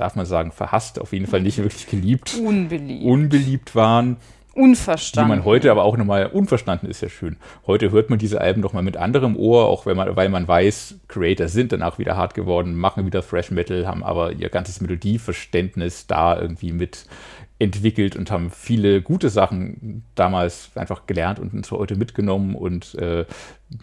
darf 0.00 0.16
man 0.16 0.26
sagen, 0.26 0.52
verhasst, 0.52 1.00
auf 1.00 1.12
jeden 1.12 1.26
Fall 1.26 1.40
nicht 1.42 1.58
wirklich 1.58 1.86
geliebt. 1.88 2.36
Unbeliebt. 2.44 3.04
Unbeliebt 3.04 3.74
waren. 3.74 4.16
Unverstanden. 4.52 5.30
Wie 5.30 5.36
man 5.36 5.44
heute 5.44 5.70
aber 5.70 5.84
auch 5.84 5.96
nochmal, 5.96 6.26
unverstanden 6.26 6.88
ist 6.88 7.02
ja 7.02 7.08
schön. 7.08 7.36
Heute 7.66 7.92
hört 7.92 8.10
man 8.10 8.18
diese 8.18 8.40
Alben 8.40 8.60
nochmal 8.60 8.82
mit 8.82 8.96
anderem 8.96 9.36
Ohr, 9.36 9.66
auch 9.66 9.86
wenn 9.86 9.96
man, 9.96 10.16
weil 10.16 10.28
man 10.28 10.48
weiß, 10.48 10.96
Creator 11.06 11.48
sind 11.48 11.72
danach 11.72 11.98
wieder 11.98 12.16
hart 12.16 12.34
geworden, 12.34 12.76
machen 12.76 13.06
wieder 13.06 13.22
Fresh 13.22 13.52
Metal, 13.52 13.86
haben 13.86 14.02
aber 14.02 14.32
ihr 14.32 14.48
ganzes 14.48 14.80
Melodieverständnis 14.80 16.08
da 16.08 16.38
irgendwie 16.40 16.72
mit 16.72 17.06
entwickelt 17.60 18.16
und 18.16 18.30
haben 18.30 18.50
viele 18.50 19.02
gute 19.02 19.28
Sachen 19.28 20.02
damals 20.14 20.70
einfach 20.74 21.06
gelernt 21.06 21.38
und 21.38 21.64
zu 21.64 21.78
heute 21.78 21.94
mitgenommen. 21.94 22.56
Und 22.56 22.94
äh, 22.96 23.26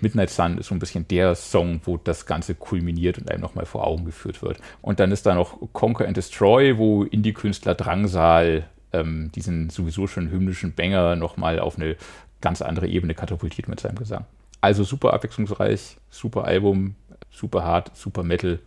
Midnight 0.02 0.30
Sun 0.30 0.58
ist 0.58 0.68
so 0.68 0.76
ein 0.76 0.80
bisschen 0.80 1.08
der 1.08 1.36
Song, 1.36 1.82
wo 1.86 1.98
das 1.98 2.26
Ganze 2.26 2.56
kulminiert 2.56 3.18
und 3.18 3.32
einem 3.32 3.42
nochmal 3.42 3.66
vor 3.66 3.88
Augen 3.88 4.06
geführt 4.06 4.42
wird. 4.42 4.60
Und 4.82 5.00
dann 5.00 5.12
ist 5.12 5.26
da 5.26 5.34
noch 5.34 5.58
Conquer 5.74 6.08
and 6.08 6.18
Destroy, 6.18 6.78
wo 6.78 7.04
Indie-Künstler 7.04 7.76
Drangsal 7.76 8.66
ähm, 8.94 9.32
diesen 9.34 9.70
sowieso 9.70 10.08
schon 10.08 10.30
hymnischen 10.30 10.74
Banger 10.74 11.16
nochmal 11.16 11.60
auf 11.60 11.78
eine 11.78 11.96
ganz 12.42 12.62
andere 12.62 12.88
Ebene 12.88 13.14
katapultiert 13.14 13.68
mit 13.68 13.80
seinem 13.80 13.96
Gesang. 13.96 14.26
Also 14.62 14.84
super 14.84 15.14
abwechslungsreich, 15.14 15.98
super 16.10 16.46
Album, 16.46 16.96
super 17.32 17.64
hart, 17.64 17.96
super 17.96 18.24
Metal, 18.24 18.60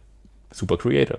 super 0.52 0.76
Creator. 0.76 1.18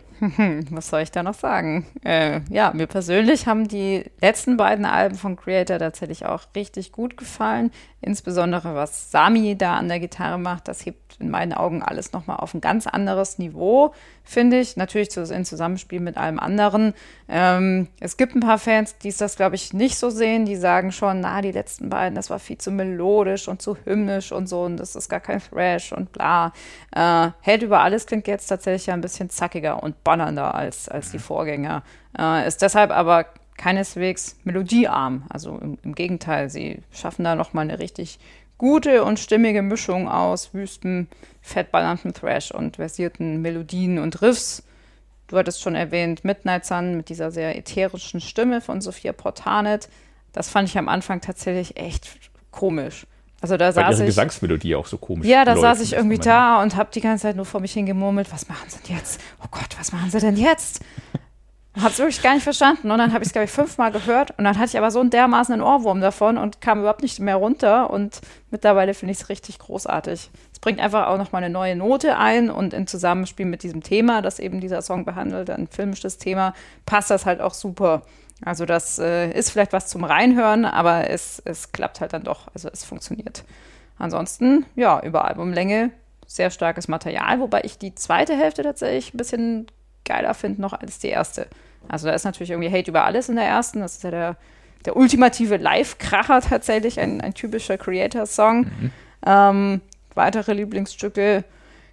Was 0.71 0.89
soll 0.89 1.01
ich 1.01 1.11
da 1.11 1.23
noch 1.23 1.33
sagen? 1.33 1.87
Äh, 2.03 2.41
ja, 2.49 2.71
mir 2.73 2.87
persönlich 2.87 3.47
haben 3.47 3.67
die 3.67 4.03
letzten 4.21 4.57
beiden 4.57 4.85
Alben 4.85 5.17
von 5.17 5.35
Creator 5.35 5.79
tatsächlich 5.79 6.25
auch 6.25 6.43
richtig 6.55 6.91
gut 6.91 7.17
gefallen. 7.17 7.71
Insbesondere 8.01 8.75
was 8.75 9.11
Sami 9.11 9.55
da 9.57 9.75
an 9.75 9.87
der 9.87 9.99
Gitarre 9.99 10.39
macht, 10.39 10.67
das 10.67 10.85
hebt 10.85 11.17
in 11.19 11.29
meinen 11.29 11.53
Augen 11.53 11.83
alles 11.83 12.13
nochmal 12.13 12.37
auf 12.37 12.53
ein 12.53 12.61
ganz 12.61 12.87
anderes 12.87 13.37
Niveau, 13.37 13.93
finde 14.23 14.59
ich. 14.59 14.75
Natürlich 14.75 15.15
in 15.15 15.45
Zusammenspiel 15.45 15.99
mit 15.99 16.17
allem 16.17 16.39
anderen. 16.39 16.93
Ähm, 17.29 17.87
es 17.99 18.17
gibt 18.17 18.35
ein 18.35 18.39
paar 18.39 18.57
Fans, 18.57 18.97
die 18.97 19.13
das, 19.13 19.35
glaube 19.35 19.55
ich, 19.55 19.73
nicht 19.73 19.97
so 19.97 20.09
sehen. 20.09 20.45
Die 20.45 20.55
sagen 20.55 20.91
schon, 20.91 21.21
na, 21.21 21.41
die 21.41 21.51
letzten 21.51 21.89
beiden, 21.89 22.15
das 22.15 22.29
war 22.29 22.39
viel 22.39 22.57
zu 22.57 22.71
melodisch 22.71 23.47
und 23.47 23.61
zu 23.61 23.77
hymnisch 23.85 24.31
und 24.31 24.49
so 24.49 24.63
und 24.63 24.77
das 24.77 24.95
ist 24.95 25.09
gar 25.09 25.19
kein 25.19 25.39
Thrash 25.39 25.93
und 25.93 26.11
bla. 26.11 26.53
Äh, 26.95 27.29
Held 27.41 27.61
über 27.61 27.81
alles 27.81 28.07
klingt 28.07 28.27
jetzt 28.27 28.47
tatsächlich 28.47 28.87
ja 28.87 28.95
ein 28.95 29.01
bisschen 29.01 29.20
zackiger 29.29 29.81
und 29.81 30.03
bannernder 30.03 30.55
als, 30.55 30.89
als 30.89 31.11
die 31.11 31.19
Vorgänger. 31.19 31.83
Äh, 32.17 32.47
ist 32.47 32.61
deshalb 32.61 32.91
aber 32.91 33.25
keineswegs 33.57 34.37
melodiearm. 34.43 35.23
Also 35.29 35.57
im, 35.57 35.77
im 35.83 35.95
Gegenteil, 35.95 36.49
sie 36.49 36.79
schaffen 36.91 37.23
da 37.23 37.35
nochmal 37.35 37.65
eine 37.65 37.79
richtig 37.79 38.19
gute 38.57 39.03
und 39.03 39.19
stimmige 39.19 39.61
Mischung 39.61 40.07
aus 40.07 40.53
wüsten, 40.53 41.07
fettballernden 41.41 42.13
Thrash 42.13 42.51
und 42.51 42.75
versierten 42.75 43.41
Melodien 43.41 43.97
und 43.99 44.21
Riffs. 44.21 44.63
Du 45.27 45.37
hattest 45.37 45.61
schon 45.61 45.75
erwähnt, 45.75 46.23
Midnight 46.23 46.65
Sun 46.65 46.97
mit 46.97 47.09
dieser 47.09 47.31
sehr 47.31 47.57
ätherischen 47.57 48.21
Stimme 48.21 48.61
von 48.61 48.81
Sophia 48.81 49.13
Portanet. 49.13 49.89
Das 50.33 50.49
fand 50.49 50.69
ich 50.69 50.77
am 50.77 50.89
Anfang 50.89 51.21
tatsächlich 51.21 51.77
echt 51.77 52.19
komisch. 52.51 53.07
Also 53.41 53.57
da 53.57 53.65
Weil 53.65 53.73
saß 53.73 53.95
ihre 53.95 54.03
ich. 54.03 54.09
Gesangsmelodie 54.09 54.75
auch 54.75 54.85
so 54.85 54.97
komisch. 54.97 55.27
Ja, 55.27 55.43
da 55.43 55.57
saß 55.57 55.81
ich 55.81 55.93
irgendwie 55.93 56.19
da 56.19 56.61
und 56.61 56.75
habe 56.75 56.89
die 56.93 57.01
ganze 57.01 57.23
Zeit 57.23 57.35
nur 57.35 57.45
vor 57.45 57.59
mich 57.59 57.73
hingemurmelt, 57.73 58.31
was 58.31 58.47
machen 58.47 58.69
sie 58.69 58.77
denn 58.87 58.97
jetzt? 58.97 59.19
Oh 59.43 59.47
Gott, 59.49 59.75
was 59.79 59.91
machen 59.91 60.11
sie 60.11 60.19
denn 60.19 60.37
jetzt? 60.37 60.81
Habe 61.75 61.87
es 61.87 61.99
wirklich 61.99 62.21
gar 62.21 62.33
nicht 62.33 62.43
verstanden. 62.43 62.91
Und 62.91 62.97
dann 62.97 63.13
habe 63.13 63.23
ich 63.23 63.29
es, 63.29 63.33
glaube 63.33 63.45
ich, 63.45 63.51
fünfmal 63.51 63.91
gehört. 63.91 64.37
Und 64.37 64.43
dann 64.43 64.57
hatte 64.57 64.67
ich 64.67 64.77
aber 64.77 64.91
so 64.91 64.99
einen 64.99 65.09
dermaßen 65.09 65.53
einen 65.53 65.63
Ohrwurm 65.63 66.01
davon 66.01 66.37
und 66.37 66.59
kam 66.61 66.81
überhaupt 66.81 67.01
nicht 67.01 67.19
mehr 67.19 67.37
runter. 67.37 67.89
Und 67.89 68.19
mittlerweile 68.51 68.93
finde 68.93 69.13
ich 69.13 69.21
es 69.21 69.29
richtig 69.29 69.57
großartig. 69.57 70.29
Es 70.51 70.59
bringt 70.59 70.79
einfach 70.81 71.07
auch 71.07 71.17
nochmal 71.17 71.43
eine 71.43 71.51
neue 71.51 71.77
Note 71.77 72.17
ein. 72.17 72.49
Und 72.49 72.73
im 72.73 72.87
Zusammenspiel 72.87 73.45
mit 73.45 73.63
diesem 73.63 73.81
Thema, 73.83 74.21
das 74.21 74.37
eben 74.37 74.59
dieser 74.59 74.81
Song 74.81 75.05
behandelt, 75.05 75.49
ein 75.49 75.67
filmisches 75.67 76.17
Thema, 76.17 76.53
passt 76.85 77.09
das 77.09 77.25
halt 77.25 77.39
auch 77.39 77.53
super. 77.53 78.01
Also 78.43 78.65
das 78.65 78.99
äh, 78.99 79.31
ist 79.31 79.51
vielleicht 79.51 79.73
was 79.73 79.87
zum 79.87 80.03
Reinhören, 80.03 80.65
aber 80.65 81.09
es, 81.09 81.41
es 81.45 81.71
klappt 81.71 82.01
halt 82.01 82.13
dann 82.13 82.23
doch. 82.23 82.47
Also 82.53 82.69
es 82.71 82.83
funktioniert. 82.83 83.43
Ansonsten, 83.97 84.65
ja, 84.75 84.99
über 85.03 85.25
Albumlänge 85.25 85.91
sehr 86.31 86.49
starkes 86.49 86.87
Material, 86.87 87.41
wobei 87.41 87.61
ich 87.65 87.77
die 87.77 87.93
zweite 87.93 88.35
Hälfte 88.37 88.63
tatsächlich 88.63 89.13
ein 89.13 89.17
bisschen 89.17 89.67
geiler 90.05 90.33
finde 90.33 90.61
noch 90.61 90.73
als 90.73 90.99
die 90.99 91.09
erste. 91.09 91.47
Also 91.89 92.07
da 92.07 92.13
ist 92.13 92.23
natürlich 92.23 92.51
irgendwie 92.51 92.71
Hate 92.71 92.89
über 92.89 93.03
alles 93.03 93.27
in 93.27 93.35
der 93.35 93.45
ersten. 93.45 93.81
Das 93.81 93.97
ist 93.97 94.03
ja 94.03 94.11
der, 94.11 94.37
der 94.85 94.95
ultimative 94.95 95.57
Live-Kracher 95.57 96.41
tatsächlich, 96.41 96.99
ein, 96.99 97.19
ein 97.19 97.33
typischer 97.33 97.77
Creator-Song. 97.77 98.59
Mhm. 98.61 98.91
Ähm, 99.25 99.81
weitere 100.15 100.53
Lieblingsstücke 100.53 101.43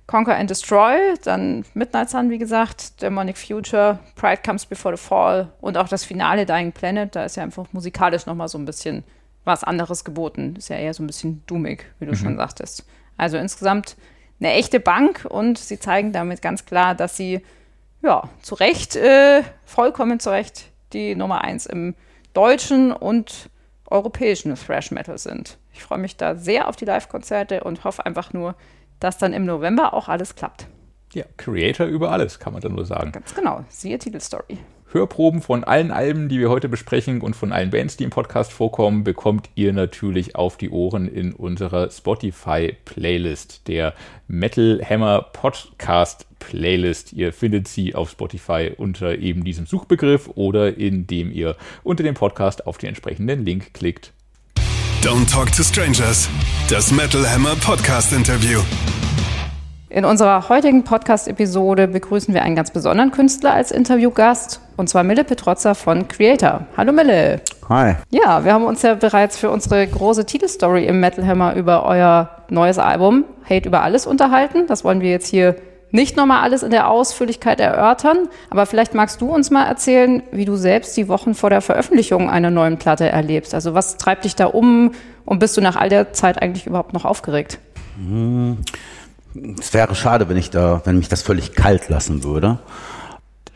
Conquer 0.08 0.36
and 0.36 0.48
Destroy, 0.48 1.14
dann 1.22 1.66
Midnight 1.74 2.08
Sun, 2.08 2.30
wie 2.30 2.38
gesagt, 2.38 3.02
Demonic 3.02 3.36
Future, 3.36 3.98
Pride 4.16 4.40
Comes 4.42 4.64
Before 4.64 4.96
the 4.96 5.02
Fall 5.02 5.52
und 5.60 5.76
auch 5.76 5.86
das 5.86 6.02
Finale 6.02 6.46
Dying 6.46 6.72
Planet. 6.72 7.14
Da 7.14 7.26
ist 7.26 7.36
ja 7.36 7.42
einfach 7.42 7.66
musikalisch 7.72 8.24
nochmal 8.24 8.48
so 8.48 8.56
ein 8.56 8.64
bisschen 8.64 9.04
was 9.44 9.64
anderes 9.64 10.04
geboten. 10.04 10.56
Ist 10.56 10.70
ja 10.70 10.76
eher 10.76 10.94
so 10.94 11.02
ein 11.02 11.06
bisschen 11.06 11.42
doomig, 11.46 11.84
wie 11.98 12.06
du 12.06 12.12
mhm. 12.12 12.16
schon 12.16 12.36
sagtest. 12.38 12.86
Also 13.18 13.36
insgesamt 13.36 13.98
eine 14.40 14.52
echte 14.54 14.80
Bank 14.80 15.26
und 15.28 15.58
sie 15.58 15.78
zeigen 15.78 16.12
damit 16.12 16.40
ganz 16.40 16.64
klar, 16.64 16.94
dass 16.94 17.18
sie 17.18 17.42
ja, 18.00 18.30
zu 18.40 18.54
Recht, 18.54 18.96
äh, 18.96 19.42
vollkommen 19.66 20.20
zu 20.20 20.30
Recht 20.30 20.70
die 20.94 21.16
Nummer 21.16 21.42
eins 21.42 21.66
im 21.66 21.94
deutschen 22.32 22.92
und 22.92 23.50
europäischen 23.90 24.54
Thrash 24.54 24.90
Metal 24.90 25.18
sind. 25.18 25.58
Ich 25.74 25.82
freue 25.82 25.98
mich 25.98 26.16
da 26.16 26.34
sehr 26.34 26.66
auf 26.66 26.76
die 26.76 26.86
Live-Konzerte 26.86 27.62
und 27.62 27.84
hoffe 27.84 28.06
einfach 28.06 28.32
nur, 28.32 28.54
dass 29.00 29.18
dann 29.18 29.32
im 29.32 29.44
November 29.44 29.94
auch 29.94 30.08
alles 30.08 30.34
klappt. 30.34 30.66
Ja, 31.14 31.24
Creator 31.36 31.86
über 31.86 32.12
alles, 32.12 32.38
kann 32.38 32.52
man 32.52 32.62
dann 32.62 32.74
nur 32.74 32.84
sagen. 32.84 33.12
Ganz 33.12 33.34
genau, 33.34 33.64
siehe 33.68 33.98
Titelstory. 33.98 34.58
Hörproben 34.90 35.42
von 35.42 35.64
allen 35.64 35.90
Alben, 35.90 36.30
die 36.30 36.38
wir 36.38 36.48
heute 36.48 36.68
besprechen 36.68 37.20
und 37.20 37.36
von 37.36 37.52
allen 37.52 37.70
Bands, 37.70 37.98
die 37.98 38.04
im 38.04 38.10
Podcast 38.10 38.52
vorkommen, 38.52 39.04
bekommt 39.04 39.50
ihr 39.54 39.74
natürlich 39.74 40.34
auf 40.34 40.56
die 40.56 40.70
Ohren 40.70 41.08
in 41.08 41.34
unserer 41.34 41.90
Spotify-Playlist, 41.90 43.68
der 43.68 43.92
Metal 44.28 44.80
Hammer 44.82 45.26
Podcast 45.32 46.26
Playlist. 46.38 47.12
Ihr 47.12 47.34
findet 47.34 47.68
sie 47.68 47.94
auf 47.94 48.10
Spotify 48.10 48.72
unter 48.76 49.18
eben 49.18 49.44
diesem 49.44 49.66
Suchbegriff 49.66 50.30
oder 50.34 50.78
indem 50.78 51.32
ihr 51.32 51.56
unter 51.82 52.02
dem 52.02 52.14
Podcast 52.14 52.66
auf 52.66 52.78
den 52.78 52.88
entsprechenden 52.88 53.44
Link 53.44 53.74
klickt. 53.74 54.14
Don't 55.00 55.32
Talk 55.32 55.52
to 55.52 55.62
Strangers, 55.62 56.28
das 56.68 56.90
Metal 56.90 57.24
Hammer 57.24 57.54
Podcast 57.64 58.12
Interview. 58.12 58.58
In 59.88 60.04
unserer 60.04 60.48
heutigen 60.48 60.82
Podcast-Episode 60.82 61.86
begrüßen 61.86 62.34
wir 62.34 62.42
einen 62.42 62.56
ganz 62.56 62.72
besonderen 62.72 63.12
Künstler 63.12 63.52
als 63.54 63.70
Interviewgast, 63.70 64.60
und 64.76 64.88
zwar 64.88 65.04
Mille 65.04 65.22
Petrozza 65.22 65.74
von 65.74 66.08
Creator. 66.08 66.66
Hallo 66.76 66.92
Mille. 66.92 67.40
Hi. 67.68 67.94
Ja, 68.10 68.44
wir 68.44 68.52
haben 68.52 68.64
uns 68.64 68.82
ja 68.82 68.94
bereits 68.94 69.38
für 69.38 69.50
unsere 69.50 69.86
große 69.86 70.26
Titelstory 70.26 70.84
im 70.86 70.98
Metal 70.98 71.24
Hammer 71.24 71.54
über 71.54 71.84
euer 71.86 72.30
neues 72.50 72.80
Album 72.80 73.24
Hate 73.48 73.68
über 73.68 73.82
alles 73.82 74.04
unterhalten. 74.04 74.66
Das 74.66 74.82
wollen 74.82 75.00
wir 75.00 75.10
jetzt 75.10 75.28
hier 75.28 75.54
nicht 75.90 76.16
nochmal 76.16 76.42
alles 76.42 76.62
in 76.62 76.70
der 76.70 76.88
Ausführlichkeit 76.88 77.60
erörtern, 77.60 78.28
aber 78.50 78.66
vielleicht 78.66 78.94
magst 78.94 79.20
du 79.20 79.32
uns 79.32 79.50
mal 79.50 79.64
erzählen, 79.64 80.22
wie 80.32 80.44
du 80.44 80.56
selbst 80.56 80.96
die 80.96 81.08
Wochen 81.08 81.34
vor 81.34 81.50
der 81.50 81.60
Veröffentlichung 81.60 82.28
einer 82.28 82.50
neuen 82.50 82.78
Platte 82.78 83.08
erlebst. 83.08 83.54
Also 83.54 83.74
was 83.74 83.96
treibt 83.96 84.24
dich 84.24 84.36
da 84.36 84.46
um 84.46 84.92
und 85.24 85.38
bist 85.38 85.56
du 85.56 85.60
nach 85.60 85.76
all 85.76 85.88
der 85.88 86.12
Zeit 86.12 86.40
eigentlich 86.42 86.66
überhaupt 86.66 86.92
noch 86.92 87.04
aufgeregt? 87.04 87.58
Es 89.58 89.74
wäre 89.74 89.94
schade, 89.94 90.28
wenn 90.28 90.36
ich 90.36 90.50
da, 90.50 90.82
wenn 90.84 90.98
mich 90.98 91.08
das 91.08 91.22
völlig 91.22 91.54
kalt 91.54 91.88
lassen 91.88 92.24
würde. 92.24 92.58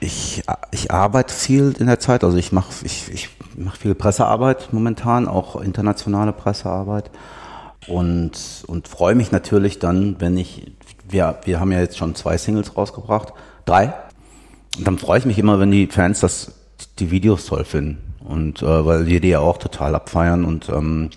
Ich, 0.00 0.42
ich 0.72 0.90
arbeite 0.90 1.32
viel 1.32 1.74
in 1.78 1.86
der 1.86 2.00
Zeit, 2.00 2.24
also 2.24 2.36
ich 2.36 2.50
mache 2.50 2.72
ich, 2.84 3.08
ich 3.12 3.28
mach 3.56 3.76
viel 3.76 3.94
Pressearbeit 3.94 4.72
momentan, 4.72 5.28
auch 5.28 5.60
internationale 5.60 6.32
Pressearbeit. 6.32 7.10
Und, 7.88 8.64
und 8.66 8.88
freue 8.88 9.14
mich 9.14 9.32
natürlich 9.32 9.78
dann, 9.78 10.16
wenn 10.20 10.36
ich, 10.36 10.72
wir, 11.12 11.38
wir 11.44 11.60
haben 11.60 11.72
ja 11.72 11.80
jetzt 11.80 11.96
schon 11.96 12.14
zwei 12.14 12.36
Singles 12.36 12.76
rausgebracht, 12.76 13.32
drei. 13.64 13.94
Und 14.78 14.86
dann 14.86 14.98
freue 14.98 15.18
ich 15.18 15.26
mich 15.26 15.38
immer, 15.38 15.60
wenn 15.60 15.70
die 15.70 15.86
Fans 15.86 16.20
das, 16.20 16.52
die 16.98 17.10
Videos 17.10 17.46
toll 17.46 17.64
finden. 17.64 17.98
Und 18.24 18.62
äh, 18.62 18.86
weil 18.86 19.06
wir 19.06 19.20
die 19.20 19.28
ja 19.28 19.40
auch 19.40 19.58
total 19.58 19.94
abfeiern. 19.94 20.44
Und 20.44 20.68
ähm, 20.68 21.10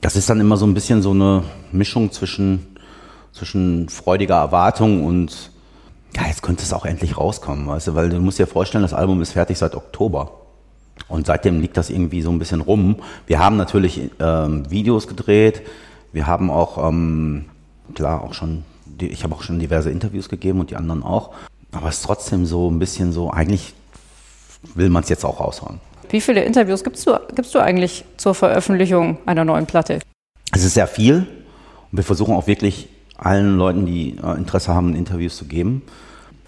das 0.00 0.16
ist 0.16 0.30
dann 0.30 0.40
immer 0.40 0.56
so 0.56 0.66
ein 0.66 0.74
bisschen 0.74 1.02
so 1.02 1.10
eine 1.10 1.42
Mischung 1.72 2.12
zwischen 2.12 2.72
zwischen 3.32 3.88
freudiger 3.88 4.36
Erwartung 4.36 5.04
und 5.04 5.50
ja, 6.14 6.26
jetzt 6.26 6.42
könnte 6.42 6.62
es 6.62 6.72
auch 6.72 6.84
endlich 6.84 7.16
rauskommen, 7.16 7.66
weißt 7.66 7.88
du, 7.88 7.94
weil 7.94 8.10
du 8.10 8.20
musst 8.20 8.38
dir 8.38 8.46
vorstellen, 8.46 8.82
das 8.82 8.92
Album 8.92 9.22
ist 9.22 9.32
fertig 9.32 9.58
seit 9.58 9.74
Oktober. 9.74 10.38
Und 11.08 11.26
seitdem 11.26 11.60
liegt 11.60 11.78
das 11.78 11.88
irgendwie 11.88 12.20
so 12.20 12.30
ein 12.30 12.38
bisschen 12.38 12.60
rum. 12.60 12.96
Wir 13.26 13.38
haben 13.38 13.56
natürlich 13.56 14.10
ähm, 14.20 14.70
Videos 14.70 15.08
gedreht, 15.08 15.62
wir 16.12 16.26
haben 16.26 16.50
auch, 16.50 16.86
ähm, 16.86 17.46
klar, 17.94 18.22
auch 18.22 18.34
schon, 18.34 18.64
ich 19.00 19.24
habe 19.24 19.34
auch 19.34 19.42
schon 19.42 19.58
diverse 19.58 19.90
Interviews 19.90 20.28
gegeben 20.28 20.60
und 20.60 20.70
die 20.70 20.76
anderen 20.76 21.02
auch. 21.02 21.30
Aber 21.72 21.88
es 21.88 21.96
ist 21.96 22.04
trotzdem 22.04 22.46
so 22.46 22.70
ein 22.70 22.78
bisschen 22.78 23.12
so, 23.12 23.30
eigentlich 23.30 23.74
will 24.74 24.90
man 24.90 25.02
es 25.02 25.08
jetzt 25.08 25.24
auch 25.24 25.40
raushauen. 25.40 25.80
Wie 26.10 26.20
viele 26.20 26.44
Interviews 26.44 26.84
gibst 26.84 27.06
du, 27.06 27.18
gibst 27.34 27.54
du 27.54 27.58
eigentlich 27.58 28.04
zur 28.18 28.34
Veröffentlichung 28.34 29.18
einer 29.24 29.44
neuen 29.44 29.66
Platte? 29.66 30.00
Es 30.52 30.64
ist 30.64 30.74
sehr 30.74 30.86
viel 30.86 31.26
und 31.90 31.96
wir 31.96 32.04
versuchen 32.04 32.34
auch 32.34 32.46
wirklich 32.46 32.88
allen 33.16 33.56
Leuten, 33.56 33.86
die 33.86 34.18
äh, 34.22 34.36
Interesse 34.36 34.74
haben, 34.74 34.94
Interviews 34.94 35.36
zu 35.36 35.46
geben. 35.46 35.82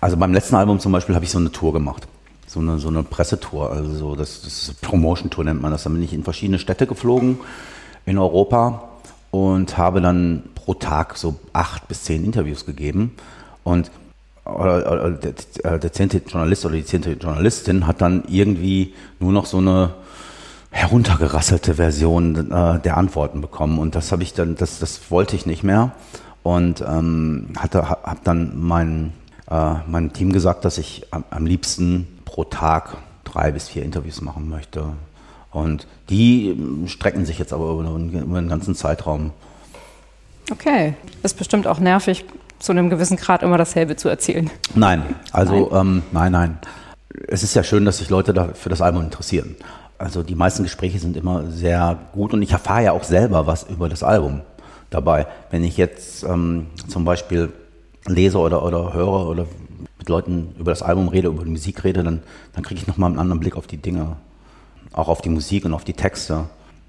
Also 0.01 0.17
beim 0.17 0.35
letzten 0.35 0.57
Album 0.57 0.81
zum 0.81 0.93
Beispiel 0.93 1.15
habe 1.15 1.25
ich 1.25 1.31
so 1.31 1.39
eine 1.39 1.51
Tour 1.51 1.73
gemacht. 1.73 2.07
So 2.47 2.61
eine, 2.61 2.79
so 2.79 2.89
eine 2.89 3.03
Pressetour, 3.03 3.71
also 3.73 3.95
so 3.95 4.17
das, 4.17 4.43
das 4.43 4.75
Promotion-Tour 4.83 5.45
nennt 5.45 5.63
man 5.63 5.73
das. 5.73 5.85
Da 5.85 5.91
bin 5.91 6.03
ich 6.03 6.13
in 6.13 6.25
verschiedene 6.25 6.59
Städte 6.59 6.87
geflogen 6.87 7.39
in 8.05 8.19
Europa 8.19 8.91
und 9.35 9.77
habe 9.79 10.01
dann 10.01 10.45
pro 10.55 10.75
Tag 10.75 11.17
so 11.17 11.35
acht 11.53 11.89
bis 11.89 12.05
zehn 12.05 12.25
Interviews 12.25 12.67
gegeben. 12.67 13.17
Und 13.65 13.91
äh, 14.47 15.79
der 15.79 15.93
zehnte 15.93 16.19
Journalist 16.19 16.65
oder 16.65 16.77
die 16.77 16.85
zehnte 16.85 17.15
Journalistin 17.15 17.89
hat 17.89 18.01
dann 18.01 18.23
irgendwie 18.29 18.95
nur 19.19 19.33
noch 19.33 19.47
so 19.47 19.59
eine 19.59 19.93
heruntergerasselte 20.71 21.75
Version 21.75 22.53
äh, 22.53 22.79
der 22.79 22.97
Antworten 22.97 23.41
bekommen. 23.41 23.81
Und 23.81 23.97
das 23.97 24.13
habe 24.13 24.23
ich 24.23 24.35
dann, 24.35 24.55
das, 24.55 24.79
das 24.79 25.11
wollte 25.11 25.35
ich 25.35 25.47
nicht 25.47 25.65
mehr 25.65 25.91
und 26.45 26.85
ähm, 26.87 27.49
hatte, 27.59 27.89
habe 27.89 28.21
dann 28.23 28.53
mein, 28.57 29.15
äh, 29.51 29.75
meinem 29.89 30.13
Team 30.13 30.33
gesagt, 30.33 30.65
dass 30.65 30.79
ich 30.79 31.09
am, 31.11 31.25
am 31.31 31.45
liebsten 31.45 32.07
pro 32.25 32.45
Tag 32.45 32.99
drei 33.25 33.51
bis 33.51 33.69
vier 33.69 33.83
Interviews 33.83 34.21
machen 34.21 34.49
möchte. 34.49 34.93
Und 35.55 35.87
die 36.11 36.51
ähm, 36.51 36.89
strecken 36.89 37.25
sich 37.25 37.39
jetzt 37.39 37.53
aber 37.53 37.71
über 37.71 37.89
einen, 37.89 38.13
über 38.13 38.43
ganzen 38.43 38.75
Zeitraum. 38.75 39.31
Okay, 40.51 40.95
ist 41.23 41.39
bestimmt 41.39 41.67
auch 41.67 41.79
nervig, 41.79 42.25
zu 42.59 42.73
einem 42.73 42.91
gewissen 42.91 43.17
Grad 43.17 43.43
immer 43.43 43.57
dasselbe 43.57 43.97
zu 43.97 44.09
erzählen. 44.09 44.51
Nein, 44.75 45.03
also 45.33 45.71
nein, 45.71 45.81
ähm, 45.81 46.03
nein, 46.13 46.33
nein. 46.33 46.59
Es 47.29 47.43
ist 47.43 47.55
ja 47.55 47.63
schön, 47.63 47.85
dass 47.85 47.99
sich 47.99 48.11
Leute 48.11 48.35
da 48.35 48.49
für 48.55 48.69
das 48.69 48.83
Album 48.83 49.03
interessieren. 49.03 49.55
Also 49.97 50.23
die 50.23 50.35
meisten 50.35 50.65
Gespräche 50.65 50.99
sind 50.99 51.17
immer 51.17 51.51
sehr 51.51 51.99
gut 52.13 52.35
und 52.35 52.43
ich 52.43 52.51
erfahre 52.51 52.85
ja 52.85 52.93
auch 52.93 53.05
selber 53.05 53.47
was 53.47 53.63
über 53.63 53.89
das 53.89 54.03
Album 54.03 54.41
dabei. 54.91 55.27
Wenn 55.51 55.63
ich 55.63 55.77
jetzt 55.77 56.25
ähm, 56.25 56.67
zum 56.89 57.05
Beispiel 57.05 57.53
lese 58.07 58.39
oder, 58.39 58.65
oder 58.65 58.93
höre 58.93 59.29
oder 59.29 59.47
mit 59.99 60.09
Leuten 60.09 60.55
über 60.59 60.73
das 60.73 60.83
Album 60.83 61.09
rede, 61.09 61.29
über 61.29 61.45
die 61.45 61.51
Musik 61.51 61.85
rede, 61.85 62.03
dann, 62.03 62.23
dann 62.55 62.65
kriege 62.65 62.81
ich 62.81 62.89
nochmal 62.89 63.11
einen 63.11 63.21
anderen 63.21 63.41
Blick 63.41 63.57
auf 63.57 63.69
die 63.69 63.77
Dinge. 63.77 64.17
Auch 64.93 65.09
auf 65.09 65.23
die 65.23 65.31
Musik 65.31 65.65
und 65.65 65.75
auf 65.75 65.85
die 65.85 65.95
Texte. 65.95 66.45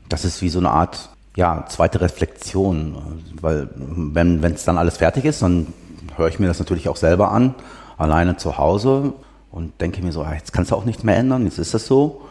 Das 0.09 0.25
ist 0.25 0.41
wie 0.41 0.49
so 0.49 0.59
eine 0.59 0.69
Art 0.69 1.09
ja, 1.35 1.65
zweite 1.67 2.01
Reflexion. 2.01 3.21
Weil 3.39 3.69
wenn 3.75 4.43
es 4.43 4.65
dann 4.65 4.77
alles 4.77 4.97
fertig 4.97 5.25
ist, 5.25 5.41
dann 5.41 5.67
höre 6.15 6.27
ich 6.27 6.39
mir 6.39 6.47
das 6.47 6.59
natürlich 6.59 6.89
auch 6.89 6.95
selber 6.95 7.31
an, 7.31 7.55
alleine 7.97 8.37
zu 8.37 8.57
Hause 8.57 9.13
und 9.51 9.79
denke 9.81 10.01
mir 10.01 10.11
so, 10.11 10.23
ah, 10.23 10.33
jetzt 10.33 10.53
kannst 10.53 10.71
du 10.71 10.75
auch 10.75 10.85
nichts 10.85 11.03
mehr 11.03 11.17
ändern, 11.17 11.45
jetzt 11.45 11.59
ist 11.59 11.73
das 11.73 11.87
so. 11.87 12.21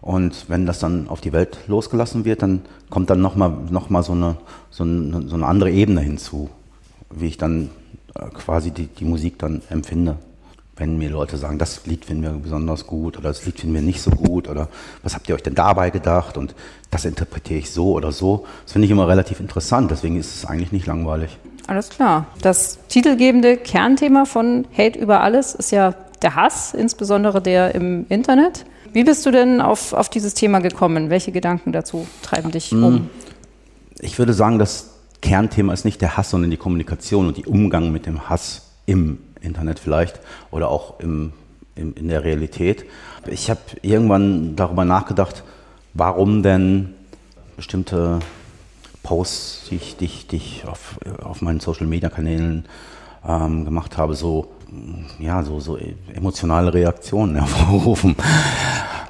Und 0.00 0.46
wenn 0.48 0.66
das 0.66 0.80
dann 0.80 1.08
auf 1.08 1.20
die 1.20 1.32
Welt 1.32 1.58
losgelassen 1.68 2.24
wird, 2.24 2.42
dann 2.42 2.62
kommt 2.90 3.08
dann 3.08 3.20
nochmal 3.20 3.50
noch 3.70 3.88
mal 3.88 4.02
so, 4.02 4.12
eine, 4.12 4.36
so, 4.70 4.82
eine, 4.82 5.28
so 5.28 5.36
eine 5.36 5.46
andere 5.46 5.70
Ebene 5.70 6.00
hinzu, 6.00 6.50
wie 7.10 7.28
ich 7.28 7.38
dann 7.38 7.70
äh, 8.14 8.28
quasi 8.30 8.72
die, 8.72 8.88
die 8.88 9.04
Musik 9.04 9.38
dann 9.38 9.62
empfinde. 9.70 10.16
Wenn 10.76 10.96
mir 10.96 11.10
Leute 11.10 11.36
sagen, 11.36 11.58
das 11.58 11.84
Lied 11.86 12.06
finden 12.06 12.22
wir 12.22 12.30
besonders 12.30 12.86
gut 12.86 13.18
oder 13.18 13.28
das 13.28 13.44
Lied 13.44 13.60
finden 13.60 13.74
wir 13.74 13.82
nicht 13.82 14.00
so 14.00 14.10
gut 14.10 14.48
oder 14.48 14.68
was 15.02 15.14
habt 15.14 15.28
ihr 15.28 15.34
euch 15.34 15.42
denn 15.42 15.54
dabei 15.54 15.90
gedacht 15.90 16.38
und 16.38 16.54
das 16.90 17.04
interpretiere 17.04 17.58
ich 17.58 17.70
so 17.70 17.92
oder 17.92 18.10
so. 18.10 18.46
Das 18.64 18.72
finde 18.72 18.86
ich 18.86 18.90
immer 18.90 19.06
relativ 19.06 19.38
interessant, 19.40 19.90
deswegen 19.90 20.18
ist 20.18 20.34
es 20.34 20.44
eigentlich 20.46 20.72
nicht 20.72 20.86
langweilig. 20.86 21.36
Alles 21.66 21.90
klar. 21.90 22.26
Das 22.40 22.78
titelgebende 22.88 23.56
Kernthema 23.56 24.24
von 24.24 24.66
Hate 24.76 24.98
über 24.98 25.20
alles 25.20 25.54
ist 25.54 25.72
ja 25.72 25.94
der 26.22 26.36
Hass, 26.36 26.74
insbesondere 26.74 27.40
der 27.40 27.74
im 27.74 28.06
Internet. 28.08 28.64
Wie 28.92 29.04
bist 29.04 29.24
du 29.26 29.30
denn 29.30 29.60
auf, 29.60 29.92
auf 29.92 30.08
dieses 30.08 30.34
Thema 30.34 30.60
gekommen? 30.60 31.10
Welche 31.10 31.32
Gedanken 31.32 31.72
dazu 31.72 32.06
treiben 32.22 32.50
dich 32.50 32.72
mm. 32.72 32.84
um? 32.84 33.10
Ich 34.00 34.18
würde 34.18 34.34
sagen, 34.34 34.58
das 34.58 34.90
Kernthema 35.22 35.72
ist 35.72 35.84
nicht 35.84 36.00
der 36.00 36.16
Hass, 36.16 36.30
sondern 36.30 36.50
die 36.50 36.56
Kommunikation 36.56 37.28
und 37.28 37.36
die 37.36 37.46
Umgang 37.46 37.92
mit 37.92 38.06
dem 38.06 38.28
Hass 38.28 38.72
im 38.86 39.18
Internet 39.42 39.78
vielleicht 39.78 40.20
oder 40.50 40.68
auch 40.68 41.00
im, 41.00 41.32
im 41.74 41.94
in 41.94 42.08
der 42.08 42.24
Realität. 42.24 42.84
Ich 43.26 43.50
habe 43.50 43.60
irgendwann 43.82 44.56
darüber 44.56 44.84
nachgedacht, 44.84 45.44
warum 45.94 46.42
denn 46.42 46.94
bestimmte 47.56 48.20
Posts, 49.02 49.68
die 49.70 49.76
ich, 49.76 49.96
die 49.96 50.04
ich, 50.06 50.26
die 50.26 50.36
ich 50.36 50.64
auf, 50.66 50.98
auf 51.22 51.42
meinen 51.42 51.60
Social-Media-Kanälen 51.60 52.66
ähm, 53.26 53.64
gemacht 53.64 53.96
habe, 53.98 54.14
so 54.14 54.48
ja, 55.18 55.42
so, 55.42 55.60
so 55.60 55.78
emotionale 56.14 56.72
Reaktionen 56.72 57.36
hervorrufen. 57.44 58.16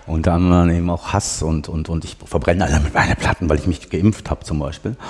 Und 0.07 0.27
dann 0.27 0.69
eben 0.71 0.91
auch 0.91 1.13
Hass 1.13 1.43
und, 1.43 1.69
und, 1.69 1.89
und 1.89 2.05
ich 2.05 2.17
verbrenne 2.25 2.65
alle 2.65 2.81
mit 2.81 2.93
meinen 2.93 3.15
Platten, 3.15 3.49
weil 3.49 3.59
ich 3.59 3.69
mich 3.69 3.89
geimpft 3.89 4.31
habe 4.31 4.45
zum 4.45 4.59
Beispiel. 4.59 4.97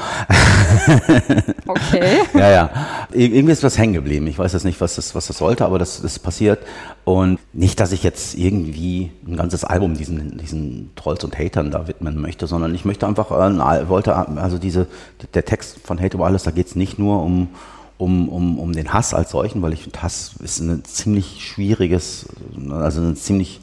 Okay. 1.67 2.19
ja, 2.35 2.51
ja. 2.51 2.71
Irgendwie 3.13 3.53
ist 3.53 3.63
was 3.63 3.79
hängen 3.79 3.95
geblieben. 3.95 4.27
Ich 4.27 4.39
weiß 4.39 4.53
jetzt 4.53 4.65
nicht, 4.65 4.81
was 4.81 4.97
das, 4.97 5.15
was 5.15 5.27
das 5.29 5.39
sollte, 5.39 5.65
aber 5.65 5.79
das 5.79 6.01
ist 6.01 6.19
passiert. 6.19 6.59
Und 7.05 7.39
nicht, 7.53 7.81
dass 7.81 7.93
ich 7.93 8.03
jetzt 8.03 8.35
irgendwie 8.35 9.11
ein 9.27 9.37
ganzes 9.37 9.65
Album 9.65 9.95
diesen, 9.95 10.39
diesen 10.39 10.91
Trolls 10.97 11.25
und 11.25 11.39
Hatern 11.39 11.71
da 11.71 11.89
widmen 11.89 12.21
möchte, 12.21 12.47
sondern 12.47 12.75
ich 12.75 12.85
möchte 12.85 13.07
einfach, 13.07 13.31
äh, 13.31 13.89
wollte, 13.89 14.15
also 14.17 14.59
diese, 14.59 14.87
der 15.35 15.45
Text 15.45 15.79
von 15.85 16.01
Hate 16.01 16.17
über 16.17 16.27
alles, 16.27 16.43
da 16.43 16.51
geht 16.51 16.67
es 16.67 16.77
nicht 16.77 16.99
nur 16.99 17.23
um, 17.23 17.49
um, 17.97 18.29
um, 18.29 18.59
um 18.59 18.73
den 18.73 18.93
Hass 18.93 19.15
als 19.15 19.31
solchen, 19.31 19.63
weil 19.63 19.73
ich 19.73 19.85
finde, 19.85 20.03
Hass 20.03 20.35
ist 20.43 20.61
ein 20.61 20.85
ziemlich 20.85 21.45
schwieriges, 21.45 22.27
also 22.71 23.01
eine 23.01 23.15
ziemlich 23.15 23.61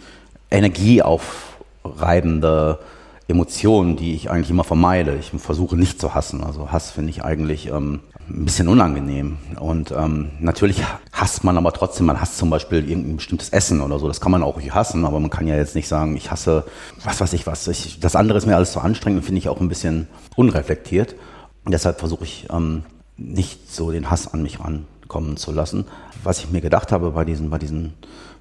energieaufreibende 0.51 2.79
Emotion, 3.27 3.95
die 3.95 4.15
ich 4.15 4.31
eigentlich 4.31 4.49
immer 4.49 4.63
vermeide. 4.63 5.15
Ich 5.15 5.29
versuche 5.39 5.75
nicht 5.75 6.01
zu 6.01 6.15
hassen. 6.15 6.43
Also 6.43 6.71
Hass 6.71 6.89
finde 6.91 7.11
ich 7.11 7.23
eigentlich, 7.23 7.67
ähm, 7.67 7.99
ein 8.29 8.45
bisschen 8.45 8.67
unangenehm. 8.67 9.37
Und 9.59 9.91
ähm, 9.91 10.29
natürlich 10.39 10.83
hasst 11.11 11.43
man 11.43 11.57
aber 11.57 11.73
trotzdem, 11.73 12.05
man 12.05 12.21
hasst 12.21 12.37
zum 12.37 12.49
Beispiel 12.49 12.87
irgendein 12.87 13.17
bestimmtes 13.17 13.49
Essen 13.49 13.81
oder 13.81 13.99
so. 13.99 14.07
Das 14.07 14.21
kann 14.21 14.31
man 14.31 14.43
auch 14.43 14.61
hassen, 14.61 15.05
aber 15.05 15.19
man 15.19 15.29
kann 15.29 15.47
ja 15.47 15.55
jetzt 15.55 15.75
nicht 15.75 15.87
sagen, 15.87 16.15
ich 16.15 16.31
hasse, 16.31 16.65
was 17.03 17.19
weiß 17.19 17.33
ich 17.33 17.47
was. 17.47 17.67
Ich, 17.67 17.99
das 17.99 18.15
andere 18.15 18.37
ist 18.37 18.45
mir 18.45 18.55
alles 18.55 18.71
zu 18.71 18.79
anstrengend 18.79 19.19
und 19.19 19.25
finde 19.25 19.39
ich 19.39 19.49
auch 19.49 19.59
ein 19.59 19.69
bisschen 19.69 20.07
unreflektiert. 20.35 21.15
Und 21.65 21.71
deshalb 21.71 21.99
versuche 21.99 22.23
ich 22.23 22.47
ähm, 22.51 22.83
nicht 23.17 23.71
so 23.71 23.91
den 23.91 24.09
Hass 24.09 24.31
an 24.33 24.43
mich 24.43 24.59
rankommen 24.59 25.37
zu 25.37 25.51
lassen. 25.51 25.85
Was 26.23 26.39
ich 26.39 26.51
mir 26.51 26.61
gedacht 26.61 26.91
habe 26.91 27.11
bei 27.11 27.25
diesen, 27.25 27.49
bei 27.49 27.57
diesen, 27.57 27.93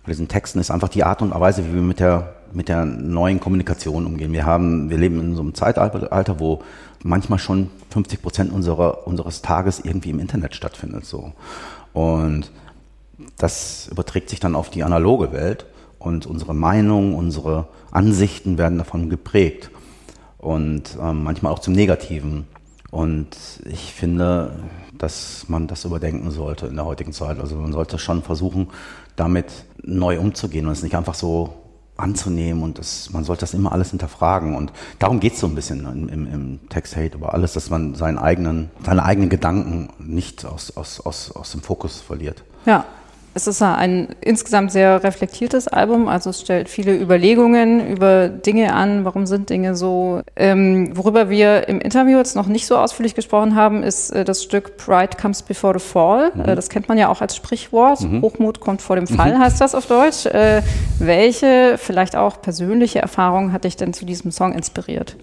bei 0.09 0.13
diesen 0.13 0.29
Texten 0.29 0.59
ist 0.59 0.71
einfach 0.71 0.89
die 0.89 1.05
Art 1.05 1.21
und 1.21 1.39
Weise, 1.39 1.67
wie 1.67 1.75
wir 1.75 1.83
mit 1.83 2.01
der, 2.01 2.35
mit 2.53 2.69
der 2.69 2.87
neuen 2.87 3.41
Kommunikation 3.41 4.07
umgehen. 4.07 4.33
Wir 4.33 4.47
haben, 4.47 4.89
wir 4.89 4.97
leben 4.97 5.21
in 5.21 5.35
so 5.35 5.43
einem 5.43 5.55
Zeitalter, 5.55 6.41
wo 6.41 6.63
manchmal 7.03 7.39
schon 7.39 7.69
50 7.91 8.23
Prozent 8.23 8.53
unserer, 8.53 9.07
unseres 9.07 9.43
Tages 9.43 9.81
irgendwie 9.81 10.09
im 10.11 10.19
Internet 10.19 10.55
stattfindet. 10.55 11.05
So. 11.05 11.33
Und 11.93 12.51
das 13.37 13.89
überträgt 13.93 14.31
sich 14.31 14.41
dann 14.41 14.57
auf 14.57 14.71
die 14.71 14.83
analoge 14.83 15.31
Welt 15.33 15.67
und 15.99 16.25
unsere 16.25 16.55
Meinungen, 16.55 17.15
unsere 17.15 17.69
Ansichten 17.91 18.57
werden 18.57 18.79
davon 18.79 19.11
geprägt 19.11 19.71
und 20.39 20.97
ähm, 21.03 21.23
manchmal 21.23 21.53
auch 21.53 21.59
zum 21.59 21.75
Negativen. 21.75 22.47
Und 22.91 23.37
ich 23.67 23.93
finde, 23.93 24.53
dass 24.97 25.49
man 25.49 25.67
das 25.67 25.85
überdenken 25.85 26.31
sollte 26.31 26.67
in 26.67 26.77
der 26.77 26.87
heutigen 26.87 27.13
Zeit. 27.13 27.39
Also 27.39 27.57
man 27.57 27.73
sollte 27.73 27.99
schon 27.99 28.23
versuchen, 28.23 28.69
damit 29.17 29.67
neu 29.83 30.19
umzugehen 30.19 30.67
und 30.67 30.73
es 30.73 30.83
nicht 30.83 30.97
einfach 30.97 31.15
so 31.15 31.55
anzunehmen 31.97 32.63
und 32.63 32.79
das, 32.79 33.11
man 33.11 33.25
sollte 33.25 33.41
das 33.41 33.55
immer 33.55 33.73
alles 33.73 33.91
hinterfragen. 33.91 34.55
Und 34.55 34.73
darum 34.99 35.21
geht 35.21 35.35
es 35.35 35.41
so 35.41 35.47
ein 35.47 35.55
bisschen 35.55 35.81
im, 35.81 36.09
im, 36.09 36.33
im 36.33 36.69
Text 36.69 36.97
Hate 36.97 37.17
über 37.17 37.35
alles, 37.35 37.53
dass 37.55 37.71
man 37.71 37.95
seinen 37.95 38.19
eigenen, 38.19 38.71
seine 38.85 39.05
eigenen 39.05 39.29
Gedanken 39.29 39.89
nicht 39.99 40.45
aus, 40.45 40.77
aus, 40.77 41.01
aus, 41.01 41.33
aus 41.33 41.51
dem 41.53 41.61
Fokus 41.61 42.01
verliert. 42.01 42.45
Ja, 42.67 42.85
es 43.35 43.47
ist 43.47 43.63
ein 43.63 44.17
insgesamt 44.21 44.73
sehr 44.73 45.05
reflektiertes 45.05 45.69
Album, 45.69 46.09
also 46.09 46.31
es 46.31 46.41
stellt 46.41 46.69
viele 46.69 46.97
Überlegungen 46.97 47.87
über 47.87 48.29
Dinge 48.29 48.75
an, 48.75 49.05
warum 49.05 49.27
sind 49.27 49.51
Dinge 49.51 49.77
so. 49.77 50.23
Ähm, 50.35 50.97
worüber 50.97 51.31
wir 51.31 51.69
im 51.69 51.81
Interview 51.81 52.19
jetzt 52.19 52.35
noch 52.35 52.47
nicht 52.47 52.67
so 52.67 52.77
ausführlich 52.77 53.15
gesprochen 53.15 53.55
haben, 53.55 53.83
ist 53.83 54.11
äh, 54.11 54.25
das 54.25 54.43
Stück 54.43 54.77
Pride 54.77 55.17
Comes 55.21 55.43
Before 55.43 55.79
the 55.79 55.85
Fall. 55.85 56.33
Mhm. 56.35 56.41
Äh, 56.41 56.55
das 56.57 56.69
kennt 56.69 56.89
man 56.89 56.99
ja 56.99 57.09
auch 57.09 57.21
als 57.21 57.37
Sprichwort. 57.37 58.01
Mhm. 58.01 58.23
Hochmut 58.23 58.61
kommt 58.61 58.83
vor 58.83 58.97
dem 58.97 59.07
Fall, 59.07 59.37
mhm. 59.37 59.41
heißt 59.41 59.61
das 59.61 59.75
auf 59.75 59.87
Deutsch. 59.87 60.27
Äh, 60.27 60.63
welche, 60.99 61.77
vielleicht 61.79 62.17
auch 62.17 62.43
persönliche 62.43 63.01
Erfahrungen 63.01 63.53
hat 63.53 63.65
dich 63.65 63.77
denn 63.77 63.93
zu 63.93 64.05
diesem 64.05 64.33
Song 64.33 64.53
inspiriert? 64.53 65.17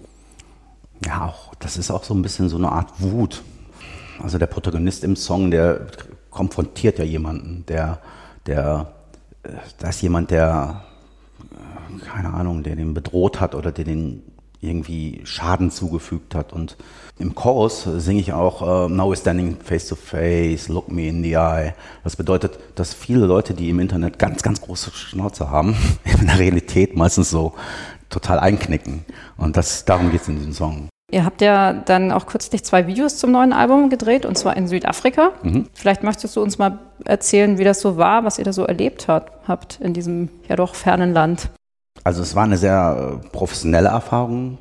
Ja, 1.04 1.26
auch, 1.26 1.54
das 1.58 1.76
ist 1.76 1.90
auch 1.90 2.04
so 2.04 2.14
ein 2.14 2.22
bisschen 2.22 2.48
so 2.48 2.56
eine 2.56 2.70
Art 2.70 2.88
Wut. 2.98 3.42
Also 4.22 4.38
der 4.38 4.46
Protagonist 4.46 5.04
im 5.04 5.16
Song, 5.16 5.50
der 5.50 5.86
konfrontiert 6.36 6.98
ja 6.98 7.04
jemanden, 7.04 7.64
der, 7.66 7.98
der, 8.44 8.92
äh, 9.42 9.52
da 9.78 9.88
ist 9.88 10.02
jemand, 10.02 10.30
der, 10.30 10.82
äh, 11.50 12.04
keine 12.04 12.34
Ahnung, 12.34 12.62
der 12.62 12.76
den 12.76 12.92
bedroht 12.92 13.40
hat 13.40 13.54
oder 13.54 13.72
der 13.72 13.86
den 13.86 14.22
irgendwie 14.60 15.22
Schaden 15.24 15.70
zugefügt 15.70 16.34
hat. 16.34 16.52
Und 16.52 16.76
im 17.18 17.34
Chorus 17.34 17.84
singe 17.84 18.20
ich 18.20 18.34
auch 18.34 18.60
uh, 18.60 18.88
Now 18.88 19.10
we're 19.10 19.16
standing 19.16 19.56
face 19.56 19.88
to 19.88 19.96
face, 19.96 20.68
look 20.68 20.90
me 20.90 21.08
in 21.08 21.22
the 21.22 21.36
eye. 21.36 21.74
Das 22.04 22.16
bedeutet, 22.16 22.58
dass 22.74 22.92
viele 22.92 23.24
Leute, 23.24 23.54
die 23.54 23.70
im 23.70 23.80
Internet 23.80 24.18
ganz, 24.18 24.42
ganz 24.42 24.60
große 24.60 24.90
Schnauze 24.92 25.50
haben, 25.50 25.74
in 26.04 26.26
der 26.26 26.38
Realität 26.38 26.96
meistens 26.96 27.30
so 27.30 27.54
total 28.10 28.38
einknicken. 28.38 29.06
Und 29.38 29.56
das, 29.56 29.86
darum 29.86 30.10
geht 30.10 30.20
es 30.20 30.28
in 30.28 30.36
diesem 30.36 30.52
Song. 30.52 30.88
Ihr 31.12 31.24
habt 31.24 31.40
ja 31.40 31.72
dann 31.72 32.10
auch 32.10 32.26
kürzlich 32.26 32.64
zwei 32.64 32.88
Videos 32.88 33.16
zum 33.16 33.30
neuen 33.30 33.52
Album 33.52 33.90
gedreht, 33.90 34.26
und 34.26 34.36
zwar 34.36 34.56
in 34.56 34.66
Südafrika. 34.66 35.30
Mhm. 35.42 35.68
Vielleicht 35.72 36.02
möchtest 36.02 36.34
du 36.34 36.42
uns 36.42 36.58
mal 36.58 36.80
erzählen, 37.04 37.58
wie 37.58 37.64
das 37.64 37.80
so 37.80 37.96
war, 37.96 38.24
was 38.24 38.38
ihr 38.38 38.44
da 38.44 38.52
so 38.52 38.64
erlebt 38.64 39.06
hat, 39.06 39.30
habt 39.46 39.80
in 39.80 39.92
diesem 39.92 40.30
ja 40.48 40.56
doch 40.56 40.74
fernen 40.74 41.12
Land. 41.12 41.50
Also 42.02 42.22
es 42.22 42.34
war 42.34 42.42
eine 42.42 42.58
sehr 42.58 43.20
äh, 43.22 43.28
professionelle 43.28 43.88
Erfahrung, 43.88 44.58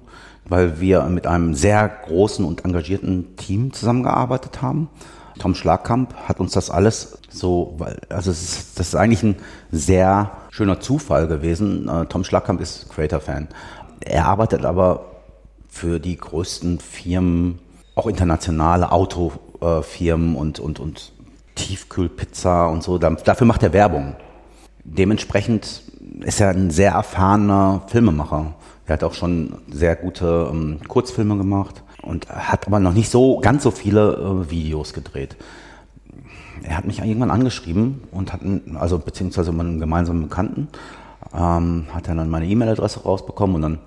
weil 0.47 0.79
wir 0.79 1.01
mit 1.03 1.25
einem 1.25 1.55
sehr 1.55 1.89
großen 1.89 2.45
und 2.45 2.63
engagierten 2.63 3.35
Team 3.37 3.73
zusammengearbeitet 3.73 4.61
haben. 4.61 4.89
Tom 5.39 5.55
Schlagkamp 5.55 6.13
hat 6.27 6.39
uns 6.39 6.51
das 6.53 6.69
alles 6.69 7.17
so, 7.29 7.77
also 8.09 8.31
es 8.31 8.41
ist, 8.41 8.79
das 8.79 8.89
ist 8.89 8.95
eigentlich 8.95 9.23
ein 9.23 9.35
sehr 9.71 10.31
schöner 10.51 10.79
Zufall 10.79 11.27
gewesen. 11.27 11.89
Äh, 11.89 12.05
Tom 12.05 12.23
Schlagkamp 12.23 12.61
ist 12.61 12.89
Creator-Fan. 12.89 13.47
Er 14.01 14.27
arbeitet 14.27 14.63
aber 14.63 15.14
für 15.75 15.99
die 15.99 16.15
größten 16.15 16.79
Firmen, 16.79 17.59
auch 17.95 18.07
internationale 18.07 18.93
Autofirmen 18.93 20.37
und, 20.37 20.57
und, 20.57 20.79
und 20.79 21.11
Tiefkühlpizza 21.55 22.67
und 22.67 22.81
so. 22.81 22.97
Dafür 22.97 23.45
macht 23.45 23.61
er 23.61 23.73
Werbung. 23.73 24.15
Dementsprechend 24.85 25.81
ist 26.21 26.39
er 26.39 26.51
ein 26.51 26.71
sehr 26.71 26.93
erfahrener 26.93 27.83
Filmemacher. 27.87 28.53
Er 28.85 28.93
hat 28.93 29.03
auch 29.03 29.13
schon 29.13 29.57
sehr 29.69 29.97
gute 29.97 30.49
ähm, 30.49 30.79
Kurzfilme 30.87 31.35
gemacht 31.35 31.83
und 32.01 32.29
hat 32.29 32.67
aber 32.67 32.79
noch 32.79 32.93
nicht 32.93 33.09
so 33.09 33.39
ganz 33.39 33.63
so 33.63 33.71
viele 33.71 34.13
äh, 34.13 34.49
Videos 34.49 34.93
gedreht. 34.93 35.35
Er 36.63 36.77
hat 36.77 36.85
mich 36.85 36.99
irgendwann 36.99 37.31
angeschrieben 37.31 38.01
und 38.11 38.31
hat, 38.31 38.39
also 38.75 38.97
beziehungsweise 38.97 39.51
meinen 39.51 39.81
gemeinsamen 39.81 40.21
Bekannten, 40.21 40.69
ähm, 41.33 41.87
hat 41.93 42.07
er 42.07 42.15
dann 42.15 42.29
meine 42.29 42.47
E-Mail-Adresse 42.47 43.03
rausbekommen 43.03 43.57
und 43.57 43.61
dann 43.61 43.79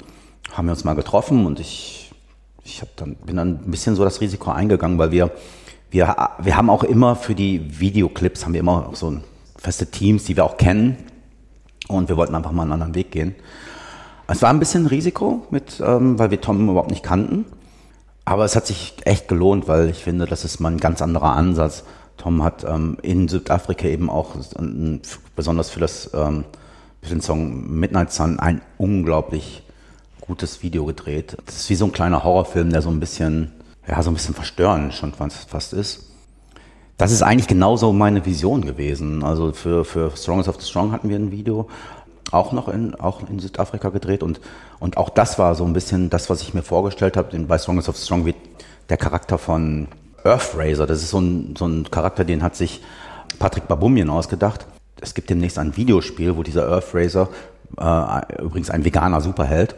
haben 0.52 0.66
wir 0.66 0.72
uns 0.72 0.84
mal 0.84 0.94
getroffen 0.94 1.46
und 1.46 1.60
ich, 1.60 2.12
ich 2.64 2.80
hab 2.80 2.94
dann, 2.96 3.16
bin 3.16 3.36
dann 3.36 3.60
ein 3.64 3.70
bisschen 3.70 3.96
so 3.96 4.04
das 4.04 4.20
Risiko 4.20 4.50
eingegangen, 4.50 4.98
weil 4.98 5.10
wir, 5.10 5.30
wir, 5.90 6.16
wir 6.38 6.56
haben 6.56 6.70
auch 6.70 6.84
immer 6.84 7.16
für 7.16 7.34
die 7.34 7.80
Videoclips, 7.80 8.44
haben 8.44 8.52
wir 8.52 8.60
immer 8.60 8.90
so 8.94 9.18
feste 9.56 9.86
Teams, 9.86 10.24
die 10.24 10.36
wir 10.36 10.44
auch 10.44 10.56
kennen 10.56 10.96
und 11.88 12.08
wir 12.08 12.16
wollten 12.16 12.34
einfach 12.34 12.52
mal 12.52 12.62
einen 12.62 12.72
anderen 12.72 12.94
Weg 12.94 13.10
gehen. 13.10 13.34
Es 14.26 14.42
war 14.42 14.50
ein 14.50 14.58
bisschen 14.58 14.84
ein 14.84 14.88
Risiko, 14.88 15.46
mit, 15.50 15.80
ähm, 15.84 16.18
weil 16.18 16.30
wir 16.30 16.40
Tom 16.40 16.68
überhaupt 16.68 16.90
nicht 16.90 17.02
kannten. 17.02 17.46
Aber 18.26 18.44
es 18.44 18.56
hat 18.56 18.66
sich 18.66 18.94
echt 19.04 19.26
gelohnt, 19.26 19.68
weil 19.68 19.88
ich 19.88 20.04
finde, 20.04 20.26
das 20.26 20.44
ist 20.44 20.60
mal 20.60 20.70
ein 20.70 20.78
ganz 20.78 21.00
anderer 21.00 21.32
Ansatz. 21.32 21.84
Tom 22.18 22.42
hat 22.42 22.62
ähm, 22.64 22.98
in 23.00 23.26
Südafrika 23.28 23.88
eben 23.88 24.10
auch 24.10 24.36
besonders 25.34 25.70
für 25.70 25.80
das 25.80 26.10
ähm, 26.12 26.44
für 27.00 27.08
den 27.08 27.20
Song 27.22 27.78
Midnight 27.78 28.12
Sun 28.12 28.38
ein 28.38 28.60
unglaublich 28.76 29.62
gutes 30.28 30.62
Video 30.62 30.84
gedreht. 30.84 31.36
Das 31.46 31.56
ist 31.56 31.70
wie 31.70 31.74
so 31.74 31.86
ein 31.86 31.92
kleiner 31.92 32.22
Horrorfilm, 32.22 32.70
der 32.70 32.82
so 32.82 32.90
ein 32.90 33.00
bisschen, 33.00 33.50
ja, 33.88 34.00
so 34.02 34.10
ein 34.10 34.14
bisschen 34.14 34.34
verstörend 34.34 34.94
schon 34.94 35.12
fast, 35.14 35.72
ist. 35.72 36.04
Das 36.98 37.12
ist 37.12 37.22
eigentlich 37.22 37.48
genauso 37.48 37.92
meine 37.92 38.24
Vision 38.26 38.60
gewesen. 38.62 39.24
Also 39.24 39.52
für, 39.52 39.84
für 39.84 40.12
Strongest 40.16 40.48
of 40.48 40.60
the 40.60 40.66
Strong 40.66 40.92
hatten 40.92 41.08
wir 41.08 41.16
ein 41.16 41.30
Video, 41.30 41.68
auch 42.30 42.52
noch 42.52 42.68
in, 42.68 42.94
auch 42.94 43.22
in 43.28 43.38
Südafrika 43.38 43.88
gedreht 43.88 44.22
und, 44.22 44.40
und 44.80 44.98
auch 44.98 45.08
das 45.08 45.38
war 45.38 45.54
so 45.54 45.64
ein 45.64 45.72
bisschen 45.72 46.10
das, 46.10 46.28
was 46.28 46.42
ich 46.42 46.52
mir 46.52 46.62
vorgestellt 46.62 47.16
habe. 47.16 47.36
Bei 47.38 47.56
Strongest 47.56 47.88
of 47.88 47.96
the 47.96 48.04
Strong 48.04 48.26
wird 48.26 48.36
der 48.90 48.98
Charakter 48.98 49.38
von 49.38 49.88
Earthrazer, 50.24 50.86
das 50.86 51.02
ist 51.02 51.10
so 51.10 51.20
ein, 51.20 51.54
so 51.56 51.66
ein 51.66 51.90
Charakter, 51.90 52.24
den 52.24 52.42
hat 52.42 52.54
sich 52.54 52.82
Patrick 53.38 53.66
Babumien 53.66 54.10
ausgedacht. 54.10 54.66
Es 55.00 55.14
gibt 55.14 55.30
demnächst 55.30 55.58
ein 55.58 55.76
Videospiel, 55.76 56.36
wo 56.36 56.42
dieser 56.42 56.68
Earthrazer 56.68 57.28
äh, 57.78 58.42
übrigens 58.42 58.70
ein 58.70 58.84
veganer 58.84 59.20
Superheld, 59.20 59.74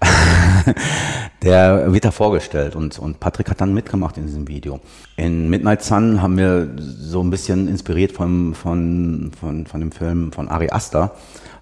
der 1.42 1.92
wird 1.92 2.04
da 2.04 2.10
vorgestellt 2.10 2.76
und, 2.76 2.98
und 2.98 3.20
Patrick 3.20 3.50
hat 3.50 3.60
dann 3.60 3.74
mitgemacht 3.74 4.16
in 4.16 4.26
diesem 4.26 4.48
Video. 4.48 4.80
In 5.16 5.50
Midnight 5.50 5.82
Sun 5.82 6.22
haben 6.22 6.36
wir 6.36 6.68
so 6.78 7.22
ein 7.22 7.30
bisschen 7.30 7.68
inspiriert 7.68 8.12
von, 8.12 8.54
von, 8.54 9.32
von, 9.38 9.66
von 9.66 9.80
dem 9.80 9.92
Film 9.92 10.32
von 10.32 10.48
Ari 10.48 10.70
Aster, 10.70 11.12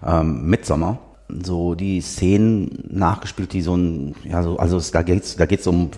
ähm, 0.05 0.45
Midsommer, 0.49 0.99
so 1.43 1.75
die 1.75 2.01
Szenen 2.01 2.83
nachgespielt, 2.89 3.53
die 3.53 3.61
so 3.61 3.75
ein, 3.75 4.15
ja, 4.23 4.43
so, 4.43 4.57
also 4.57 4.77
es, 4.77 4.91
da 4.91 5.01
geht's, 5.01 5.35
da 5.35 5.45
geht's 5.45 5.67
um 5.67 5.91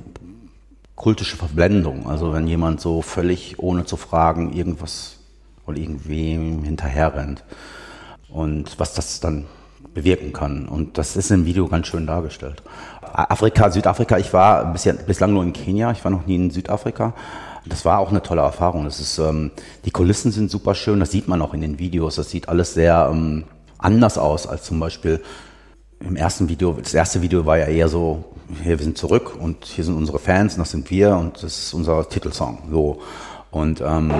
kultische 0.96 1.38
Verblendung. 1.38 2.08
Also 2.08 2.34
wenn 2.34 2.48
jemand 2.48 2.80
so 2.82 3.02
völlig 3.02 3.58
ohne 3.58 3.86
zu 3.86 3.98
fragen 3.98 4.54
irgendwas 4.54 5.18
oder 5.66 5.78
irgendwem 5.78 6.64
hinterher 6.64 7.16
rennt. 7.16 7.44
Und 8.30 8.80
was 8.80 8.94
das 8.94 9.20
dann 9.20 9.46
bewirken 9.94 10.34
kann. 10.34 10.68
Und 10.68 10.98
das 10.98 11.16
ist 11.16 11.32
im 11.32 11.46
Video 11.46 11.68
ganz 11.68 11.88
schön 11.88 12.08
dargestellt. 12.08 12.64
Afrika, 13.14 13.70
Südafrika, 13.70 14.18
ich 14.18 14.32
war 14.34 14.74
bislang 14.74 15.34
nur 15.34 15.44
in 15.44 15.54
Kenia, 15.54 15.92
ich 15.92 16.04
war 16.04 16.12
noch 16.12 16.26
nie 16.26 16.36
in 16.36 16.52
Südafrika. 16.52 17.14
Das 17.66 17.86
war 17.86 18.00
auch 18.00 18.10
eine 18.10 18.24
tolle 18.24 18.42
Erfahrung. 18.42 18.86
Das 18.86 19.00
ist, 19.00 19.20
ähm, 19.20 19.52
die 19.86 19.92
Kulissen 19.92 20.32
sind 20.32 20.50
super 20.50 20.74
schön, 20.74 21.00
das 21.00 21.12
sieht 21.12 21.28
man 21.28 21.42
auch 21.42 21.54
in 21.54 21.62
den 21.62 21.78
Videos. 21.78 22.16
Das 22.16 22.30
sieht 22.30 22.50
alles 22.50 22.74
sehr 22.74 23.10
ähm, 23.12 23.44
anders 23.78 24.18
aus 24.18 24.48
als 24.48 24.64
zum 24.64 24.80
Beispiel 24.80 25.22
im 26.00 26.16
ersten 26.16 26.50
Video. 26.50 26.74
Das 26.74 26.94
erste 26.94 27.22
Video 27.22 27.46
war 27.46 27.58
ja 27.58 27.66
eher 27.66 27.88
so, 27.88 28.24
hier 28.64 28.80
wir 28.80 28.84
sind 28.84 28.98
zurück 28.98 29.38
und 29.39 29.66
hier 29.66 29.84
sind 29.84 29.96
unsere 29.96 30.20
Fans, 30.20 30.56
das 30.56 30.72
sind 30.72 30.89
wir 30.89 31.16
und 31.16 31.44
das 31.44 31.66
ist 31.66 31.74
unser 31.74 32.08
Titelsong. 32.08 32.60
So. 32.72 33.02
Und, 33.52 33.82
ähm, 33.82 34.12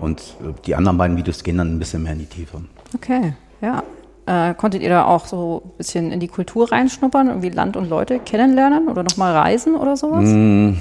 und 0.00 0.22
die 0.64 0.74
anderen 0.74 0.96
beiden 0.96 1.16
Videos 1.16 1.42
gehen 1.42 1.58
dann 1.58 1.74
ein 1.74 1.78
bisschen 1.78 2.02
mehr 2.02 2.12
in 2.12 2.20
die 2.20 2.26
Tiefe. 2.26 2.62
Okay, 2.94 3.34
ja. 3.60 3.82
Äh, 4.30 4.54
konntet 4.54 4.82
ihr 4.82 4.90
da 4.90 5.06
auch 5.06 5.26
so 5.26 5.60
ein 5.64 5.76
bisschen 5.76 6.12
in 6.12 6.20
die 6.20 6.28
Kultur 6.28 6.70
reinschnuppern, 6.70 7.26
irgendwie 7.26 7.48
Land 7.48 7.76
und 7.76 7.88
Leute 7.88 8.20
kennenlernen 8.20 8.86
oder 8.86 9.02
nochmal 9.02 9.36
reisen 9.36 9.74
oder 9.74 9.96
sowas? 9.96 10.22
Mm, 10.24 10.74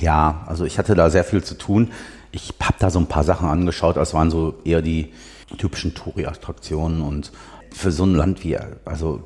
ja, 0.00 0.42
also 0.46 0.64
ich 0.64 0.76
hatte 0.76 0.96
da 0.96 1.08
sehr 1.08 1.22
viel 1.22 1.44
zu 1.44 1.54
tun. 1.54 1.92
ich 2.32 2.52
habe 2.60 2.74
da 2.80 2.90
so 2.90 2.98
ein 2.98 3.06
paar 3.06 3.22
Sachen 3.22 3.48
angeschaut, 3.48 3.96
das 3.96 4.12
waren 4.12 4.28
so 4.28 4.54
eher 4.64 4.82
die 4.82 5.12
typischen 5.56 5.94
Touri-Attraktionen 5.94 7.00
und 7.00 7.30
für 7.70 7.92
so 7.92 8.04
ein 8.04 8.16
Land 8.16 8.42
wie, 8.42 8.58
also 8.84 9.20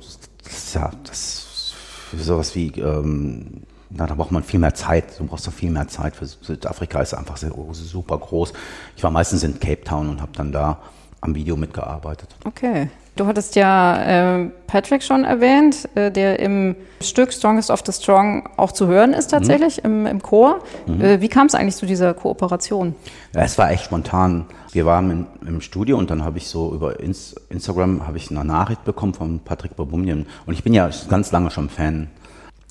das 0.45 0.53
ist 0.53 0.75
ja, 0.75 0.91
das 1.05 1.73
für 2.11 2.19
sowas 2.19 2.55
wie, 2.55 2.69
ähm, 2.79 3.63
na, 3.89 4.07
da 4.07 4.15
braucht 4.15 4.31
man 4.31 4.43
viel 4.43 4.61
mehr 4.61 4.75
Zeit. 4.75 5.19
Du 5.19 5.25
brauchst 5.25 5.47
doch 5.47 5.55
viel 5.55 5.71
mehr 5.71 5.89
Zeit. 5.89 6.17
Für 6.17 6.27
Südafrika 6.27 7.01
ist 7.01 7.15
einfach 7.15 7.39
sehr, 7.39 7.53
super 7.73 8.19
groß. 8.19 8.53
Ich 8.95 9.03
war 9.03 9.11
meistens 9.11 9.43
in 9.43 9.59
Cape 9.59 9.85
Town 9.85 10.11
und 10.11 10.21
habe 10.21 10.33
dann 10.35 10.53
da 10.53 10.79
am 11.23 11.35
Video 11.35 11.57
mitgearbeitet. 11.57 12.37
Okay. 12.45 12.89
Du 13.17 13.27
hattest 13.27 13.57
ja 13.57 14.39
äh, 14.39 14.51
Patrick 14.67 15.03
schon 15.03 15.25
erwähnt, 15.25 15.89
äh, 15.95 16.11
der 16.11 16.39
im 16.39 16.77
Stück 17.01 17.33
Strongest 17.33 17.71
of 17.71 17.83
the 17.85 17.93
Strong 17.93 18.49
auch 18.57 18.73
zu 18.73 18.87
hören 18.87 19.13
ist 19.13 19.29
tatsächlich 19.29 19.79
mhm. 19.79 20.07
im, 20.07 20.07
im 20.07 20.23
Chor. 20.23 20.61
Mhm. 20.87 21.01
Äh, 21.01 21.21
wie 21.21 21.29
kam 21.29 21.47
es 21.47 21.55
eigentlich 21.55 21.77
zu 21.77 21.87
dieser 21.87 22.15
Kooperation? 22.15 22.95
Ja, 23.35 23.43
es 23.43 23.59
war 23.59 23.71
echt 23.71 23.85
spontan. 23.85 24.47
Wir 24.73 24.87
waren 24.87 25.11
im, 25.11 25.27
im 25.47 25.61
Studio 25.61 25.99
und 25.99 26.11
dann 26.11 26.25
habe 26.25 26.39
ich 26.39 26.47
so 26.47 26.73
über 26.73 27.01
Inst 27.01 27.41
Instagram 27.51 28.07
habe 28.07 28.17
ich 28.17 28.31
eine 28.31 28.45
Nachricht 28.45 28.85
bekommen 28.85 29.15
von 29.15 29.41
Patrick 29.41 29.77
Babumien 29.77 30.27
und 30.47 30.55
ich 30.55 30.63
bin 30.63 30.73
ja 30.73 30.89
ganz 31.09 31.33
lange 31.33 31.51
schon 31.51 31.69
Fan. 31.69 32.09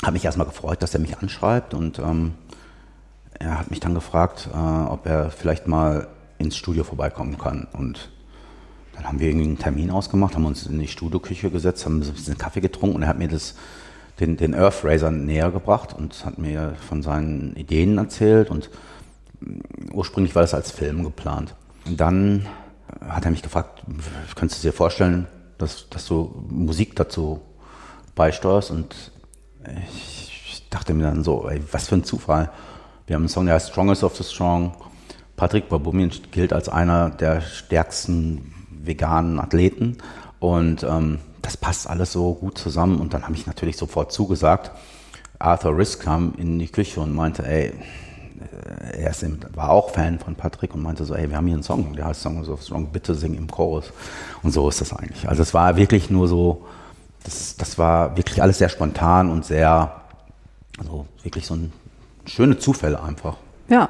Habe 0.03 0.13
mich 0.13 0.25
erstmal 0.25 0.47
gefreut, 0.47 0.81
dass 0.81 0.93
er 0.93 1.01
mich 1.01 1.17
anschreibt 1.17 1.73
und 1.73 1.99
ähm, 1.99 2.33
er 3.37 3.59
hat 3.59 3.69
mich 3.69 3.81
dann 3.81 3.93
gefragt, 3.93 4.49
äh, 4.53 4.57
ob 4.57 5.05
er 5.05 5.29
vielleicht 5.31 5.67
mal 5.67 6.07
ins 6.37 6.55
Studio 6.55 6.83
vorbeikommen 6.83 7.37
kann 7.37 7.67
und 7.73 8.09
dann 8.99 9.07
haben 9.07 9.19
wir 9.21 9.29
irgendwie 9.29 9.47
einen 9.47 9.57
Termin 9.57 9.91
ausgemacht, 9.91 10.35
haben 10.35 10.45
uns 10.45 10.65
in 10.65 10.77
die 10.77 10.89
Studioküche 10.89 11.49
gesetzt, 11.49 11.85
haben 11.85 12.01
ein 12.01 12.11
bisschen 12.11 12.37
Kaffee 12.37 12.59
getrunken 12.59 12.97
und 12.97 13.03
er 13.03 13.07
hat 13.07 13.17
mir 13.17 13.29
das, 13.29 13.55
den, 14.19 14.35
den 14.35 14.53
Earth 14.53 14.83
Racer 14.83 15.09
näher 15.09 15.51
gebracht 15.51 15.95
und 15.97 16.25
hat 16.25 16.37
mir 16.37 16.75
von 16.85 17.01
seinen 17.01 17.55
Ideen 17.55 17.97
erzählt 17.97 18.49
und 18.49 18.69
mm, 19.39 19.93
ursprünglich 19.93 20.35
war 20.35 20.41
das 20.41 20.53
als 20.53 20.71
Film 20.71 21.05
geplant. 21.05 21.55
Und 21.85 22.01
dann 22.01 22.45
hat 23.07 23.23
er 23.23 23.31
mich 23.31 23.41
gefragt, 23.41 23.83
könntest 24.35 24.61
du 24.61 24.67
dir 24.67 24.73
vorstellen, 24.73 25.27
dass, 25.57 25.89
dass 25.89 26.05
du 26.05 26.45
Musik 26.49 26.97
dazu 26.97 27.39
beisteuerst? 28.15 28.71
Und 28.71 29.13
ich 29.93 30.67
dachte 30.69 30.93
mir 30.93 31.03
dann 31.03 31.23
so, 31.23 31.47
ey, 31.47 31.61
was 31.71 31.87
für 31.87 31.95
ein 31.95 32.03
Zufall. 32.03 32.51
Wir 33.07 33.15
haben 33.15 33.23
einen 33.23 33.29
Song, 33.29 33.45
der 33.45 33.55
heißt 33.55 33.69
Strongest 33.69 34.03
of 34.03 34.17
the 34.17 34.25
Strong. 34.25 34.75
Patrick 35.37 35.69
Babumian 35.69 36.11
gilt 36.31 36.51
als 36.51 36.67
einer 36.67 37.09
der 37.11 37.39
stärksten 37.39 38.58
veganen 38.83 39.39
Athleten. 39.39 39.97
Und 40.39 40.83
ähm, 40.83 41.19
das 41.41 41.57
passt 41.57 41.89
alles 41.89 42.11
so 42.11 42.33
gut 42.33 42.57
zusammen. 42.57 42.99
Und 42.99 43.13
dann 43.13 43.23
habe 43.23 43.35
ich 43.35 43.47
natürlich 43.47 43.77
sofort 43.77 44.11
zugesagt. 44.11 44.71
Arthur 45.37 45.77
Risk 45.77 46.03
kam 46.03 46.33
in 46.37 46.59
die 46.59 46.67
Küche 46.67 46.99
und 46.99 47.13
meinte, 47.13 47.45
ey, 47.45 47.67
äh, 47.67 49.01
er 49.01 49.11
ist, 49.11 49.25
war 49.55 49.69
auch 49.69 49.91
Fan 49.91 50.19
von 50.19 50.35
Patrick 50.35 50.73
und 50.73 50.83
meinte 50.83 51.05
so, 51.05 51.15
ey, 51.15 51.29
wir 51.29 51.37
haben 51.37 51.45
hier 51.45 51.55
einen 51.55 51.63
Song, 51.63 51.93
der 51.95 52.05
heißt 52.05 52.21
Song 52.21 52.45
of 52.45 52.61
Strong, 52.61 52.87
bitte 52.87 53.15
sing 53.15 53.35
im 53.35 53.49
Chorus. 53.49 53.91
Und 54.43 54.51
so 54.51 54.67
ist 54.69 54.81
das 54.81 54.93
eigentlich. 54.93 55.27
Also 55.27 55.41
es 55.41 55.53
war 55.53 55.75
wirklich 55.77 56.09
nur 56.09 56.27
so, 56.27 56.65
das, 57.23 57.55
das 57.57 57.77
war 57.77 58.17
wirklich 58.17 58.41
alles 58.41 58.57
sehr 58.57 58.69
spontan 58.69 59.29
und 59.29 59.45
sehr, 59.45 60.01
also 60.77 61.05
wirklich 61.23 61.45
so 61.45 61.55
ein 61.55 61.71
schöne 62.25 62.57
Zufälle 62.57 63.01
einfach. 63.01 63.37
Ja, 63.69 63.89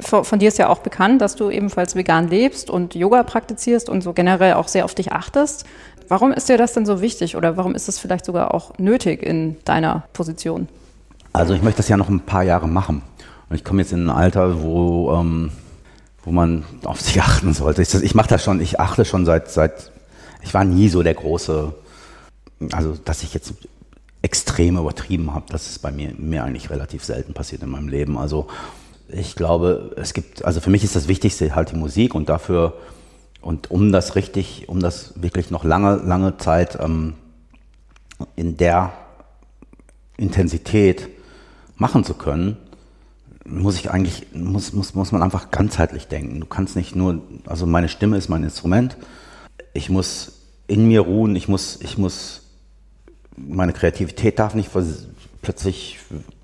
von 0.00 0.38
dir 0.38 0.48
ist 0.48 0.58
ja 0.58 0.68
auch 0.68 0.78
bekannt, 0.78 1.20
dass 1.20 1.36
du 1.36 1.50
ebenfalls 1.50 1.94
vegan 1.94 2.28
lebst 2.28 2.70
und 2.70 2.94
Yoga 2.94 3.22
praktizierst 3.22 3.88
und 3.88 4.02
so 4.02 4.12
generell 4.12 4.54
auch 4.54 4.68
sehr 4.68 4.84
auf 4.84 4.94
dich 4.94 5.12
achtest. 5.12 5.64
Warum 6.08 6.32
ist 6.32 6.48
dir 6.48 6.58
das 6.58 6.72
denn 6.72 6.86
so 6.86 7.00
wichtig 7.00 7.36
oder 7.36 7.56
warum 7.56 7.74
ist 7.74 7.88
es 7.88 7.98
vielleicht 7.98 8.24
sogar 8.24 8.52
auch 8.52 8.76
nötig 8.78 9.22
in 9.22 9.56
deiner 9.64 10.04
Position? 10.12 10.68
Also 11.32 11.54
ich 11.54 11.62
möchte 11.62 11.78
das 11.78 11.88
ja 11.88 11.96
noch 11.96 12.08
ein 12.08 12.20
paar 12.20 12.42
Jahre 12.42 12.66
machen. 12.66 13.02
Und 13.48 13.56
ich 13.56 13.64
komme 13.64 13.82
jetzt 13.82 13.92
in 13.92 14.06
ein 14.06 14.10
Alter, 14.10 14.62
wo, 14.62 15.12
ähm, 15.12 15.52
wo 16.24 16.30
man 16.30 16.64
auf 16.84 17.00
sich 17.00 17.20
achten 17.22 17.54
sollte. 17.54 17.82
Ich, 17.82 17.94
ich 17.94 18.14
mache 18.14 18.28
das 18.28 18.42
schon, 18.42 18.60
ich 18.60 18.80
achte 18.80 19.04
schon 19.04 19.24
seit, 19.24 19.50
seit, 19.50 19.92
ich 20.42 20.52
war 20.54 20.64
nie 20.64 20.88
so 20.88 21.02
der 21.02 21.14
große, 21.14 21.72
also 22.72 22.96
dass 23.04 23.22
ich 23.22 23.34
jetzt 23.34 23.54
extrem 24.22 24.76
übertrieben 24.76 25.32
habe, 25.32 25.46
das 25.48 25.68
ist 25.70 25.78
bei 25.78 25.90
mir, 25.90 26.12
mir 26.18 26.44
eigentlich 26.44 26.70
relativ 26.70 27.04
selten 27.04 27.32
passiert 27.32 27.62
in 27.62 27.70
meinem 27.70 27.88
Leben. 27.88 28.18
Also 28.18 28.48
ich 29.12 29.34
glaube, 29.34 29.94
es 29.96 30.12
gibt, 30.14 30.44
also 30.44 30.60
für 30.60 30.70
mich 30.70 30.84
ist 30.84 30.96
das 30.96 31.08
Wichtigste 31.08 31.54
halt 31.54 31.72
die 31.72 31.76
Musik 31.76 32.14
und 32.14 32.28
dafür, 32.28 32.74
und 33.40 33.70
um 33.70 33.92
das 33.92 34.16
richtig, 34.16 34.68
um 34.68 34.80
das 34.80 35.14
wirklich 35.22 35.50
noch 35.50 35.64
lange, 35.64 35.96
lange 35.96 36.36
Zeit 36.36 36.78
ähm, 36.80 37.14
in 38.36 38.56
der 38.56 38.92
Intensität 40.16 41.08
machen 41.76 42.04
zu 42.04 42.14
können, 42.14 42.56
muss 43.46 43.76
ich 43.76 43.90
eigentlich, 43.90 44.28
muss, 44.34 44.72
muss, 44.72 44.94
muss 44.94 45.12
man 45.12 45.22
einfach 45.22 45.50
ganzheitlich 45.50 46.06
denken. 46.08 46.40
Du 46.40 46.46
kannst 46.46 46.76
nicht 46.76 46.94
nur, 46.94 47.22
also 47.46 47.66
meine 47.66 47.88
Stimme 47.88 48.16
ist 48.16 48.28
mein 48.28 48.44
Instrument, 48.44 48.96
ich 49.72 49.88
muss 49.88 50.32
in 50.66 50.86
mir 50.86 51.00
ruhen, 51.00 51.34
ich 51.36 51.48
muss, 51.48 51.78
ich 51.80 51.98
muss, 51.98 52.42
meine 53.36 53.72
Kreativität 53.72 54.38
darf 54.38 54.54
nicht 54.54 54.70
plötzlich 55.42 55.98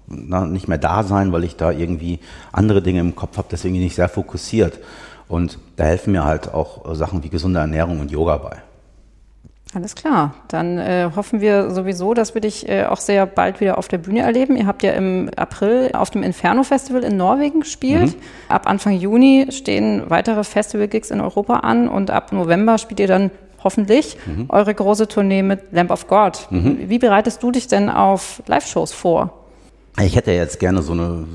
na, 0.06 0.46
nicht 0.46 0.68
mehr 0.68 0.78
da 0.78 1.02
sein, 1.02 1.32
weil 1.32 1.44
ich 1.44 1.56
da 1.56 1.70
irgendwie 1.70 2.20
andere 2.52 2.82
Dinge 2.82 3.00
im 3.00 3.16
Kopf 3.16 3.36
habe, 3.36 3.48
deswegen 3.50 3.74
bin 3.74 3.82
ich 3.82 3.94
sehr 3.94 4.08
fokussiert. 4.08 4.78
Und 5.28 5.58
da 5.76 5.84
helfen 5.84 6.12
mir 6.12 6.24
halt 6.24 6.54
auch 6.54 6.94
Sachen 6.94 7.24
wie 7.24 7.28
gesunde 7.28 7.58
Ernährung 7.58 8.00
und 8.00 8.10
Yoga 8.10 8.36
bei. 8.36 8.56
Alles 9.74 9.94
klar. 9.96 10.34
Dann 10.48 10.78
äh, 10.78 11.10
hoffen 11.16 11.40
wir 11.40 11.70
sowieso, 11.70 12.14
dass 12.14 12.34
wir 12.34 12.40
dich 12.40 12.68
äh, 12.68 12.84
auch 12.84 12.98
sehr 12.98 13.26
bald 13.26 13.60
wieder 13.60 13.76
auf 13.76 13.88
der 13.88 13.98
Bühne 13.98 14.20
erleben. 14.20 14.56
Ihr 14.56 14.66
habt 14.66 14.82
ja 14.82 14.92
im 14.92 15.28
April 15.36 15.90
auf 15.92 16.10
dem 16.10 16.22
Inferno 16.22 16.62
Festival 16.62 17.02
in 17.02 17.16
Norwegen 17.16 17.60
gespielt. 17.60 18.16
Mhm. 18.16 18.20
Ab 18.48 18.68
Anfang 18.68 18.94
Juni 18.94 19.48
stehen 19.50 20.04
weitere 20.08 20.44
Festival-Gigs 20.44 21.10
in 21.10 21.20
Europa 21.20 21.56
an 21.56 21.88
und 21.88 22.10
ab 22.10 22.32
November 22.32 22.78
spielt 22.78 23.00
ihr 23.00 23.08
dann 23.08 23.30
hoffentlich 23.64 24.16
mhm. 24.24 24.46
eure 24.48 24.72
große 24.72 25.08
Tournee 25.08 25.42
mit 25.42 25.72
Lamp 25.72 25.90
of 25.90 26.06
God. 26.06 26.46
Mhm. 26.50 26.88
Wie 26.88 26.98
bereitest 26.98 27.42
du 27.42 27.50
dich 27.50 27.66
denn 27.66 27.90
auf 27.90 28.42
Live-Shows 28.46 28.92
vor? 28.92 29.45
Ich 30.00 30.14
hätte 30.14 30.32
jetzt 30.32 30.60
gerne 30.60 30.82
so 30.82 30.92
eine 30.92 31.26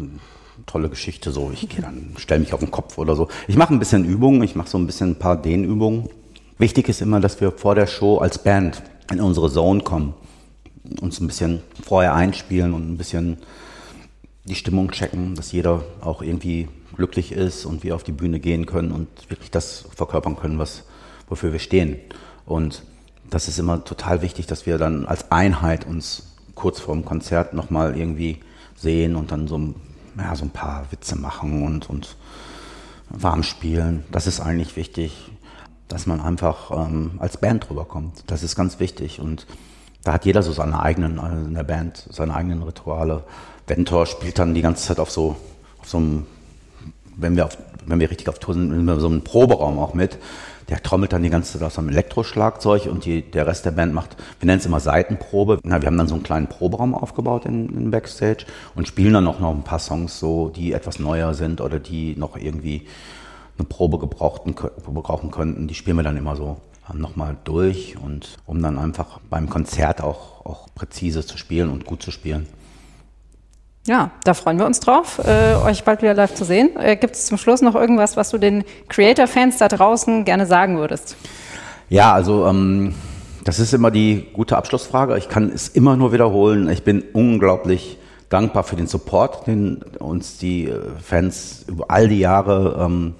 tolle 0.67 0.89
Geschichte, 0.89 1.31
so 1.31 1.51
ich 1.51 1.67
gehe 1.67 1.81
dann, 1.81 2.13
stelle 2.17 2.41
mich 2.41 2.53
auf 2.53 2.59
den 2.59 2.69
Kopf 2.69 2.97
oder 2.99 3.15
so. 3.15 3.27
Ich 3.47 3.55
mache 3.55 3.73
ein 3.73 3.79
bisschen 3.79 4.05
Übungen, 4.05 4.43
ich 4.43 4.55
mache 4.55 4.69
so 4.69 4.77
ein 4.77 4.85
bisschen 4.85 5.11
ein 5.11 5.19
paar 5.19 5.35
Dehnübungen. 5.35 6.09
Wichtig 6.59 6.87
ist 6.87 7.01
immer, 7.01 7.19
dass 7.19 7.41
wir 7.41 7.51
vor 7.51 7.73
der 7.73 7.87
Show 7.87 8.19
als 8.19 8.37
Band 8.37 8.83
in 9.11 9.19
unsere 9.19 9.51
Zone 9.51 9.81
kommen, 9.81 10.13
uns 11.01 11.19
ein 11.19 11.27
bisschen 11.27 11.61
vorher 11.83 12.13
einspielen 12.13 12.73
und 12.73 12.91
ein 12.91 12.97
bisschen 12.97 13.37
die 14.45 14.55
Stimmung 14.55 14.91
checken, 14.91 15.33
dass 15.33 15.51
jeder 15.51 15.83
auch 16.01 16.21
irgendwie 16.21 16.67
glücklich 16.95 17.31
ist 17.31 17.65
und 17.65 17.83
wir 17.83 17.95
auf 17.95 18.03
die 18.03 18.11
Bühne 18.11 18.39
gehen 18.39 18.67
können 18.67 18.91
und 18.91 19.07
wirklich 19.29 19.49
das 19.49 19.85
verkörpern 19.95 20.35
können, 20.35 20.59
was, 20.59 20.83
wofür 21.27 21.51
wir 21.51 21.59
stehen. 21.59 21.97
Und 22.45 22.83
das 23.29 23.47
ist 23.47 23.57
immer 23.57 23.83
total 23.83 24.21
wichtig, 24.21 24.45
dass 24.45 24.67
wir 24.67 24.77
dann 24.77 25.05
als 25.07 25.31
Einheit 25.31 25.87
uns 25.87 26.35
kurz 26.53 26.79
vor 26.79 26.93
dem 26.93 27.05
Konzert 27.05 27.53
nochmal 27.53 27.97
irgendwie 27.97 28.39
sehen 28.81 29.15
und 29.15 29.31
dann 29.31 29.47
so, 29.47 29.59
ja, 30.17 30.35
so 30.35 30.45
ein 30.45 30.49
paar 30.49 30.85
Witze 30.91 31.17
machen 31.17 31.63
und, 31.63 31.89
und 31.89 32.15
warm 33.09 33.43
spielen. 33.43 34.03
Das 34.11 34.27
ist 34.27 34.39
eigentlich 34.39 34.75
wichtig, 34.75 35.31
dass 35.87 36.07
man 36.07 36.21
einfach 36.21 36.71
ähm, 36.71 37.11
als 37.19 37.37
Band 37.37 37.69
drüber 37.69 37.85
kommt. 37.85 38.23
Das 38.27 38.43
ist 38.43 38.55
ganz 38.55 38.79
wichtig 38.79 39.19
und 39.19 39.45
da 40.03 40.13
hat 40.13 40.25
jeder 40.25 40.41
so 40.41 40.51
seine 40.51 40.81
eigenen, 40.81 41.19
also 41.19 41.45
in 41.45 41.53
der 41.53 41.63
Band, 41.63 42.07
seine 42.09 42.33
eigenen 42.33 42.63
Rituale. 42.63 43.23
Ventor 43.67 44.05
spielt 44.05 44.39
dann 44.39 44.53
die 44.53 44.61
ganze 44.61 44.83
Zeit 44.83 44.99
auf 44.99 45.11
so, 45.11 45.35
auf 45.79 45.89
so 45.89 45.97
einem, 45.97 46.25
wenn 47.15 47.35
wir, 47.35 47.45
auf, 47.45 47.57
wenn 47.85 47.99
wir 47.99 48.09
richtig 48.09 48.27
auf 48.29 48.39
Tour 48.39 48.55
sind, 48.55 48.71
in 48.71 48.99
so 48.99 49.07
einem 49.07 49.23
Proberaum 49.23 49.79
auch 49.79 49.93
mit 49.93 50.17
der 50.71 50.81
trommelt 50.81 51.11
dann 51.11 51.21
die 51.21 51.29
ganze 51.29 51.59
Zeit 51.59 51.67
aus 51.67 51.77
einem 51.77 51.89
Elektroschlagzeug 51.89 52.85
und 52.85 53.03
die, 53.03 53.23
der 53.23 53.45
Rest 53.45 53.65
der 53.65 53.71
Band 53.71 53.93
macht, 53.93 54.15
wir 54.39 54.47
nennen 54.47 54.59
es 54.59 54.65
immer 54.65 54.79
Seitenprobe. 54.79 55.59
Na, 55.63 55.81
wir 55.81 55.87
haben 55.87 55.97
dann 55.97 56.07
so 56.07 56.15
einen 56.15 56.23
kleinen 56.23 56.47
Proberaum 56.47 56.95
aufgebaut 56.95 57.45
in, 57.45 57.67
in 57.77 57.91
Backstage 57.91 58.45
und 58.73 58.87
spielen 58.87 59.13
dann 59.13 59.27
auch 59.27 59.41
noch 59.41 59.51
ein 59.51 59.65
paar 59.65 59.79
Songs 59.79 60.17
so, 60.17 60.47
die 60.47 60.71
etwas 60.71 60.97
neuer 60.97 61.33
sind 61.33 61.59
oder 61.59 61.77
die 61.77 62.15
noch 62.15 62.37
irgendwie 62.37 62.87
eine 63.57 63.67
Probe 63.67 63.99
gebrauchten, 63.99 64.55
gebrauchen 64.55 65.29
könnten. 65.29 65.67
Die 65.67 65.75
spielen 65.75 65.97
wir 65.97 66.03
dann 66.03 66.15
immer 66.15 66.37
so 66.37 66.55
nochmal 66.93 67.35
durch 67.43 67.97
und 68.01 68.37
um 68.45 68.61
dann 68.61 68.79
einfach 68.79 69.19
beim 69.29 69.49
Konzert 69.49 70.01
auch, 70.01 70.45
auch 70.45 70.69
präzise 70.73 71.25
zu 71.25 71.37
spielen 71.37 71.69
und 71.69 71.85
gut 71.85 72.01
zu 72.01 72.11
spielen. 72.11 72.47
Ja, 73.87 74.11
da 74.23 74.35
freuen 74.35 74.59
wir 74.59 74.67
uns 74.67 74.79
drauf, 74.79 75.19
äh, 75.25 75.55
euch 75.55 75.83
bald 75.83 76.03
wieder 76.03 76.13
live 76.13 76.35
zu 76.35 76.45
sehen. 76.45 76.69
Äh, 76.77 76.97
Gibt 76.97 77.15
es 77.15 77.25
zum 77.25 77.39
Schluss 77.39 77.63
noch 77.63 77.73
irgendwas, 77.73 78.15
was 78.15 78.29
du 78.29 78.37
den 78.37 78.63
Creator-Fans 78.89 79.57
da 79.57 79.67
draußen 79.67 80.23
gerne 80.23 80.45
sagen 80.45 80.77
würdest? 80.77 81.15
Ja, 81.89 82.13
also 82.13 82.45
ähm, 82.45 82.93
das 83.43 83.57
ist 83.57 83.73
immer 83.73 83.89
die 83.89 84.27
gute 84.33 84.55
Abschlussfrage. 84.55 85.17
Ich 85.17 85.29
kann 85.29 85.49
es 85.49 85.67
immer 85.67 85.97
nur 85.97 86.13
wiederholen. 86.13 86.69
Ich 86.69 86.83
bin 86.83 87.03
unglaublich 87.13 87.97
dankbar 88.29 88.63
für 88.63 88.75
den 88.75 88.85
Support, 88.85 89.47
den 89.47 89.81
uns 89.97 90.37
die 90.37 90.67
äh, 90.67 90.79
Fans 91.03 91.65
über 91.67 91.85
all 91.89 92.07
die 92.07 92.19
Jahre 92.19 92.85
ähm, 92.85 93.15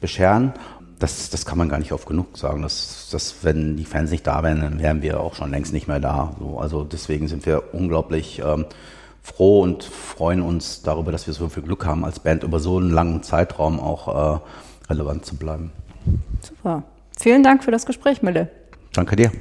bescheren. 0.00 0.52
Das, 1.00 1.28
das 1.30 1.44
kann 1.44 1.58
man 1.58 1.68
gar 1.68 1.80
nicht 1.80 1.90
oft 1.90 2.06
genug 2.06 2.38
sagen. 2.38 2.62
Dass, 2.62 3.08
dass, 3.10 3.34
wenn 3.42 3.76
die 3.76 3.84
Fans 3.84 4.12
nicht 4.12 4.28
da 4.28 4.44
wären, 4.44 4.60
dann 4.60 4.78
wären 4.78 5.02
wir 5.02 5.18
auch 5.18 5.34
schon 5.34 5.50
längst 5.50 5.72
nicht 5.72 5.88
mehr 5.88 5.98
da. 5.98 6.36
So, 6.38 6.60
also 6.60 6.84
deswegen 6.84 7.26
sind 7.26 7.46
wir 7.46 7.74
unglaublich 7.74 8.40
ähm, 8.46 8.66
froh 9.24 9.62
und 9.62 9.82
freuen 9.82 10.42
uns 10.42 10.82
darüber, 10.82 11.10
dass 11.10 11.26
wir 11.26 11.34
so 11.34 11.48
viel 11.48 11.62
Glück 11.62 11.86
haben, 11.86 12.04
als 12.04 12.20
Band 12.20 12.44
über 12.44 12.60
so 12.60 12.76
einen 12.76 12.90
langen 12.90 13.22
Zeitraum 13.22 13.80
auch 13.80 14.36
äh, 14.36 14.40
relevant 14.90 15.24
zu 15.24 15.36
bleiben. 15.36 15.72
Super. 16.42 16.84
Vielen 17.18 17.42
Dank 17.42 17.64
für 17.64 17.70
das 17.70 17.86
Gespräch, 17.86 18.22
Mille. 18.22 18.50
Danke 18.92 19.16
dir. 19.16 19.32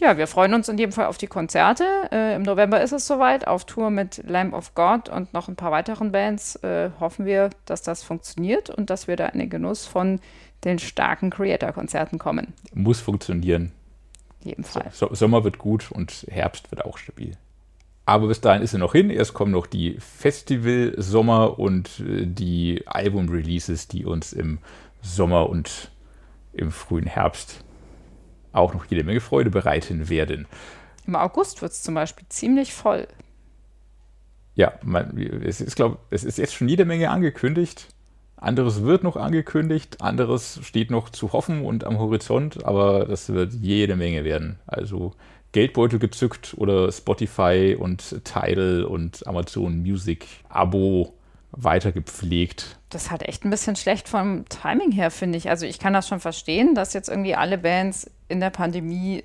Ja, 0.00 0.18
wir 0.18 0.26
freuen 0.26 0.52
uns 0.52 0.68
in 0.68 0.78
jedem 0.78 0.92
Fall 0.92 1.06
auf 1.06 1.16
die 1.16 1.28
Konzerte. 1.28 1.84
Äh, 2.10 2.34
Im 2.34 2.42
November 2.42 2.82
ist 2.82 2.92
es 2.92 3.06
soweit, 3.06 3.46
auf 3.46 3.64
Tour 3.64 3.90
mit 3.90 4.22
Lamb 4.26 4.52
of 4.52 4.74
God 4.74 5.08
und 5.08 5.32
noch 5.32 5.48
ein 5.48 5.56
paar 5.56 5.70
weiteren 5.70 6.12
Bands. 6.12 6.56
Äh, 6.56 6.90
hoffen 7.00 7.24
wir, 7.24 7.50
dass 7.64 7.82
das 7.82 8.02
funktioniert 8.02 8.68
und 8.68 8.90
dass 8.90 9.08
wir 9.08 9.16
da 9.16 9.26
in 9.26 9.38
den 9.38 9.48
Genuss 9.48 9.86
von 9.86 10.20
den 10.64 10.78
starken 10.78 11.30
Creator-Konzerten 11.30 12.18
kommen. 12.18 12.52
Muss 12.74 13.00
funktionieren. 13.00 13.72
In 14.42 14.48
jedem 14.48 14.64
Fall. 14.64 14.90
So, 14.92 15.08
Sommer 15.14 15.44
wird 15.44 15.58
gut 15.58 15.90
und 15.90 16.26
Herbst 16.28 16.70
wird 16.70 16.84
auch 16.84 16.98
stabil. 16.98 17.36
Aber 18.04 18.28
bis 18.28 18.40
dahin 18.40 18.62
ist 18.62 18.72
er 18.72 18.80
noch 18.80 18.92
hin. 18.92 19.10
Erst 19.10 19.34
kommen 19.34 19.52
noch 19.52 19.66
die 19.66 19.96
Festival-Sommer 19.98 21.58
und 21.58 22.00
äh, 22.00 22.26
die 22.26 22.82
Album-Releases, 22.86 23.88
die 23.88 24.04
uns 24.04 24.32
im 24.32 24.58
Sommer 25.00 25.48
und 25.48 25.90
im 26.52 26.70
frühen 26.70 27.06
Herbst 27.06 27.64
auch 28.52 28.74
noch 28.74 28.84
jede 28.86 29.04
Menge 29.04 29.20
Freude 29.20 29.50
bereiten 29.50 30.08
werden. 30.08 30.46
Im 31.06 31.16
August 31.16 31.62
wird 31.62 31.72
es 31.72 31.82
zum 31.82 31.94
Beispiel 31.94 32.26
ziemlich 32.28 32.72
voll. 32.72 33.08
Ja, 34.54 34.74
man, 34.82 35.16
es 35.44 35.60
ist, 35.60 35.76
glaube 35.76 35.98
es 36.10 36.24
ist 36.24 36.38
jetzt 36.38 36.54
schon 36.54 36.68
jede 36.68 36.84
Menge 36.84 37.10
angekündigt. 37.10 37.88
Anderes 38.36 38.82
wird 38.82 39.04
noch 39.04 39.16
angekündigt, 39.16 40.02
anderes 40.02 40.58
steht 40.64 40.90
noch 40.90 41.10
zu 41.10 41.32
hoffen 41.32 41.64
und 41.64 41.84
am 41.84 41.98
Horizont, 41.98 42.64
aber 42.64 43.06
das 43.06 43.32
wird 43.32 43.52
jede 43.54 43.94
Menge 43.94 44.24
werden. 44.24 44.58
Also 44.66 45.12
Geldbeutel 45.52 45.98
gezückt 45.98 46.54
oder 46.56 46.90
Spotify 46.90 47.76
und 47.78 48.24
Tidal 48.24 48.84
und 48.84 49.26
Amazon 49.26 49.82
Music 49.82 50.26
Abo 50.48 51.14
weiter 51.52 51.92
gepflegt. 51.92 52.78
Das 52.88 53.10
halt 53.10 53.22
echt 53.22 53.44
ein 53.44 53.50
bisschen 53.50 53.76
schlecht 53.76 54.08
vom 54.08 54.46
Timing 54.48 54.90
her, 54.90 55.10
finde 55.10 55.38
ich. 55.38 55.50
Also 55.50 55.66
ich 55.66 55.78
kann 55.78 55.92
das 55.92 56.08
schon 56.08 56.20
verstehen, 56.20 56.74
dass 56.74 56.94
jetzt 56.94 57.08
irgendwie 57.08 57.34
alle 57.34 57.58
Bands 57.58 58.10
in 58.28 58.40
der 58.40 58.50
Pandemie 58.50 59.22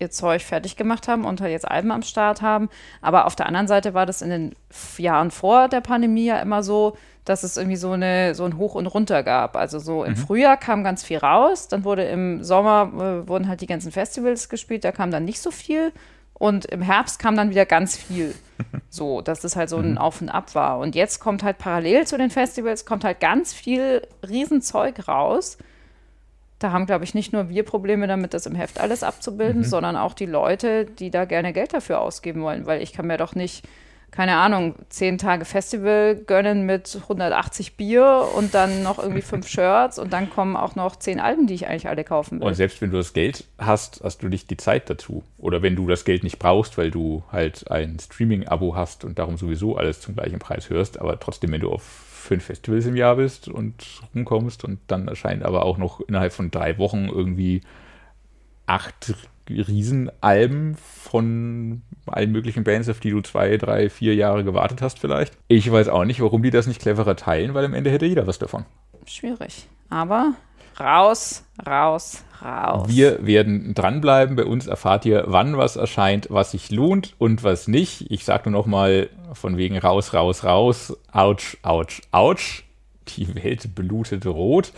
ihr 0.00 0.10
Zeug 0.10 0.42
fertig 0.42 0.76
gemacht 0.76 1.08
haben 1.08 1.24
und 1.24 1.40
halt 1.40 1.50
jetzt 1.50 1.68
Alben 1.68 1.90
am 1.90 2.02
Start 2.02 2.40
haben. 2.40 2.68
Aber 3.02 3.26
auf 3.26 3.36
der 3.36 3.46
anderen 3.46 3.68
Seite 3.68 3.94
war 3.94 4.06
das 4.06 4.22
in 4.22 4.30
den 4.30 4.54
Jahren 4.96 5.30
vor 5.30 5.68
der 5.68 5.80
Pandemie 5.80 6.26
ja 6.26 6.40
immer 6.40 6.62
so, 6.62 6.96
dass 7.28 7.42
es 7.42 7.56
irgendwie 7.56 7.76
so, 7.76 7.92
eine, 7.92 8.34
so 8.34 8.44
ein 8.44 8.56
Hoch 8.56 8.74
und 8.74 8.86
Runter 8.86 9.22
gab. 9.22 9.56
Also 9.56 9.78
so 9.78 10.04
im 10.04 10.12
mhm. 10.12 10.16
Frühjahr 10.16 10.56
kam 10.56 10.82
ganz 10.82 11.04
viel 11.04 11.18
raus, 11.18 11.68
dann 11.68 11.84
wurde 11.84 12.04
im 12.04 12.42
Sommer, 12.42 12.90
äh, 12.94 13.28
wurden 13.28 13.48
halt 13.48 13.60
die 13.60 13.66
ganzen 13.66 13.92
Festivals 13.92 14.48
gespielt, 14.48 14.84
da 14.84 14.92
kam 14.92 15.10
dann 15.10 15.24
nicht 15.24 15.40
so 15.40 15.50
viel. 15.50 15.92
Und 16.34 16.66
im 16.66 16.82
Herbst 16.82 17.18
kam 17.18 17.36
dann 17.36 17.50
wieder 17.50 17.66
ganz 17.66 17.96
viel. 17.96 18.34
So, 18.90 19.20
dass 19.20 19.40
das 19.40 19.54
halt 19.54 19.68
so 19.68 19.76
ein 19.76 19.92
mhm. 19.92 19.98
Auf 19.98 20.20
und 20.20 20.30
Ab 20.30 20.54
war. 20.54 20.78
Und 20.78 20.94
jetzt 20.94 21.20
kommt 21.20 21.42
halt 21.44 21.58
parallel 21.58 22.06
zu 22.06 22.16
den 22.16 22.30
Festivals, 22.30 22.86
kommt 22.86 23.04
halt 23.04 23.20
ganz 23.20 23.52
viel 23.52 24.02
Riesenzeug 24.26 25.06
raus. 25.06 25.58
Da 26.58 26.72
haben, 26.72 26.86
glaube 26.86 27.04
ich, 27.04 27.14
nicht 27.14 27.32
nur 27.32 27.50
wir 27.50 27.64
Probleme 27.64 28.06
damit, 28.06 28.34
das 28.34 28.46
im 28.46 28.54
Heft 28.54 28.80
alles 28.80 29.02
abzubilden, 29.02 29.60
mhm. 29.60 29.66
sondern 29.66 29.96
auch 29.96 30.14
die 30.14 30.26
Leute, 30.26 30.86
die 30.86 31.10
da 31.10 31.26
gerne 31.26 31.52
Geld 31.52 31.74
dafür 31.74 32.00
ausgeben 32.00 32.42
wollen. 32.42 32.66
Weil 32.66 32.82
ich 32.82 32.92
kann 32.92 33.06
mir 33.06 33.18
doch 33.18 33.34
nicht 33.34 33.64
keine 34.10 34.36
Ahnung, 34.36 34.74
zehn 34.88 35.18
Tage 35.18 35.44
Festival 35.44 36.16
gönnen 36.16 36.66
mit 36.66 36.98
180 37.02 37.76
Bier 37.76 38.28
und 38.36 38.54
dann 38.54 38.82
noch 38.82 38.98
irgendwie 38.98 39.22
fünf 39.22 39.48
Shirts 39.48 39.98
und 39.98 40.12
dann 40.12 40.30
kommen 40.30 40.56
auch 40.56 40.74
noch 40.74 40.96
zehn 40.96 41.20
Alben, 41.20 41.46
die 41.46 41.54
ich 41.54 41.66
eigentlich 41.66 41.88
alle 41.88 42.04
kaufen 42.04 42.40
will. 42.40 42.46
Und 42.46 42.54
selbst 42.54 42.80
wenn 42.80 42.90
du 42.90 42.96
das 42.96 43.12
Geld 43.12 43.44
hast, 43.58 44.00
hast 44.02 44.22
du 44.22 44.28
nicht 44.28 44.50
die 44.50 44.56
Zeit 44.56 44.88
dazu. 44.90 45.22
Oder 45.36 45.62
wenn 45.62 45.76
du 45.76 45.86
das 45.86 46.04
Geld 46.04 46.24
nicht 46.24 46.38
brauchst, 46.38 46.78
weil 46.78 46.90
du 46.90 47.22
halt 47.30 47.70
ein 47.70 47.98
Streaming-Abo 47.98 48.74
hast 48.74 49.04
und 49.04 49.18
darum 49.18 49.36
sowieso 49.36 49.76
alles 49.76 50.00
zum 50.00 50.14
gleichen 50.14 50.38
Preis 50.38 50.70
hörst, 50.70 51.00
aber 51.00 51.20
trotzdem, 51.20 51.52
wenn 51.52 51.60
du 51.60 51.70
auf 51.70 51.82
fünf 51.82 52.44
Festivals 52.44 52.86
im 52.86 52.96
Jahr 52.96 53.16
bist 53.16 53.48
und 53.48 54.02
rumkommst 54.14 54.64
und 54.64 54.80
dann 54.86 55.08
erscheint 55.08 55.44
aber 55.44 55.64
auch 55.64 55.78
noch 55.78 56.00
innerhalb 56.00 56.32
von 56.32 56.50
drei 56.50 56.76
Wochen 56.78 57.08
irgendwie 57.08 57.62
acht 58.66 59.14
Riesenalben 59.48 60.76
von 60.76 61.82
allen 62.06 62.32
möglichen 62.32 62.64
Bands, 62.64 62.88
auf 62.88 63.00
die 63.00 63.10
du 63.10 63.20
zwei, 63.20 63.56
drei, 63.56 63.90
vier 63.90 64.14
Jahre 64.14 64.44
gewartet 64.44 64.82
hast 64.82 64.98
vielleicht. 64.98 65.36
Ich 65.48 65.70
weiß 65.70 65.88
auch 65.88 66.04
nicht, 66.04 66.20
warum 66.20 66.42
die 66.42 66.50
das 66.50 66.66
nicht 66.66 66.80
cleverer 66.80 67.16
teilen, 67.16 67.54
weil 67.54 67.64
am 67.64 67.74
Ende 67.74 67.90
hätte 67.90 68.06
jeder 68.06 68.26
was 68.26 68.38
davon. 68.38 68.64
Schwierig. 69.06 69.66
Aber 69.90 70.34
raus, 70.78 71.44
raus, 71.66 72.24
raus. 72.42 72.88
Wir 72.88 73.26
werden 73.26 73.74
dranbleiben. 73.74 74.36
Bei 74.36 74.44
uns 74.44 74.66
erfahrt 74.66 75.06
ihr, 75.06 75.24
wann 75.26 75.56
was 75.56 75.76
erscheint, 75.76 76.28
was 76.30 76.52
sich 76.52 76.70
lohnt 76.70 77.14
und 77.18 77.42
was 77.42 77.68
nicht. 77.68 78.10
Ich 78.10 78.24
sage 78.24 78.50
nur 78.50 78.60
noch 78.60 78.66
mal 78.66 79.08
von 79.32 79.56
wegen 79.56 79.78
raus, 79.78 80.14
raus, 80.14 80.44
raus. 80.44 80.96
Autsch, 81.12 81.56
autsch, 81.62 82.02
autsch. 82.10 82.64
Die 83.16 83.34
Welt 83.34 83.74
blutet 83.74 84.26
rot 84.26 84.72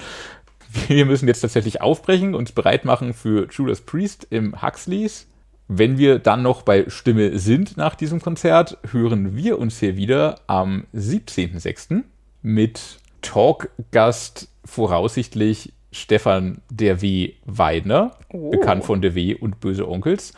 wir 0.88 1.06
müssen 1.06 1.28
jetzt 1.28 1.40
tatsächlich 1.40 1.80
aufbrechen, 1.80 2.34
uns 2.34 2.52
bereit 2.52 2.84
machen 2.84 3.14
für 3.14 3.48
Judas 3.50 3.80
Priest 3.80 4.26
im 4.30 4.60
Huxleys. 4.62 5.26
Wenn 5.68 5.98
wir 5.98 6.18
dann 6.18 6.42
noch 6.42 6.62
bei 6.62 6.88
Stimme 6.88 7.38
sind 7.38 7.76
nach 7.76 7.94
diesem 7.94 8.20
Konzert, 8.20 8.78
hören 8.90 9.36
wir 9.36 9.58
uns 9.58 9.78
hier 9.78 9.96
wieder 9.96 10.40
am 10.48 10.84
17.06. 10.94 12.02
mit 12.42 12.98
Talkgast 13.22 14.48
voraussichtlich 14.64 15.72
Stefan 15.92 16.60
der 16.70 17.02
W. 17.02 17.34
Weidner, 17.44 18.16
oh. 18.32 18.50
bekannt 18.50 18.84
von 18.84 19.00
der 19.00 19.14
W. 19.14 19.34
und 19.34 19.60
Böse 19.60 19.88
Onkels, 19.88 20.32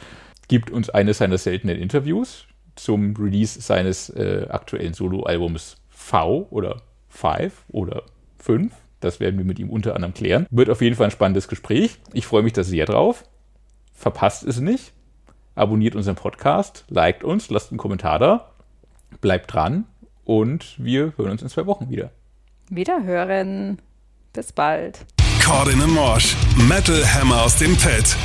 gibt 0.49 0.71
uns 0.71 0.91
eines 0.91 1.19
seiner 1.19 1.39
seltenen 1.39 1.79
Interviews 1.79 2.47
zum 2.75 3.15
Release 3.17 3.61
seines 3.61 4.11
äh, 4.11 4.47
aktuellen 4.49 4.95
Soloalbums 4.95 5.77
V 5.89 6.47
oder 6.51 6.83
Five 7.09 7.65
oder 7.69 8.05
Fünf. 8.39 8.73
Das 9.03 9.19
werden 9.19 9.37
wir 9.37 9.45
mit 9.45 9.59
ihm 9.59 9.69
unter 9.69 9.95
anderem 9.95 10.15
klären. 10.15 10.47
Wird 10.51 10.71
auf 10.71 10.81
jeden 10.81 10.95
Fall 10.97 11.07
ein 11.07 11.11
spannendes 11.11 11.49
Gespräch. 11.49 11.99
Ich 12.13 12.27
freue 12.27 12.43
mich 12.43 12.53
da 12.53 12.63
sehr 12.63 12.87
drauf. 12.87 13.25
Verpasst 13.93 14.45
es 14.45 14.61
nicht. 14.61 14.93
Abonniert 15.55 15.97
unseren 15.97 16.15
Podcast, 16.15 16.85
liked 16.89 17.25
uns, 17.25 17.51
lasst 17.51 17.71
einen 17.71 17.79
Kommentar 17.79 18.19
da. 18.19 18.53
Bleibt 19.21 19.53
dran 19.53 19.85
und 20.25 20.77
wir 20.79 21.13
hören 21.17 21.33
uns 21.33 21.43
in 21.43 21.49
zwei 21.49 21.67
Wochen 21.67 21.91
wieder. 21.91 22.11
Wiederhören. 22.71 23.83
Bis 24.33 24.53
bald. 24.53 25.05
Cordin 25.45 25.79
Morsch, 25.91 26.37
Metal 26.69 27.05
Hammer 27.05 27.43
aus 27.43 27.59
dem 27.59 27.77
Pit. 27.77 28.17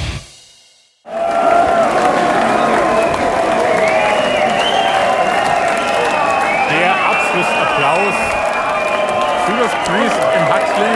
Judas 9.67 9.83
Priest 9.83 10.15
im 10.35 10.45
Huxley. 10.53 10.93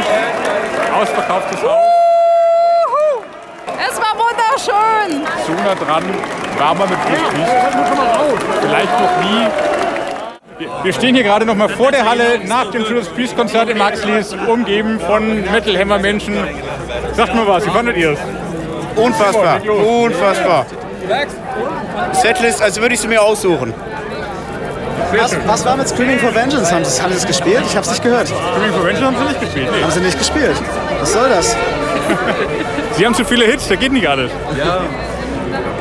Ausverkauftes 1.01 1.61
Haus. 1.63 1.87
Es 3.89 3.97
war 3.97 4.13
wunderschön. 4.15 5.27
Zu 5.45 5.51
nah 5.51 5.75
dran 5.75 6.03
war 6.57 6.75
man 6.75 6.89
mit 6.89 6.99
Priest. 7.01 7.21
Vielleicht 8.61 8.99
noch 8.99 9.23
nie. 9.23 9.47
Wir 10.83 10.93
stehen 10.93 11.15
hier 11.15 11.23
gerade 11.23 11.45
noch 11.45 11.55
mal 11.55 11.69
vor 11.69 11.91
der 11.91 12.07
Halle 12.07 12.39
nach 12.45 12.69
dem 12.71 12.85
Judas 12.85 13.09
Priest 13.09 13.35
Konzert 13.35 13.69
im 13.69 13.83
Huxleys, 13.83 14.33
umgeben 14.47 14.99
von 14.99 15.41
Metal 15.51 15.77
Hammer 15.77 15.97
Menschen. 15.97 16.35
Sagt 17.13 17.35
mal 17.35 17.47
was, 17.47 17.65
wie 17.65 17.71
fandet 17.71 17.97
ihr 17.97 18.11
es? 18.11 18.19
Unfassbar, 18.95 19.61
unfassbar. 19.65 20.65
Setlist, 22.13 22.61
als 22.61 22.79
würde 22.79 22.93
ich 22.93 23.01
sie 23.01 23.07
mir 23.07 23.21
aussuchen. 23.21 23.73
Was, 25.17 25.35
was, 25.47 25.65
war 25.65 25.77
mit 25.77 25.87
Screaming 25.87 26.19
for 26.19 26.33
Vengeance? 26.33 26.71
Haben 26.71 26.85
Sie, 26.85 27.01
haben 27.01 27.11
Sie 27.11 27.17
es 27.17 27.27
gespielt? 27.27 27.63
Ich 27.65 27.75
habe 27.75 27.85
es 27.85 27.91
nicht 27.91 28.03
gehört. 28.03 28.27
Screaming 28.27 28.73
for 28.73 28.85
Vengeance 28.85 29.05
haben 29.05 29.17
Sie 29.17 29.23
nicht 29.27 29.41
gespielt? 29.41 29.69
Nee. 29.71 29.81
Haben 29.81 29.91
Sie 29.91 29.99
nicht 29.99 30.19
gespielt? 30.19 30.55
Was 30.99 31.13
soll 31.13 31.29
das? 31.29 31.55
Sie 32.97 33.05
haben 33.05 33.13
zu 33.13 33.25
viele 33.25 33.45
Hits, 33.45 33.67
da 33.67 33.75
geht 33.75 33.91
nicht 33.91 34.07
alles. 34.07 34.31
Ja. 34.57 34.81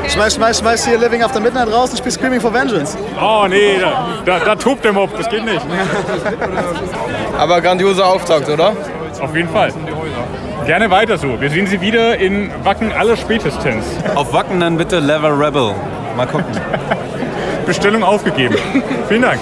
Schmeiß, 0.09 0.35
schmeiß, 0.35 0.59
schmeiß 0.59 0.87
hier 0.87 0.99
Living 0.99 1.23
After 1.23 1.39
Midnight 1.39 1.73
raus 1.73 1.91
und 1.91 1.99
spiel 1.99 2.11
Screaming 2.11 2.41
for 2.41 2.53
Vengeance. 2.53 2.97
Oh 3.21 3.47
nee, 3.49 3.79
da, 3.81 4.19
da, 4.25 4.45
da 4.45 4.57
tobt 4.57 4.85
der 4.85 4.93
Mob, 4.93 5.17
das 5.17 5.29
geht 5.29 5.45
nicht. 5.45 5.61
Aber 7.39 7.61
grandioser 7.61 8.07
Auftakt, 8.07 8.49
oder? 8.49 8.73
Auf 9.21 9.37
jeden 9.37 9.49
Fall. 9.51 9.73
Gerne 10.67 10.91
weiter 10.91 11.19
so. 11.19 11.41
Wir 11.41 11.51
sehen 11.51 11.67
Sie 11.67 11.81
wieder 11.81 12.17
in 12.17 12.51
Wacken 12.65 12.93
aller 12.93 13.17
spätestens. 13.17 13.85
Auf 14.15 14.33
Wacken 14.33 14.61
dann 14.61 14.77
bitte 14.77 14.99
Level 14.99 15.31
Rebel. 15.33 15.75
Mal 16.17 16.27
gucken. 16.27 16.47
Bestellung 17.67 18.03
aufgegeben. 18.03 18.57
Vielen 19.09 19.23
Dank. 19.23 19.41